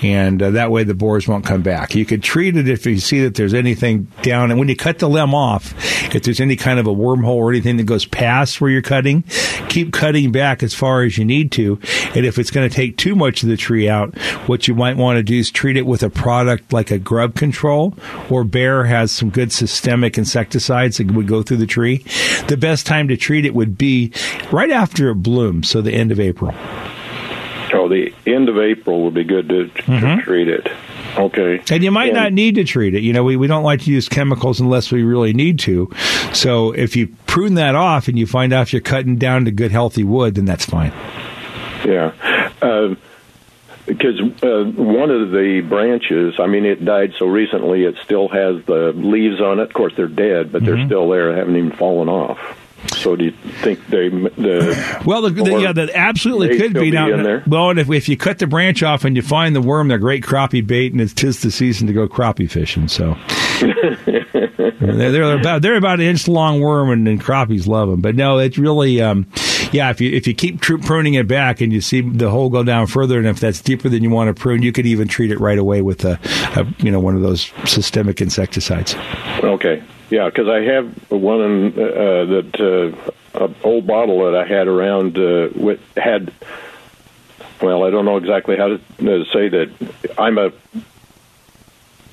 and 0.02 0.42
uh, 0.42 0.50
that 0.50 0.70
way 0.70 0.84
the 0.84 0.94
borers 0.94 1.28
won't 1.28 1.44
come 1.44 1.62
back. 1.62 1.94
You 1.94 2.04
could 2.04 2.22
treat 2.22 2.56
it 2.56 2.68
if 2.68 2.84
you 2.86 2.98
see 2.98 3.22
that 3.22 3.34
there's 3.34 3.54
anything 3.54 4.08
down, 4.22 4.50
and 4.50 4.58
when 4.58 4.68
you 4.68 4.76
cut 4.76 4.98
the 4.98 5.08
limb 5.08 5.34
off, 5.34 5.74
if 6.14 6.22
there's 6.22 6.40
any 6.40 6.56
kind 6.56 6.78
of 6.78 6.86
a 6.86 6.94
wormhole 6.94 7.36
or 7.36 7.50
anything 7.50 7.76
that 7.76 7.84
goes 7.84 8.04
past 8.04 8.60
where 8.60 8.70
you're 8.70 8.82
cutting, 8.82 9.22
keep 9.68 9.92
cutting 9.92 10.32
back 10.32 10.62
as 10.62 10.74
far 10.74 11.02
as 11.02 11.16
you 11.16 11.24
need 11.24 11.52
to. 11.52 11.78
And 12.14 12.26
if 12.26 12.38
it's 12.38 12.50
going 12.50 12.68
to 12.68 12.74
take 12.74 12.96
too 12.96 13.14
much 13.14 13.42
of 13.42 13.48
the 13.48 13.56
tree 13.56 13.88
out, 13.88 14.16
what 14.48 14.68
you 14.68 14.74
might 14.74 14.96
want 14.96 15.16
to 15.16 15.22
do 15.22 15.38
is 15.38 15.50
treat 15.50 15.76
it 15.76 15.86
with 15.86 16.02
a 16.02 16.10
product 16.10 16.72
like 16.72 16.90
a 16.90 16.98
grub 16.98 17.34
control, 17.34 17.94
or 18.30 18.44
Bayer 18.44 18.84
has 18.84 19.12
some 19.12 19.30
good 19.30 19.52
systemic 19.52 20.18
insecticides 20.18 20.98
that 20.98 21.10
would 21.12 21.28
go 21.28 21.42
through 21.42 21.58
the 21.58 21.66
tree. 21.66 22.04
The 22.48 22.56
best 22.56 22.86
time 22.86 23.08
to 23.08 23.16
treat 23.16 23.44
it 23.44 23.54
would 23.54 23.78
be 23.78 24.12
right 24.50 24.70
after 24.70 25.10
it 25.10 25.16
blooms, 25.16 25.70
so 25.70 25.80
the 25.80 25.92
end 25.92 26.12
of 26.12 26.20
April. 26.20 26.52
Oh, 27.74 27.88
the 27.88 28.12
end 28.26 28.48
of 28.48 28.58
April 28.58 29.04
would 29.04 29.14
be 29.14 29.24
good 29.24 29.48
to, 29.48 29.68
to 29.68 29.82
Mm-hmm. 29.82 30.20
treat 30.20 30.48
it. 30.48 30.68
Okay. 31.16 31.62
And 31.70 31.82
you 31.85 31.90
might 31.90 32.08
And- 32.08 32.16
not 32.16 32.32
need 32.32 32.54
to 32.56 32.64
treat 32.64 32.94
it. 32.94 33.02
You 33.02 33.12
know, 33.12 33.22
we, 33.24 33.37
we 33.37 33.46
don't 33.46 33.62
like 33.64 33.80
to 33.82 33.90
use 33.90 34.08
chemicals 34.08 34.61
unless 34.61 34.90
we 34.92 35.02
really 35.02 35.32
need 35.32 35.58
to. 35.61 35.90
So 36.32 36.72
if 36.72 36.96
you 36.96 37.08
prune 37.26 37.54
that 37.54 37.74
off 37.74 38.08
and 38.08 38.18
you 38.18 38.26
find 38.26 38.52
out 38.52 38.62
if 38.62 38.72
you're 38.72 38.80
cutting 38.82 39.16
down 39.16 39.44
to 39.46 39.50
good, 39.50 39.70
healthy 39.72 40.04
wood, 40.04 40.35
then 40.37 40.44
that's 40.44 40.64
fine. 40.64 40.92
Yeah. 41.85 42.12
Uh, 42.62 42.94
because 43.85 44.20
uh, 44.42 44.64
one 44.80 45.11
of 45.11 45.32
the 45.32 45.61
branches, 45.68 46.35
I 46.38 46.46
mean, 46.46 46.64
it 46.64 46.85
died 46.85 47.14
so 47.18 47.26
recently, 47.26 47.82
it 47.85 47.96
still 48.04 48.28
has 48.28 48.64
the 48.64 48.92
leaves 48.94 49.40
on 49.40 49.58
it. 49.58 49.64
Of 49.64 49.72
course, 49.72 49.92
they're 49.96 50.06
dead, 50.06 50.52
but 50.52 50.62
Mm-hmm. 50.62 50.76
they're 50.76 50.87
still 50.87 51.08
there, 51.11 51.35
haven't 51.37 51.56
even 51.56 51.72
fallen 51.72 52.08
off. 52.08 52.38
So 52.88 53.16
do 53.16 53.25
you 53.27 53.33
think 53.62 53.85
they 53.88 54.09
the 54.09 55.03
Well, 55.05 55.23
the, 55.23 55.31
the, 55.31 55.61
yeah, 55.61 55.73
that 55.73 55.90
absolutely 55.90 56.59
could 56.59 56.75
be 56.75 56.81
be 56.81 56.90
down 56.90 57.23
there? 57.23 57.42
Well, 57.47 57.71
and 57.71 57.79
if, 57.79 57.90
if 57.90 58.09
you 58.09 58.16
cut 58.16 58.38
the 58.38 58.47
branch 58.47 58.83
off 58.83 59.05
and 59.05 59.16
you 59.16 59.23
find 59.23 59.57
the 59.57 59.61
worm, 59.61 59.88
they're 59.88 59.99
great 59.99 60.25
crappie 60.25 60.66
bait, 60.66 60.92
and 60.92 61.01
it's 61.01 61.12
tis 61.12 61.42
the 61.42 61.51
season 61.51 61.87
to 61.87 61.92
go 61.92 62.09
crappie 62.09 62.51
fishing. 62.51 62.88
So 62.88 63.16
they're, 64.81 65.11
they're 65.11 65.38
about 65.38 65.62
they're 65.62 65.77
about 65.77 66.01
an 66.01 66.07
inch 66.07 66.29
long 66.29 66.61
worm, 66.61 66.90
and, 66.90 67.09
and 67.09 67.21
crappies 67.21 67.66
love 67.66 67.88
them. 67.88 68.01
But 68.01 68.14
no, 68.14 68.38
it's 68.38 68.59
really, 68.59 69.01
um, 69.01 69.27
yeah. 69.73 69.90
If 69.90 70.01
you 70.01 70.11
if 70.11 70.27
you 70.27 70.35
keep 70.35 70.61
pruning 70.61 71.14
it 71.14 71.27
back 71.27 71.61
and 71.61 71.73
you 71.73 71.81
see 71.81 72.01
the 72.01 72.31
hole 72.31 72.51
go 72.51 72.62
down 72.62 72.87
further, 72.87 73.18
and 73.18 73.27
if 73.27 73.40
that's 73.40 73.61
deeper 73.61 73.88
than 73.88 74.03
you 74.03 74.11
want 74.11 74.35
to 74.35 74.40
prune, 74.40 74.62
you 74.62 74.73
could 74.73 74.87
even 74.87 75.09
treat 75.09 75.31
it 75.31 75.40
right 75.40 75.59
away 75.59 75.83
with 75.83 76.05
a, 76.05 76.18
a 76.57 76.66
you 76.79 76.90
know 76.90 77.01
one 77.01 77.16
of 77.16 77.23
those 77.23 77.51
systemic 77.64 78.21
insecticides. 78.21 78.95
Okay. 79.42 79.83
Yeah, 80.12 80.27
because 80.27 80.46
I 80.46 80.61
have 80.61 81.11
one 81.11 81.40
in, 81.40 81.72
uh, 81.72 82.25
that 82.27 82.94
uh, 83.35 83.46
a 83.46 83.55
old 83.64 83.87
bottle 83.87 84.31
that 84.31 84.38
I 84.38 84.46
had 84.46 84.68
around 84.68 85.16
uh, 85.16 85.48
with 85.55 85.81
had. 85.96 86.31
Well, 87.62 87.83
I 87.83 87.88
don't 87.88 88.05
know 88.05 88.18
exactly 88.18 88.59
how 88.59 88.68
to, 88.68 88.79
to 88.98 89.25
say 89.33 89.48
that. 89.48 89.70
I'm 90.18 90.37
a. 90.37 90.53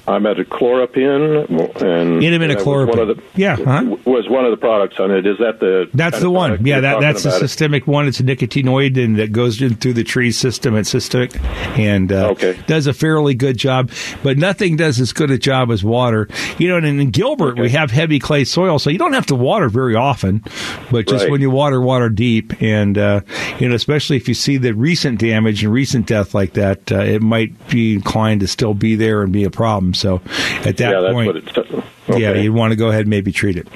I'm 0.09 0.25
at 0.25 0.39
a 0.39 0.45
chloropin 0.45 1.05
and 1.05 2.23
chloropin. 2.59 2.99
One 2.99 3.09
of 3.09 3.15
the, 3.17 3.23
Yeah, 3.35 3.53
uh-huh. 3.53 3.97
was 4.05 4.27
one 4.27 4.45
of 4.45 4.51
the 4.51 4.57
products 4.57 4.99
on 4.99 5.11
it. 5.11 5.25
Is 5.25 5.37
that 5.37 5.59
the? 5.59 5.89
That's 5.93 6.19
the 6.19 6.29
one. 6.29 6.65
Yeah, 6.65 6.79
that, 6.81 6.99
that's 6.99 7.23
the 7.23 7.29
about 7.29 7.37
it? 7.37 7.47
systemic 7.47 7.87
one. 7.87 8.07
It's 8.07 8.19
a 8.19 8.23
nicotinoid 8.23 9.01
and 9.03 9.17
that 9.19 9.31
goes 9.31 9.61
in 9.61 9.75
through 9.75 9.93
the 9.93 10.03
tree 10.03 10.31
system. 10.31 10.75
It's 10.75 10.93
cystic 10.93 11.39
and 11.77 12.11
uh, 12.11 12.33
does 12.65 12.87
a 12.87 12.93
fairly 12.93 13.35
good 13.35 13.57
job, 13.57 13.91
but 14.23 14.37
nothing 14.37 14.75
does 14.75 14.99
as 14.99 15.13
good 15.13 15.31
a 15.31 15.37
job 15.37 15.71
as 15.71 15.83
water. 15.83 16.27
You 16.57 16.69
know, 16.69 16.77
and 16.77 16.85
in 16.87 17.11
Gilbert 17.11 17.59
we 17.59 17.69
have 17.69 17.91
heavy 17.91 18.19
clay 18.19 18.43
soil, 18.45 18.79
so 18.79 18.89
you 18.89 18.97
don't 18.97 19.13
have 19.13 19.27
to 19.27 19.35
water 19.35 19.69
very 19.69 19.95
often, 19.95 20.43
but 20.91 21.07
just 21.07 21.23
Right. 21.23 21.31
when 21.31 21.41
you 21.41 21.51
water, 21.51 21.81
water 21.81 22.09
deep. 22.09 22.61
And 22.61 22.97
uh, 22.97 23.21
you 23.59 23.67
know, 23.69 23.75
especially 23.75 24.15
if 24.17 24.27
you 24.27 24.33
see 24.33 24.57
the 24.57 24.73
recent 24.73 25.19
damage 25.19 25.63
and 25.63 25.71
recent 25.73 26.05
death 26.07 26.33
like 26.33 26.53
that, 26.53 26.91
uh, 26.91 26.99
it 26.99 27.21
might 27.21 27.67
be 27.69 27.93
inclined 27.93 28.39
to 28.41 28.47
still 28.47 28.73
be 28.73 28.95
there 28.95 29.21
and 29.21 29.31
be 29.33 29.43
a 29.43 29.49
problem. 29.51 29.93
So 29.99 30.21
at 30.65 30.77
that 30.77 30.79
yeah, 30.79 31.01
that's 31.01 31.13
point, 31.13 31.27
what 31.27 31.35
it's. 31.37 31.57
yeah, 32.07 32.29
okay. 32.29 32.43
you'd 32.43 32.53
want 32.53 32.71
to 32.71 32.75
go 32.75 32.89
ahead 32.89 33.01
and 33.01 33.09
maybe 33.09 33.31
treat 33.31 33.57
it. 33.57 33.67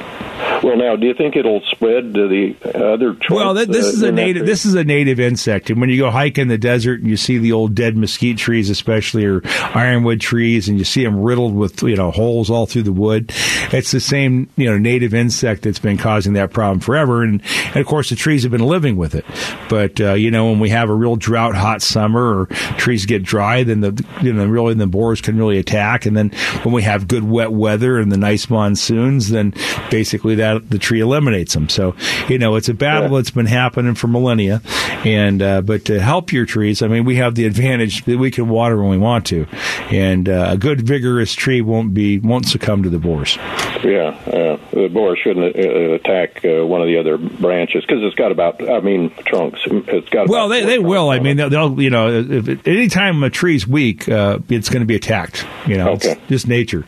Well, 0.63 0.77
now, 0.77 0.95
do 0.95 1.05
you 1.05 1.13
think 1.13 1.35
it'll 1.35 1.59
spread 1.71 2.13
to 2.13 2.27
the 2.29 2.55
other 2.73 3.13
trunks? 3.15 3.29
Well, 3.29 3.53
th- 3.53 3.67
this 3.67 3.85
uh, 3.85 3.89
is 3.89 4.01
a 4.01 4.11
native. 4.13 4.45
This 4.45 4.65
is 4.65 4.75
a 4.75 4.85
native 4.85 5.19
insect, 5.19 5.69
and 5.69 5.81
when 5.81 5.89
you 5.89 5.97
go 5.97 6.09
hike 6.09 6.37
in 6.37 6.47
the 6.47 6.57
desert 6.57 7.01
and 7.01 7.09
you 7.09 7.17
see 7.17 7.37
the 7.37 7.51
old 7.51 7.75
dead 7.75 7.97
mesquite 7.97 8.37
trees, 8.37 8.69
especially 8.69 9.25
or 9.25 9.41
ironwood 9.43 10.21
trees, 10.21 10.69
and 10.69 10.79
you 10.79 10.85
see 10.85 11.03
them 11.03 11.21
riddled 11.21 11.53
with 11.53 11.83
you 11.83 11.97
know 11.97 12.11
holes 12.11 12.49
all 12.49 12.65
through 12.65 12.83
the 12.83 12.93
wood, 12.93 13.33
it's 13.73 13.91
the 13.91 13.99
same 13.99 14.49
you 14.55 14.69
know 14.69 14.77
native 14.77 15.13
insect 15.13 15.63
that's 15.63 15.79
been 15.79 15.97
causing 15.97 16.31
that 16.33 16.53
problem 16.53 16.79
forever. 16.79 17.23
And, 17.23 17.41
and 17.65 17.77
of 17.77 17.85
course, 17.85 18.09
the 18.09 18.15
trees 18.15 18.43
have 18.43 18.51
been 18.53 18.65
living 18.65 18.95
with 18.95 19.15
it. 19.15 19.25
But 19.67 19.99
uh, 19.99 20.13
you 20.13 20.31
know, 20.31 20.49
when 20.49 20.61
we 20.61 20.69
have 20.69 20.89
a 20.89 20.95
real 20.95 21.17
drought, 21.17 21.55
hot 21.55 21.81
summer, 21.81 22.39
or 22.39 22.45
trees 22.77 23.05
get 23.05 23.23
dry, 23.23 23.63
then 23.63 23.81
the 23.81 24.05
you 24.21 24.31
know 24.31 24.45
really 24.45 24.75
the 24.75 24.87
borers 24.87 25.19
can 25.19 25.37
really 25.37 25.57
attack. 25.57 26.05
And 26.05 26.15
then 26.15 26.29
when 26.63 26.73
we 26.73 26.83
have 26.83 27.09
good 27.09 27.25
wet 27.25 27.51
weather 27.51 27.99
and 27.99 28.09
the 28.09 28.17
nice 28.17 28.49
monsoons, 28.49 29.27
then 29.27 29.53
basically 29.91 30.35
that 30.35 30.52
the 30.59 30.79
tree 30.79 30.99
eliminates 30.99 31.53
them. 31.53 31.69
So 31.69 31.95
you 32.29 32.37
know, 32.37 32.55
it's 32.55 32.69
a 32.69 32.73
battle 32.73 33.15
that's 33.15 33.31
been 33.31 33.45
happening 33.45 33.95
for 33.95 34.07
millennia. 34.07 34.61
And 35.05 35.41
uh, 35.41 35.61
but 35.61 35.85
to 35.85 35.99
help 35.99 36.31
your 36.31 36.45
trees, 36.45 36.81
I 36.81 36.87
mean, 36.87 37.03
we 37.05 37.17
have 37.17 37.35
the 37.35 37.45
advantage 37.45 38.05
that 38.05 38.17
we 38.17 38.31
can 38.31 38.47
water 38.49 38.77
when 38.81 38.89
we 38.89 38.97
want 38.97 39.25
to, 39.27 39.47
and 39.91 40.29
uh, 40.29 40.47
a 40.51 40.57
good 40.57 40.81
vigorous 40.81 41.33
tree 41.33 41.61
won't 41.61 41.93
be 41.93 42.19
won't 42.19 42.47
succumb 42.47 42.83
to 42.83 42.89
the 42.89 42.99
borers. 42.99 43.37
Yeah, 43.83 44.17
uh, 44.27 44.57
the 44.71 44.89
borer 44.91 45.17
shouldn't 45.17 45.55
uh, 45.55 45.93
attack 45.93 46.45
uh, 46.45 46.65
one 46.65 46.81
of 46.81 46.87
the 46.87 46.97
other 46.97 47.17
branches 47.17 47.83
because 47.85 48.01
it's 48.01 48.15
got 48.15 48.31
about, 48.31 48.67
I 48.69 48.79
mean, 48.79 49.09
trunks. 49.25 49.59
It's 49.65 50.07
got 50.09 50.29
Well, 50.29 50.47
they, 50.47 50.63
they 50.63 50.79
will. 50.79 51.09
I 51.09 51.19
mean, 51.19 51.35
they'll, 51.35 51.49
they'll 51.49 51.81
you 51.81 51.89
know, 51.89 52.09
if, 52.09 52.47
if, 52.47 52.65
anytime 52.67 53.21
a 53.23 53.29
tree's 53.29 53.67
weak, 53.67 54.07
uh, 54.07 54.39
it's 54.47 54.69
going 54.69 54.79
to 54.81 54.85
be 54.85 54.95
attacked. 54.95 55.45
You 55.67 55.77
know, 55.77 55.89
Okay. 55.91 56.13
it's 56.13 56.27
just 56.29 56.47
nature. 56.47 56.85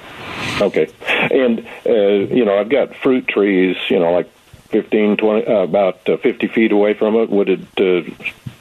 Okay. 0.61 0.87
And, 1.05 1.67
uh, 1.85 2.33
you 2.33 2.45
know, 2.45 2.57
I've 2.57 2.69
got 2.69 2.95
fruit 2.95 3.27
trees, 3.27 3.54
you 3.55 3.99
know, 3.99 4.11
like 4.11 4.29
15, 4.69 5.17
20, 5.17 5.45
uh, 5.47 5.51
about 5.63 6.07
uh, 6.09 6.17
50 6.17 6.47
feet 6.47 6.71
away 6.71 6.93
from 6.93 7.15
it. 7.15 7.29
Would 7.29 7.49
it. 7.49 7.59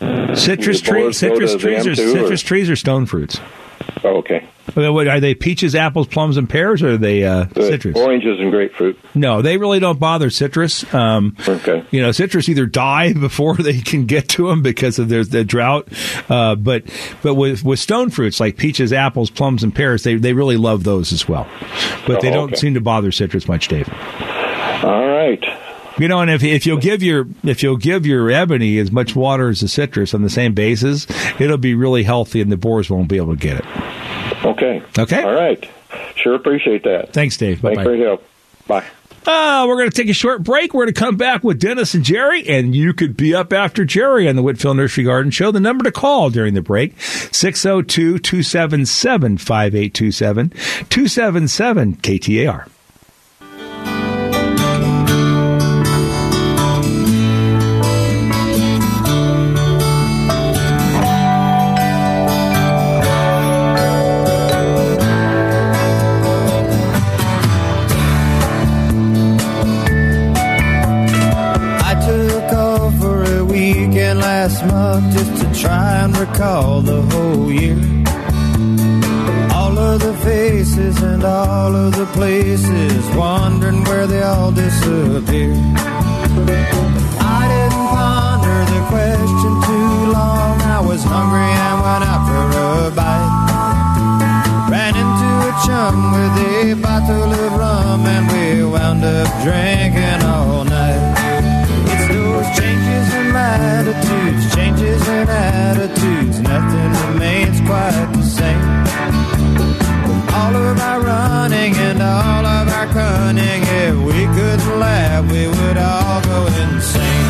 Uh, 0.00 0.34
Citrus 0.34 0.80
trees, 0.80 1.16
citrus 1.18 1.54
trees, 1.56 1.86
or- 1.86 1.94
citrus 1.94 2.42
trees 2.42 2.68
are 2.68 2.76
stone 2.76 3.06
fruits. 3.06 3.38
Oh, 4.02 4.16
okay. 4.18 4.46
Are 4.76 5.20
they 5.20 5.34
peaches, 5.34 5.74
apples, 5.74 6.06
plums, 6.08 6.36
and 6.36 6.48
pears, 6.48 6.82
or 6.82 6.90
are 6.94 6.96
they 6.96 7.22
uh, 7.24 7.44
Uh, 7.56 7.60
citrus? 7.62 7.96
Oranges 7.96 8.40
and 8.40 8.50
grapefruit. 8.50 8.98
No, 9.14 9.40
they 9.40 9.56
really 9.56 9.78
don't 9.78 9.98
bother 10.00 10.30
citrus. 10.30 10.92
Um, 10.92 11.36
okay. 11.46 11.84
You 11.90 12.02
know, 12.02 12.10
citrus 12.12 12.48
either 12.48 12.66
die 12.66 13.12
before 13.28 13.56
they 13.56 13.80
can 13.80 14.06
get 14.06 14.28
to 14.30 14.48
them 14.48 14.62
because 14.62 14.98
of 14.98 15.08
their 15.08 15.24
the 15.24 15.44
drought. 15.44 15.88
Uh, 16.28 16.54
but 16.56 16.84
but 17.22 17.34
with 17.34 17.62
with 17.64 17.78
stone 17.78 18.10
fruits 18.10 18.40
like 18.40 18.56
peaches, 18.56 18.92
apples, 18.92 19.30
plums, 19.30 19.62
and 19.62 19.74
pears, 19.74 20.02
they 20.02 20.16
they 20.16 20.32
really 20.32 20.56
love 20.56 20.84
those 20.84 21.12
as 21.12 21.28
well. 21.28 21.46
But 22.06 22.20
they 22.20 22.28
Oh, 22.30 22.34
don't 22.34 22.50
okay. 22.50 22.56
seem 22.56 22.74
to 22.74 22.80
bother 22.80 23.12
citrus 23.12 23.46
much, 23.46 23.68
Dave. 23.68 23.88
All 24.84 25.06
right. 25.06 25.42
You 25.98 26.08
know, 26.08 26.20
and 26.20 26.30
if 26.30 26.42
if 26.42 26.66
you'll 26.66 26.78
give 26.78 27.02
your 27.02 27.26
if 27.44 27.62
you'll 27.62 27.76
give 27.76 28.04
your 28.04 28.30
ebony 28.30 28.78
as 28.78 28.90
much 28.90 29.14
water 29.14 29.48
as 29.48 29.60
the 29.60 29.68
citrus 29.68 30.12
on 30.12 30.22
the 30.22 30.30
same 30.30 30.52
basis, 30.52 31.06
it'll 31.40 31.56
be 31.56 31.74
really 31.74 32.02
healthy, 32.02 32.40
and 32.40 32.50
the 32.50 32.56
borers 32.56 32.90
won't 32.90 33.08
be 33.08 33.16
able 33.16 33.36
to 33.36 33.40
get 33.40 33.58
it. 33.58 33.64
Okay. 34.44 34.82
Okay. 34.98 35.22
All 35.22 35.32
right. 35.32 35.68
Sure 36.16 36.34
appreciate 36.34 36.82
that. 36.84 37.12
Thanks, 37.12 37.36
Dave. 37.36 37.60
Thanks 37.60 37.76
Bye-bye. 37.76 37.84
for 37.84 37.94
your 37.94 38.06
help. 38.08 38.24
Bye. 38.66 38.84
Uh, 39.26 39.64
we're 39.66 39.76
going 39.76 39.88
to 39.88 39.96
take 39.96 40.10
a 40.10 40.14
short 40.14 40.42
break. 40.42 40.74
We're 40.74 40.84
going 40.84 40.94
to 40.94 41.00
come 41.00 41.16
back 41.16 41.42
with 41.42 41.58
Dennis 41.58 41.94
and 41.94 42.04
Jerry, 42.04 42.46
and 42.46 42.74
you 42.74 42.92
could 42.92 43.16
be 43.16 43.34
up 43.34 43.54
after 43.54 43.84
Jerry 43.86 44.28
on 44.28 44.36
the 44.36 44.42
Whitfill 44.42 44.76
Nursery 44.76 45.04
Garden 45.04 45.30
Show. 45.30 45.50
The 45.50 45.60
number 45.60 45.82
to 45.84 45.92
call 45.92 46.28
during 46.28 46.52
the 46.52 46.60
break, 46.60 47.00
602 47.00 48.18
277 48.18 48.84
recall 76.44 76.82
the 76.82 77.00
whole 77.12 77.50
year. 77.50 77.80
All 79.56 79.76
of 79.78 80.00
the 80.00 80.14
faces 80.28 81.02
and 81.02 81.24
all 81.24 81.74
of 81.74 81.96
the 81.96 82.06
places, 82.18 83.02
wondering 83.16 83.82
where 83.84 84.06
they 84.06 84.22
all 84.22 84.52
disappeared. 84.52 85.56
I 87.36 87.42
didn't 87.52 87.86
ponder 87.96 88.58
the 88.74 88.82
question 88.92 89.52
too 89.68 89.92
long. 90.18 90.54
I 90.76 90.80
was 90.90 91.02
hungry 91.14 91.50
and 91.66 91.76
went 91.84 92.04
out 92.10 92.22
for 92.28 92.46
a 92.68 92.90
bite. 92.98 93.32
Ran 94.70 94.94
into 95.02 95.30
a 95.48 95.52
chum 95.64 95.96
with 96.14 96.34
a 96.52 96.74
bottle 96.84 97.32
of 97.42 97.52
rum 97.60 98.00
and 98.14 98.24
we 98.32 98.64
wound 98.64 99.02
up 99.04 99.28
drinking 99.44 100.20
all 100.32 100.53
attitudes, 105.08 105.30
attitudes, 105.30 106.40
nothing 106.40 107.12
remains 107.12 107.60
quite 107.60 108.08
the 108.12 108.22
same. 108.22 108.62
All 110.34 110.54
of 110.56 110.80
our 110.80 111.00
running 111.00 111.74
and 111.76 112.02
all 112.02 112.44
of 112.44 112.68
our 112.68 112.86
cunning, 112.86 113.62
if 113.62 113.96
we 113.96 114.26
couldn't 114.34 114.78
laugh, 114.78 115.24
we 115.30 115.46
would 115.46 115.78
all 115.78 116.20
go 116.22 116.46
insane. 116.46 117.24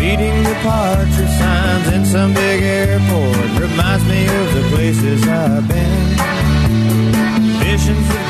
Reading 0.00 0.42
departure 0.42 1.28
signs 1.38 1.88
in 1.92 2.04
some 2.04 2.34
big 2.34 2.62
airport 2.62 3.60
reminds 3.60 4.04
me 4.04 4.24
of 4.26 4.54
the 4.54 4.62
places 4.74 5.26
I've 5.28 5.68
been. 5.68 6.07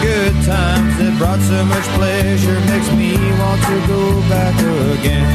Good 0.00 0.34
times 0.46 0.94
that 0.98 1.14
brought 1.18 1.42
so 1.42 1.58
much 1.66 1.82
pleasure 1.98 2.54
makes 2.70 2.86
me 2.94 3.18
want 3.42 3.60
to 3.66 3.76
go 3.90 4.22
back 4.30 4.54
again. 4.94 5.26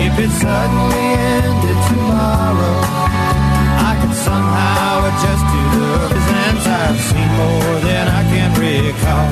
If 0.00 0.16
it 0.16 0.32
suddenly 0.32 1.06
ended 1.36 1.78
tomorrow, 1.92 2.80
I 3.84 3.92
could 4.00 4.16
somehow 4.16 5.04
adjust 5.12 5.44
to 5.44 5.60
the 5.76 5.92
presents 6.08 6.64
I've 6.64 7.00
seen 7.04 7.30
more 7.36 7.76
than 7.84 8.04
I 8.08 8.22
can 8.32 8.50
recall. 8.56 9.28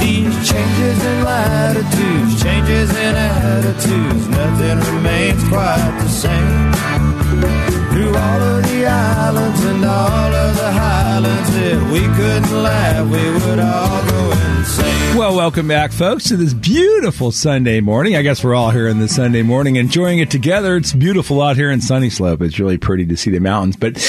These 0.00 0.36
changes 0.44 0.98
in 1.04 1.24
latitudes, 1.24 2.42
changes 2.42 2.90
in 2.90 3.14
attitudes, 3.16 4.28
nothing 4.28 4.78
remains 4.92 5.42
quite 5.48 5.98
the 6.00 6.08
same. 6.08 7.59
Through 8.00 8.16
all 8.16 8.40
of 8.40 8.62
the 8.62 8.86
islands 8.86 9.62
and 9.62 9.84
all 9.84 10.32
of 10.32 10.56
the 10.56 10.72
highlands, 10.72 11.54
if 11.54 11.92
we 11.92 12.00
couldn't 12.16 12.62
laugh, 12.62 13.06
we 13.06 13.30
would 13.30 13.58
all 13.58 14.04
go. 14.06 14.29
Well, 15.20 15.36
welcome 15.36 15.68
back, 15.68 15.92
folks, 15.92 16.28
to 16.28 16.38
this 16.38 16.54
beautiful 16.54 17.30
Sunday 17.30 17.80
morning. 17.82 18.16
I 18.16 18.22
guess 18.22 18.42
we're 18.42 18.54
all 18.54 18.70
here 18.70 18.88
in 18.88 19.00
this 19.00 19.16
Sunday 19.16 19.42
morning 19.42 19.76
enjoying 19.76 20.18
it 20.18 20.30
together. 20.30 20.78
It's 20.78 20.94
beautiful 20.94 21.42
out 21.42 21.56
here 21.56 21.70
in 21.70 21.80
Sunnyslope. 21.80 22.40
It's 22.40 22.58
really 22.58 22.78
pretty 22.78 23.04
to 23.04 23.18
see 23.18 23.30
the 23.30 23.38
mountains. 23.38 23.76
But 23.76 24.02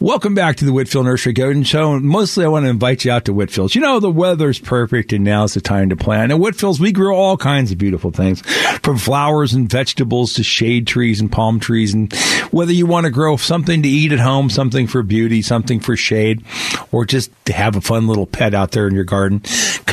welcome 0.00 0.34
back 0.34 0.56
to 0.56 0.64
the 0.64 0.70
Whitfill 0.70 1.04
Nursery 1.04 1.34
Garden 1.34 1.64
Show. 1.64 2.00
Mostly, 2.00 2.46
I 2.46 2.48
want 2.48 2.64
to 2.64 2.70
invite 2.70 3.04
you 3.04 3.12
out 3.12 3.26
to 3.26 3.34
Whitfill's. 3.34 3.74
You 3.74 3.82
know, 3.82 4.00
the 4.00 4.10
weather's 4.10 4.58
perfect, 4.58 5.12
and 5.12 5.22
now's 5.22 5.52
the 5.52 5.60
time 5.60 5.90
to 5.90 5.96
plant. 5.96 6.32
At 6.32 6.38
Whitfill's, 6.38 6.80
we 6.80 6.92
grow 6.92 7.14
all 7.14 7.36
kinds 7.36 7.70
of 7.70 7.76
beautiful 7.76 8.10
things, 8.10 8.40
from 8.80 8.96
flowers 8.96 9.52
and 9.52 9.70
vegetables 9.70 10.32
to 10.32 10.42
shade 10.42 10.86
trees 10.86 11.20
and 11.20 11.30
palm 11.30 11.60
trees. 11.60 11.92
And 11.92 12.10
whether 12.52 12.72
you 12.72 12.86
want 12.86 13.04
to 13.04 13.10
grow 13.10 13.36
something 13.36 13.82
to 13.82 13.88
eat 13.88 14.12
at 14.12 14.18
home, 14.18 14.48
something 14.48 14.86
for 14.86 15.02
beauty, 15.02 15.42
something 15.42 15.78
for 15.78 15.94
shade, 15.94 16.42
or 16.90 17.04
just 17.04 17.30
to 17.44 17.52
have 17.52 17.76
a 17.76 17.82
fun 17.82 18.06
little 18.06 18.26
pet 18.26 18.54
out 18.54 18.70
there 18.70 18.88
in 18.88 18.94
your 18.94 19.04
garden, 19.04 19.42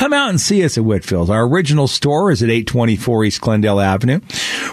come 0.02 0.14
out 0.14 0.32
and 0.32 0.42
see 0.42 0.66
us 0.66 0.80
at 0.80 0.84
Whitfill's. 0.84 1.30
Our 1.30 1.46
original 1.46 1.88
store 1.88 2.32
is 2.32 2.42
at 2.42 2.50
824 2.50 3.26
East 3.26 3.42
Glendale 3.42 3.80
Avenue. 3.80 4.20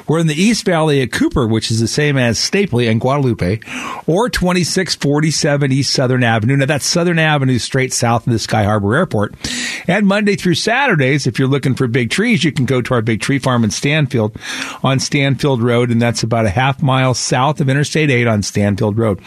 We're 0.06 0.20
in 0.20 0.26
the 0.26 0.32
East 0.34 0.64
Valley 0.64 1.02
at 1.02 1.12
Cooper, 1.12 1.46
which 1.46 1.70
is 1.70 1.80
the 1.80 1.86
same 1.86 2.16
as 2.16 2.38
Stapley 2.38 2.90
and 2.90 2.98
Guadalupe, 2.98 3.60
or 4.06 4.30
2647 4.30 5.70
East 5.70 5.92
Southern 5.92 6.24
Avenue. 6.24 6.56
Now 6.56 6.64
that's 6.64 6.86
Southern 6.86 7.18
Avenue 7.18 7.58
straight 7.58 7.92
south 7.92 8.26
of 8.26 8.32
the 8.32 8.38
Sky 8.38 8.64
Harbor 8.64 8.96
Airport. 8.96 9.34
And 9.86 10.06
Monday 10.06 10.34
through 10.34 10.54
Saturdays, 10.54 11.26
if 11.26 11.38
you're 11.38 11.46
looking 11.46 11.74
for 11.74 11.86
big 11.88 12.08
trees, 12.08 12.42
you 12.42 12.50
can 12.50 12.64
go 12.64 12.80
to 12.80 12.94
our 12.94 13.02
big 13.02 13.20
tree 13.20 13.38
farm 13.38 13.64
in 13.64 13.70
Stanfield 13.70 14.34
on 14.82 14.98
Stanfield 14.98 15.62
Road, 15.62 15.90
and 15.90 16.00
that's 16.00 16.22
about 16.22 16.46
a 16.46 16.50
half 16.50 16.82
mile 16.82 17.12
south 17.12 17.60
of 17.60 17.68
Interstate 17.68 18.10
8 18.10 18.26
on 18.26 18.42
Stanfield 18.42 18.96
Road. 18.96 19.20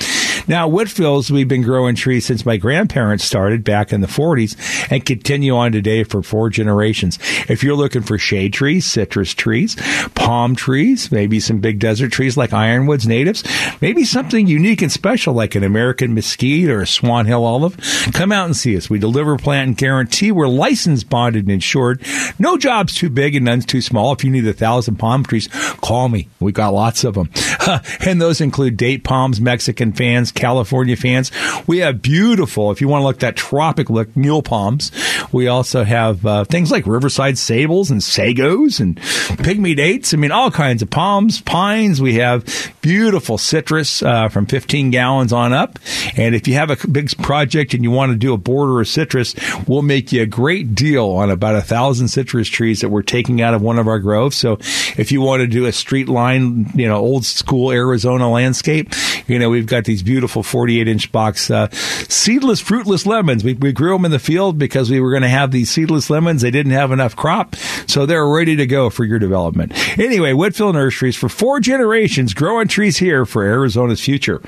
Now, 0.47 0.69
Whitfill's, 0.69 1.31
we've 1.31 1.47
been 1.47 1.61
growing 1.61 1.95
trees 1.95 2.25
since 2.25 2.45
my 2.45 2.57
grandparents 2.57 3.23
started 3.23 3.63
back 3.63 3.93
in 3.93 4.01
the 4.01 4.07
40s 4.07 4.91
and 4.91 5.05
continue 5.05 5.55
on 5.55 5.71
today 5.71 6.03
for 6.03 6.23
four 6.23 6.49
generations. 6.49 7.19
If 7.47 7.63
you're 7.63 7.75
looking 7.75 8.01
for 8.01 8.17
shade 8.17 8.53
trees, 8.53 8.85
citrus 8.85 9.33
trees, 9.33 9.75
palm 10.15 10.55
trees, 10.55 11.11
maybe 11.11 11.39
some 11.39 11.59
big 11.59 11.79
desert 11.79 12.11
trees 12.11 12.37
like 12.37 12.53
ironwoods 12.53 13.07
natives, 13.07 13.43
maybe 13.81 14.03
something 14.03 14.47
unique 14.47 14.81
and 14.81 14.91
special 14.91 15.33
like 15.33 15.55
an 15.55 15.63
American 15.63 16.13
mesquite 16.13 16.69
or 16.69 16.81
a 16.81 16.87
Swan 16.87 17.25
Hill 17.25 17.45
olive, 17.45 17.77
come 18.13 18.31
out 18.31 18.45
and 18.45 18.55
see 18.55 18.75
us. 18.75 18.89
We 18.89 18.99
deliver, 18.99 19.37
plant, 19.37 19.67
and 19.67 19.77
guarantee. 19.77 20.31
We're 20.31 20.47
licensed, 20.47 21.09
bonded, 21.09 21.45
and 21.45 21.51
insured. 21.51 22.01
No 22.39 22.57
job's 22.57 22.95
too 22.95 23.09
big 23.09 23.35
and 23.35 23.45
none's 23.45 23.65
too 23.65 23.81
small. 23.81 24.13
If 24.13 24.23
you 24.23 24.31
need 24.31 24.47
a 24.47 24.53
thousand 24.53 24.97
palm 24.97 25.23
trees, 25.23 25.47
call 25.81 26.09
me. 26.09 26.29
We 26.39 26.51
got 26.51 26.73
lots 26.73 27.03
of 27.03 27.13
them. 27.13 27.29
and 28.05 28.21
those 28.21 28.41
include 28.41 28.77
date 28.77 29.03
palms, 29.03 29.39
Mexican 29.39 29.93
fans, 29.93 30.30
California 30.31 30.95
fans. 30.95 31.31
We 31.67 31.79
have 31.79 32.01
beautiful, 32.01 32.71
if 32.71 32.81
you 32.81 32.87
want 32.87 33.01
to 33.01 33.05
look 33.05 33.19
that 33.19 33.35
tropic 33.35 33.89
look, 33.89 34.15
mule 34.15 34.41
palms. 34.41 34.91
We 35.31 35.47
also 35.47 35.83
have 35.83 36.25
uh, 36.25 36.45
things 36.45 36.71
like 36.71 36.85
riverside 36.87 37.35
sabals 37.35 37.91
and 37.91 38.01
sagos 38.01 38.79
and 38.79 38.97
pygmy 38.97 39.75
dates. 39.75 40.13
I 40.13 40.17
mean, 40.17 40.31
all 40.31 40.51
kinds 40.51 40.81
of 40.81 40.89
palms, 40.89 41.41
pines. 41.41 42.01
We 42.01 42.15
have 42.15 42.45
beautiful 42.81 43.37
citrus 43.37 44.01
uh, 44.03 44.29
from 44.29 44.45
15 44.45 44.91
gallons 44.91 45.31
on 45.33 45.53
up. 45.53 45.79
And 46.17 46.35
if 46.35 46.47
you 46.47 46.55
have 46.55 46.69
a 46.69 46.87
big 46.87 47.09
project 47.17 47.73
and 47.73 47.83
you 47.83 47.91
want 47.91 48.11
to 48.11 48.17
do 48.17 48.33
a 48.33 48.37
border 48.37 48.81
of 48.81 48.87
citrus, 48.87 49.35
we'll 49.67 49.81
make 49.81 50.11
you 50.11 50.21
a 50.21 50.25
great 50.25 50.75
deal 50.75 51.07
on 51.07 51.29
about 51.29 51.55
a 51.55 51.61
thousand 51.61 52.07
citrus 52.09 52.47
trees 52.47 52.81
that 52.81 52.89
we're 52.89 53.01
taking 53.01 53.41
out 53.41 53.53
of 53.53 53.61
one 53.61 53.79
of 53.79 53.87
our 53.87 53.99
groves. 53.99 54.37
So 54.37 54.57
if 54.97 55.11
you 55.11 55.21
want 55.21 55.41
to 55.41 55.47
do 55.47 55.65
a 55.65 55.71
street 55.71 56.09
line, 56.09 56.71
you 56.75 56.87
know, 56.87 56.97
old 56.97 57.25
school 57.25 57.71
Arizona 57.71 58.29
landscape, 58.29 58.93
you 59.27 59.39
know, 59.39 59.49
we've 59.49 59.65
got 59.65 59.85
these 59.85 60.03
beautiful 60.03 60.20
48 60.27 60.87
inch 60.87 61.11
box 61.11 61.49
uh, 61.49 61.69
seedless, 61.71 62.59
fruitless 62.59 63.05
lemons. 63.05 63.43
We, 63.43 63.53
we 63.53 63.71
grew 63.71 63.93
them 63.93 64.05
in 64.05 64.11
the 64.11 64.19
field 64.19 64.57
because 64.57 64.89
we 64.89 64.99
were 64.99 65.11
going 65.11 65.23
to 65.23 65.29
have 65.29 65.51
these 65.51 65.69
seedless 65.69 66.09
lemons. 66.09 66.41
They 66.41 66.51
didn't 66.51 66.73
have 66.73 66.91
enough 66.91 67.15
crop, 67.15 67.55
so 67.87 68.05
they're 68.05 68.27
ready 68.27 68.55
to 68.55 68.65
go 68.65 68.89
for 68.89 69.03
your 69.03 69.19
development. 69.19 69.73
Anyway, 69.99 70.31
Whitfill 70.31 70.73
Nurseries 70.73 71.15
for 71.15 71.29
four 71.29 71.59
generations 71.59 72.33
growing 72.33 72.67
trees 72.67 72.97
here 72.97 73.25
for 73.25 73.43
Arizona's 73.43 74.01
future. 74.01 74.41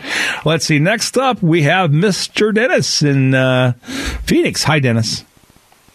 Let's 0.46 0.66
see. 0.66 0.80
Next 0.80 1.18
up, 1.18 1.42
we 1.42 1.64
have 1.64 1.92
Mr. 1.92 2.54
Dennis 2.54 3.02
in 3.02 3.34
uh, 3.34 3.74
Phoenix. 4.24 4.64
Hi, 4.64 4.80
Dennis. 4.80 5.24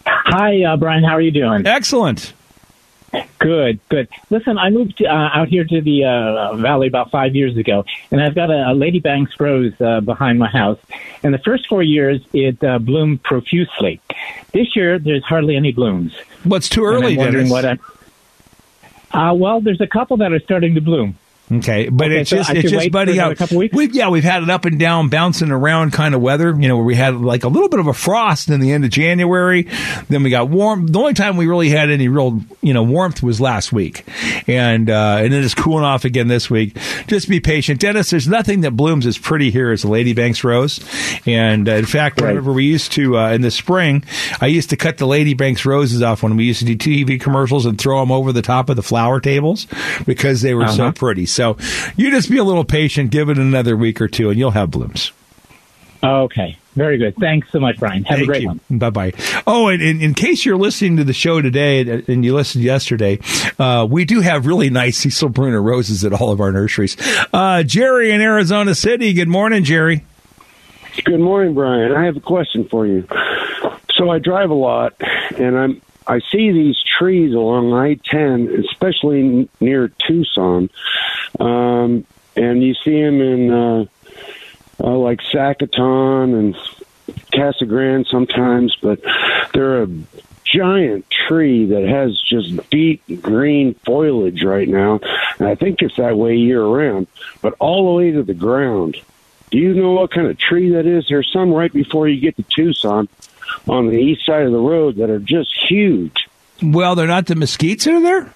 Hi, 0.05 0.63
uh, 0.63 0.77
Brian. 0.77 1.03
How 1.03 1.15
are 1.15 1.21
you 1.21 1.31
doing? 1.31 1.65
Excellent. 1.65 2.33
Good, 3.39 3.79
good. 3.89 4.07
Listen, 4.29 4.57
I 4.57 4.69
moved 4.69 5.01
uh, 5.01 5.07
out 5.07 5.47
here 5.47 5.63
to 5.63 5.81
the 5.81 6.03
uh, 6.03 6.55
valley 6.57 6.87
about 6.87 7.09
five 7.09 7.35
years 7.35 7.55
ago, 7.57 7.85
and 8.11 8.21
I've 8.21 8.35
got 8.35 8.51
a, 8.51 8.71
a 8.71 8.73
Lady 8.73 8.99
Banks 8.99 9.39
rose 9.39 9.73
uh, 9.79 10.01
behind 10.01 10.39
my 10.39 10.47
house. 10.49 10.79
And 11.23 11.33
the 11.33 11.39
first 11.39 11.67
four 11.67 11.81
years, 11.81 12.21
it 12.33 12.61
uh, 12.63 12.79
bloomed 12.79 13.23
profusely. 13.23 14.01
This 14.51 14.75
year, 14.75 14.99
there's 14.99 15.23
hardly 15.23 15.55
any 15.55 15.71
blooms. 15.71 16.13
What's 16.43 16.67
too 16.67 16.85
And 16.85 16.95
early, 16.95 17.13
I'm 17.13 17.17
wondering 17.17 17.47
Dennis? 17.47 17.79
what 17.79 17.79
I, 19.13 19.29
uh, 19.29 19.33
well, 19.33 19.61
there's 19.61 19.81
a 19.81 19.87
couple 19.87 20.17
that 20.17 20.33
are 20.33 20.39
starting 20.39 20.75
to 20.75 20.81
bloom. 20.81 21.17
Okay, 21.51 21.89
but 21.89 22.05
Okay, 22.07 22.19
it's 22.21 22.29
so 22.29 22.37
just 22.37 22.49
it's 22.51 22.69
just 22.69 22.91
buddy 22.91 23.17
couple 23.35 23.57
weeks? 23.57 23.75
we've 23.75 23.93
yeah 23.95 24.09
we've 24.09 24.23
had 24.23 24.43
it 24.43 24.49
up 24.49 24.65
and 24.65 24.79
down 24.79 25.09
bouncing 25.09 25.49
around 25.51 25.91
kind 25.93 26.13
of 26.13 26.21
weather 26.21 26.55
you 26.59 26.67
know 26.67 26.75
where 26.77 26.85
we 26.85 26.95
had 26.95 27.15
like 27.15 27.43
a 27.43 27.47
little 27.47 27.69
bit 27.69 27.79
of 27.79 27.87
a 27.87 27.93
frost 27.93 28.49
in 28.49 28.59
the 28.59 28.71
end 28.71 28.85
of 28.85 28.91
January 28.91 29.67
then 30.09 30.21
we 30.23 30.29
got 30.29 30.49
warm 30.49 30.85
the 30.87 30.99
only 30.99 31.13
time 31.13 31.37
we 31.37 31.47
really 31.47 31.69
had 31.69 31.89
any 31.89 32.07
real 32.07 32.39
you 32.61 32.73
know 32.73 32.83
warmth 32.83 33.23
was 33.23 33.41
last 33.41 33.71
week. 33.73 34.05
And 34.47 34.89
uh, 34.89 35.17
and 35.21 35.33
then 35.33 35.43
it's 35.43 35.53
cooling 35.55 35.83
off 35.83 36.05
again 36.05 36.27
this 36.27 36.49
week. 36.49 36.75
Just 37.07 37.27
be 37.29 37.39
patient. 37.39 37.79
Dennis 37.79 38.09
there's 38.11 38.27
nothing 38.27 38.61
that 38.61 38.71
blooms 38.71 39.05
as 39.05 39.17
pretty 39.17 39.49
here 39.51 39.71
as 39.71 39.81
the 39.81 39.87
Lady 39.89 40.13
Banks 40.13 40.43
rose. 40.43 40.79
And 41.25 41.67
uh, 41.67 41.73
in 41.73 41.85
fact 41.85 42.21
whenever 42.21 42.53
we 42.53 42.65
used 42.65 42.91
to 42.93 43.17
uh, 43.17 43.31
in 43.31 43.41
the 43.41 43.51
spring 43.51 44.03
I 44.41 44.47
used 44.47 44.69
to 44.69 44.77
cut 44.77 44.97
the 44.97 45.07
Lady 45.07 45.33
Banks 45.33 45.65
roses 45.65 46.01
off 46.03 46.21
when 46.23 46.35
we 46.35 46.45
used 46.45 46.59
to 46.65 46.75
do 46.75 46.75
TV 46.75 47.19
commercials 47.19 47.65
and 47.65 47.79
throw 47.79 47.99
them 47.99 48.11
over 48.11 48.31
the 48.31 48.41
top 48.43 48.69
of 48.69 48.75
the 48.75 48.83
flower 48.83 49.19
tables 49.19 49.65
because 50.05 50.41
they 50.41 50.53
were 50.53 50.67
so 50.67 50.83
Uh-huh. 50.83 50.91
pretty 50.93 51.25
so 51.39 51.57
you 51.95 52.11
just 52.11 52.29
be 52.29 52.37
a 52.37 52.43
little 52.43 52.65
patient 52.65 53.09
give 53.11 53.29
it 53.29 53.37
another 53.37 53.75
week 53.77 54.01
or 54.01 54.07
two 54.07 54.29
and 54.29 54.37
you'll 54.37 54.51
have 54.51 54.69
blooms 54.69 55.11
Okay, 56.01 56.57
very 56.75 56.97
good. 56.97 57.13
Thanks 57.17 57.51
so 57.51 57.59
much, 57.59 57.75
Brian. 57.77 58.05
Have 58.05 58.21
a 58.21 58.25
great 58.25 58.45
one. 58.45 58.61
Bye 58.71 58.89
bye. 58.89 59.11
Oh, 59.45 59.67
and 59.67 59.81
in, 59.81 59.99
in 60.01 60.13
case 60.13 60.45
you're 60.45 60.55
listening 60.55 60.95
to 60.95 61.03
the 61.03 61.11
show 61.11 61.41
today 61.41 61.81
and- 61.81 62.07
and 62.07 62.23
you 62.23 62.33
listened 62.33 62.63
yesterday, 62.63 63.19
uh, 63.59 63.85
we 63.89 64.05
do 64.05 64.21
have 64.21 64.45
really 64.45 64.69
nice 64.69 64.97
Cecile 64.99 65.27
Brunner 65.27 65.61
roses 65.61 66.05
at 66.05 66.13
all 66.13 66.31
of 66.31 66.39
our 66.39 66.53
nurseries. 66.53 66.95
Uh, 67.33 67.63
Jerry 67.63 68.11
in 68.11 68.21
Arizona 68.21 68.75
City. 68.75 69.11
Good 69.11 69.27
morning, 69.27 69.65
Jerry. 69.65 70.05
Good 71.03 71.19
morning, 71.19 71.53
Brian. 71.53 71.91
I 71.91 72.05
have 72.05 72.15
a 72.15 72.21
question 72.21 72.65
for 72.69 72.87
you. 72.87 73.05
So 73.95 74.09
I 74.09 74.19
drive 74.19 74.51
a 74.51 74.53
lot, 74.53 74.93
and 75.37 75.57
I'm 75.57 75.81
I 76.09 76.21
see 76.31 76.51
these 76.51 76.81
trees 76.97 77.35
along 77.35 77.71
I-10, 77.71 78.65
especially 78.65 79.19
n- 79.19 79.49
near 79.59 79.89
Tucson, 79.89 80.71
um, 81.39 82.03
and 82.35 82.63
you 82.63 82.73
see 82.73 82.99
them 82.99 83.21
in 83.21 83.51
uh, 83.51 83.85
uh, 84.79 84.97
like 84.97 85.21
Sacaton 85.21 86.33
and 86.33 86.57
Casa 87.31 87.67
Grande 87.67 88.07
sometimes, 88.07 88.75
but 88.75 88.99
they're 89.53 89.83
a 89.83 89.89
giant 90.45 91.07
tree 91.11 91.65
that 91.67 91.83
has 91.87 92.19
just 92.19 92.57
deep 92.71 93.03
green 93.21 93.75
foliage 93.85 94.43
right 94.43 94.67
now, 94.67 94.99
and 95.37 95.47
I 95.47 95.53
think 95.53 95.83
it's 95.83 95.97
that 95.97 96.17
way 96.17 96.35
year 96.37 96.63
round, 96.63 97.05
but 97.43 97.53
all 97.59 97.85
the 97.85 97.97
way 97.99 98.11
to 98.11 98.23
the 98.23 98.33
ground. 98.33 98.97
Do 99.51 99.59
you 99.59 99.75
know 99.75 99.91
what 99.91 100.11
kind 100.11 100.27
of 100.27 100.39
tree 100.39 100.71
that 100.71 100.87
is? 100.87 101.07
There's 101.07 101.31
some 101.31 101.51
right 101.51 101.73
before 101.73 102.07
you 102.07 102.19
get 102.19 102.35
to 102.37 102.43
Tucson 102.43 103.07
on 103.67 103.87
the 103.87 103.97
east 103.97 104.25
side 104.25 104.43
of 104.43 104.51
the 104.51 104.59
road 104.59 104.97
that 104.97 105.09
are 105.09 105.19
just 105.19 105.49
huge. 105.69 106.27
Well, 106.61 106.95
they're 106.95 107.07
not 107.07 107.27
the 107.27 107.35
mesquites 107.35 107.85
that 107.85 107.93
are 107.93 108.01
there? 108.01 108.33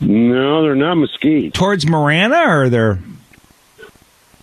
No, 0.00 0.62
they're 0.62 0.74
not 0.74 0.96
mesquite. 0.96 1.54
Towards 1.54 1.86
Marana, 1.86 2.48
or 2.48 2.68
they're. 2.68 2.98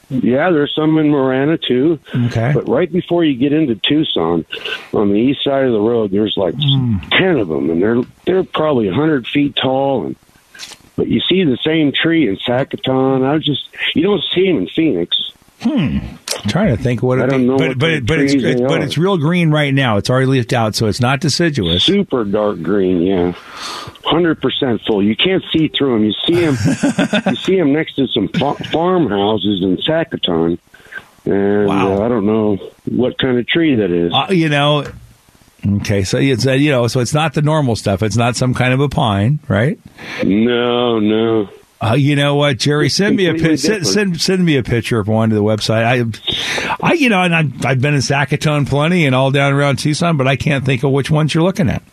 Yeah, 0.09 0.51
there's 0.51 0.74
some 0.76 0.97
in 0.97 1.09
Marana 1.09 1.57
too. 1.57 1.99
Okay. 2.14 2.51
But 2.53 2.68
right 2.68 2.91
before 2.91 3.24
you 3.24 3.36
get 3.36 3.53
into 3.53 3.76
Tucson, 3.76 4.45
on 4.93 5.09
the 5.09 5.16
east 5.16 5.43
side 5.43 5.66
of 5.66 5.72
the 5.72 5.80
road, 5.80 6.11
there's 6.11 6.36
like 6.38 6.55
ten 7.11 7.38
of 7.38 7.47
them, 7.47 7.70
and 7.70 7.82
they're 7.82 8.01
they're 8.26 8.43
probably 8.43 8.89
a 8.89 8.93
hundred 8.93 9.28
feet 9.28 9.55
tall. 9.55 10.05
And 10.05 10.16
but 10.95 11.07
you 11.07 11.20
see 11.22 11.43
the 11.43 11.57
same 11.64 11.91
tree 11.91 12.28
in 12.28 12.38
Sacaton. 12.38 13.24
I 13.24 13.34
was 13.34 13.45
just 13.45 13.68
you 13.95 14.03
don't 14.03 14.24
see 14.34 14.47
them 14.47 14.57
in 14.57 14.68
Phoenix. 14.68 15.32
Hmm. 15.61 15.99
I'm 16.44 16.50
trying 16.50 16.76
to 16.76 16.82
think 16.82 17.02
what 17.02 17.20
I 17.20 17.24
it 17.24 17.28
don't 17.28 17.48
know 17.48 17.58
but 17.58 17.80
but 17.80 17.88
kind 17.88 17.94
it, 17.94 17.98
of 18.00 18.06
but 18.06 18.20
it's, 18.20 18.62
but 18.62 18.82
it's 18.82 18.98
real 18.98 19.18
green 19.18 19.50
right 19.50 19.74
now. 19.74 19.98
It's 19.98 20.10
already 20.10 20.26
leafed 20.28 20.52
out, 20.52 20.76
so 20.76 20.88
it's 20.88 21.00
not 21.00 21.22
deciduous. 21.22 21.84
Super 21.84 22.26
dark 22.26 22.62
green, 22.62 23.02
yeah, 23.02 23.32
hundred 24.04 24.41
percent 24.41 24.82
full. 24.86 25.02
You 25.02 25.16
can't 25.16 25.44
see 25.54 25.70
through 25.70 25.94
them. 25.94 26.04
You 26.04 26.14
see 26.26 26.46
them, 26.46 26.58
you 27.28 27.36
see 27.38 27.58
them 27.58 27.72
next 27.72 27.96
to 27.96 28.08
some 28.08 28.28
fa- 28.28 28.62
farmhouses 28.72 29.64
in 29.64 29.78
Sacaton, 29.78 30.60
and 31.26 31.70
uh, 31.70 32.04
I 32.04 32.10
don't 32.10 32.26
know 32.26 32.58
what 32.86 33.18
kind 33.18 33.38
of 33.38 33.48
tree 33.48 33.76
that 33.76 33.91
is. 33.91 34.12
Uh, 34.14 34.28
you 34.32 34.50
know. 34.50 34.86
Okay, 35.66 36.04
so 36.04 36.18
it's 36.18 36.44
you 36.44 36.72
know, 36.72 36.88
so 36.88 37.00
it's 37.00 37.14
not 37.14 37.36
the 37.36 37.41
normal 37.41 37.78
stuff. 37.78 38.04
It's 38.04 38.18
not 38.18 38.36
some 38.36 38.54
kind 38.54 38.74
of 38.74 38.82
a 38.82 38.89
pine, 38.89 39.39
right? 39.48 39.80
No, 40.26 41.00
no. 41.00 41.50
Uh, 41.84 41.93
you 41.95 42.15
know 42.15 42.36
what, 42.36 42.57
Jerry? 42.59 42.89
Send 42.89 43.15
me 43.15 43.25
a 43.27 43.34
pic- 43.34 43.59
send, 43.59 43.86
send 43.86 44.21
send 44.21 44.45
me 44.45 44.57
a 44.57 44.63
picture 44.63 44.99
of 44.99 45.07
one 45.07 45.29
to 45.29 45.36
the 45.36 45.43
website. 45.43 45.84
I, 45.84 46.77
I 46.81 46.93
you 46.93 47.09
know, 47.09 47.21
and 47.21 47.36
I've, 47.36 47.65
I've 47.65 47.81
been 47.81 47.93
in 47.93 47.99
Sacaton 47.99 48.67
plenty 48.67 49.05
and 49.05 49.13
all 49.13 49.31
down 49.31 49.53
around 49.53 49.77
Tucson, 49.79 50.15
but 50.17 50.27
I 50.27 50.36
can't 50.36 50.65
think 50.65 50.84
of 50.84 50.91
which 50.91 51.11
ones 51.11 51.34
you're 51.34 51.43
looking 51.43 51.69
at. 51.69 51.84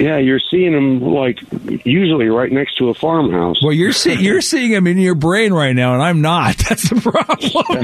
Yeah, 0.00 0.18
you're 0.18 0.40
seeing 0.40 0.72
them 0.72 1.00
like 1.00 1.38
usually 1.86 2.26
right 2.26 2.52
next 2.52 2.76
to 2.78 2.90
a 2.90 2.94
farmhouse. 2.94 3.62
Well, 3.62 3.72
you're 3.72 3.92
see- 3.92 4.14
you're 4.14 4.42
seeing 4.42 4.70
them 4.72 4.86
in 4.86 4.98
your 4.98 5.14
brain 5.14 5.52
right 5.54 5.72
now, 5.74 5.94
and 5.94 6.02
I'm 6.02 6.20
not. 6.20 6.56
That's 6.68 6.90
the 6.90 7.00
problem. 7.00 7.82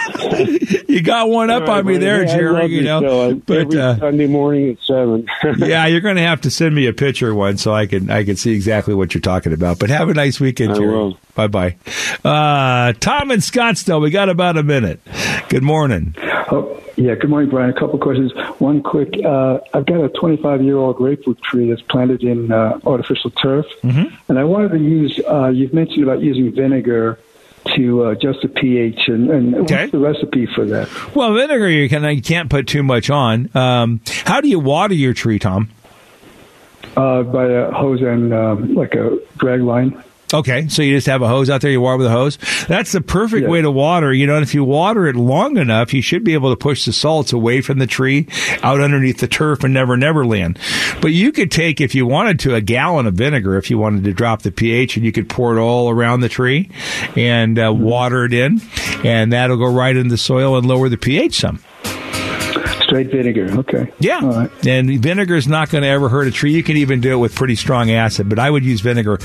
you 0.87 1.01
got 1.01 1.29
one 1.29 1.49
up 1.49 1.67
on 1.69 1.85
me 1.85 1.97
there, 1.97 2.25
Hey, 2.25 2.31
I 2.33 2.35
Jerry. 2.37 2.53
love 2.61 2.69
You 2.71 2.81
know, 2.83 3.01
show. 3.01 3.35
but 3.45 3.57
every 3.57 3.79
uh, 3.79 3.97
Sunday 3.97 4.27
morning 4.27 4.69
at 4.71 4.77
seven. 4.83 5.27
yeah, 5.57 5.85
you're 5.87 6.01
going 6.01 6.15
to 6.17 6.21
have 6.21 6.41
to 6.41 6.51
send 6.51 6.75
me 6.75 6.87
a 6.87 6.93
picture 6.93 7.33
one 7.33 7.57
so 7.57 7.73
I 7.73 7.85
can 7.85 8.09
I 8.09 8.23
can 8.23 8.35
see 8.35 8.53
exactly 8.53 8.93
what 8.93 9.13
you're 9.13 9.21
talking 9.21 9.53
about. 9.53 9.79
But 9.79 9.89
have 9.89 10.09
a 10.09 10.13
nice 10.13 10.39
weekend, 10.39 10.73
I 10.73 10.75
Jerry. 10.77 11.17
Bye 11.35 11.47
bye. 11.47 11.75
Uh, 12.23 12.93
Tom 12.99 13.31
in 13.31 13.39
Scottsdale, 13.39 14.01
we 14.01 14.09
got 14.11 14.29
about 14.29 14.57
a 14.57 14.63
minute. 14.63 14.99
Good 15.49 15.63
morning. 15.63 16.15
Oh, 16.53 16.81
yeah. 16.97 17.15
Good 17.15 17.29
morning, 17.29 17.49
Brian. 17.49 17.69
A 17.69 17.73
couple 17.73 17.95
of 17.95 18.01
questions. 18.01 18.31
One 18.59 18.83
quick. 18.83 19.13
Uh, 19.23 19.59
I've 19.73 19.85
got 19.85 20.03
a 20.03 20.09
25 20.09 20.61
year 20.61 20.77
old 20.77 20.97
grapefruit 20.97 21.41
tree 21.41 21.69
that's 21.69 21.81
planted 21.81 22.23
in 22.23 22.51
uh, 22.51 22.79
artificial 22.85 23.31
turf, 23.31 23.65
Mm-hmm. 23.83 24.13
and 24.29 24.37
I 24.39 24.43
wanted 24.43 24.71
to 24.71 24.77
use. 24.79 25.19
Uh, 25.27 25.47
you've 25.47 25.73
mentioned 25.73 26.03
about 26.03 26.21
using 26.21 26.51
vinegar 26.53 27.17
to 27.75 28.05
uh, 28.05 28.09
adjust 28.09 28.39
the 28.41 28.47
pH, 28.47 29.07
and, 29.07 29.29
and 29.29 29.53
what's 29.53 29.91
the 29.91 29.99
recipe 29.99 30.47
for 30.47 30.65
that? 30.65 30.89
Well, 31.15 31.33
vinegar 31.33 31.69
you 31.69 31.87
can 31.89 32.03
you 32.15 32.21
can't 32.21 32.49
put 32.49 32.67
too 32.67 32.83
much 32.83 33.09
on. 33.09 33.55
Um, 33.55 34.01
how 34.25 34.41
do 34.41 34.47
you 34.47 34.59
water 34.59 34.93
your 34.93 35.13
tree, 35.13 35.39
Tom? 35.39 35.69
Uh, 36.97 37.23
by 37.23 37.45
a 37.45 37.71
hose 37.71 38.01
and 38.01 38.33
um, 38.33 38.73
like 38.73 38.95
a 38.95 39.17
drag 39.37 39.61
line. 39.61 40.03
Okay, 40.33 40.67
so 40.69 40.81
you 40.81 40.95
just 40.95 41.07
have 41.07 41.21
a 41.21 41.27
hose 41.27 41.49
out 41.49 41.61
there, 41.61 41.71
you 41.71 41.81
water 41.81 41.97
with 41.97 42.07
a 42.07 42.11
hose. 42.11 42.37
That's 42.67 42.91
the 42.91 43.01
perfect 43.01 43.47
way 43.47 43.61
to 43.61 43.71
water, 43.71 44.13
you 44.13 44.27
know, 44.27 44.35
and 44.35 44.43
if 44.43 44.53
you 44.53 44.63
water 44.63 45.07
it 45.07 45.15
long 45.15 45.57
enough, 45.57 45.93
you 45.93 46.01
should 46.01 46.23
be 46.23 46.33
able 46.33 46.51
to 46.51 46.55
push 46.55 46.85
the 46.85 46.93
salts 46.93 47.33
away 47.33 47.61
from 47.61 47.79
the 47.79 47.87
tree 47.87 48.27
out 48.63 48.79
underneath 48.81 49.19
the 49.19 49.27
turf 49.27 49.63
and 49.63 49.73
never 49.73 49.97
never 49.97 50.25
land. 50.25 50.57
But 51.01 51.11
you 51.11 51.31
could 51.31 51.51
take, 51.51 51.81
if 51.81 51.95
you 51.95 52.05
wanted 52.05 52.39
to, 52.41 52.55
a 52.55 52.61
gallon 52.61 53.07
of 53.07 53.15
vinegar 53.15 53.57
if 53.57 53.69
you 53.69 53.77
wanted 53.77 54.03
to 54.05 54.13
drop 54.13 54.41
the 54.41 54.51
pH 54.51 54.97
and 54.97 55.05
you 55.05 55.11
could 55.11 55.29
pour 55.29 55.57
it 55.57 55.61
all 55.61 55.89
around 55.89 56.21
the 56.21 56.29
tree 56.29 56.69
and 57.15 57.59
uh, 57.59 57.73
water 57.73 58.25
it 58.25 58.33
in 58.33 58.61
and 59.03 59.33
that'll 59.33 59.57
go 59.57 59.71
right 59.71 59.95
in 59.95 60.07
the 60.07 60.17
soil 60.17 60.57
and 60.57 60.65
lower 60.65 60.89
the 60.89 60.97
pH 60.97 61.35
some. 61.35 61.59
Straight 62.83 63.09
vinegar. 63.09 63.49
Okay. 63.59 63.91
Yeah. 63.99 64.47
And 64.67 65.01
vinegar 65.01 65.35
is 65.35 65.47
not 65.47 65.69
going 65.69 65.83
to 65.83 65.87
ever 65.87 66.09
hurt 66.09 66.27
a 66.27 66.31
tree. 66.31 66.51
You 66.51 66.61
can 66.61 66.75
even 66.75 66.99
do 66.99 67.13
it 67.13 67.17
with 67.17 67.33
pretty 67.35 67.55
strong 67.55 67.89
acid, 67.89 68.27
but 68.27 68.37
I 68.37 68.49
would 68.49 68.65
use 68.65 68.81
vinegar. 68.81 69.17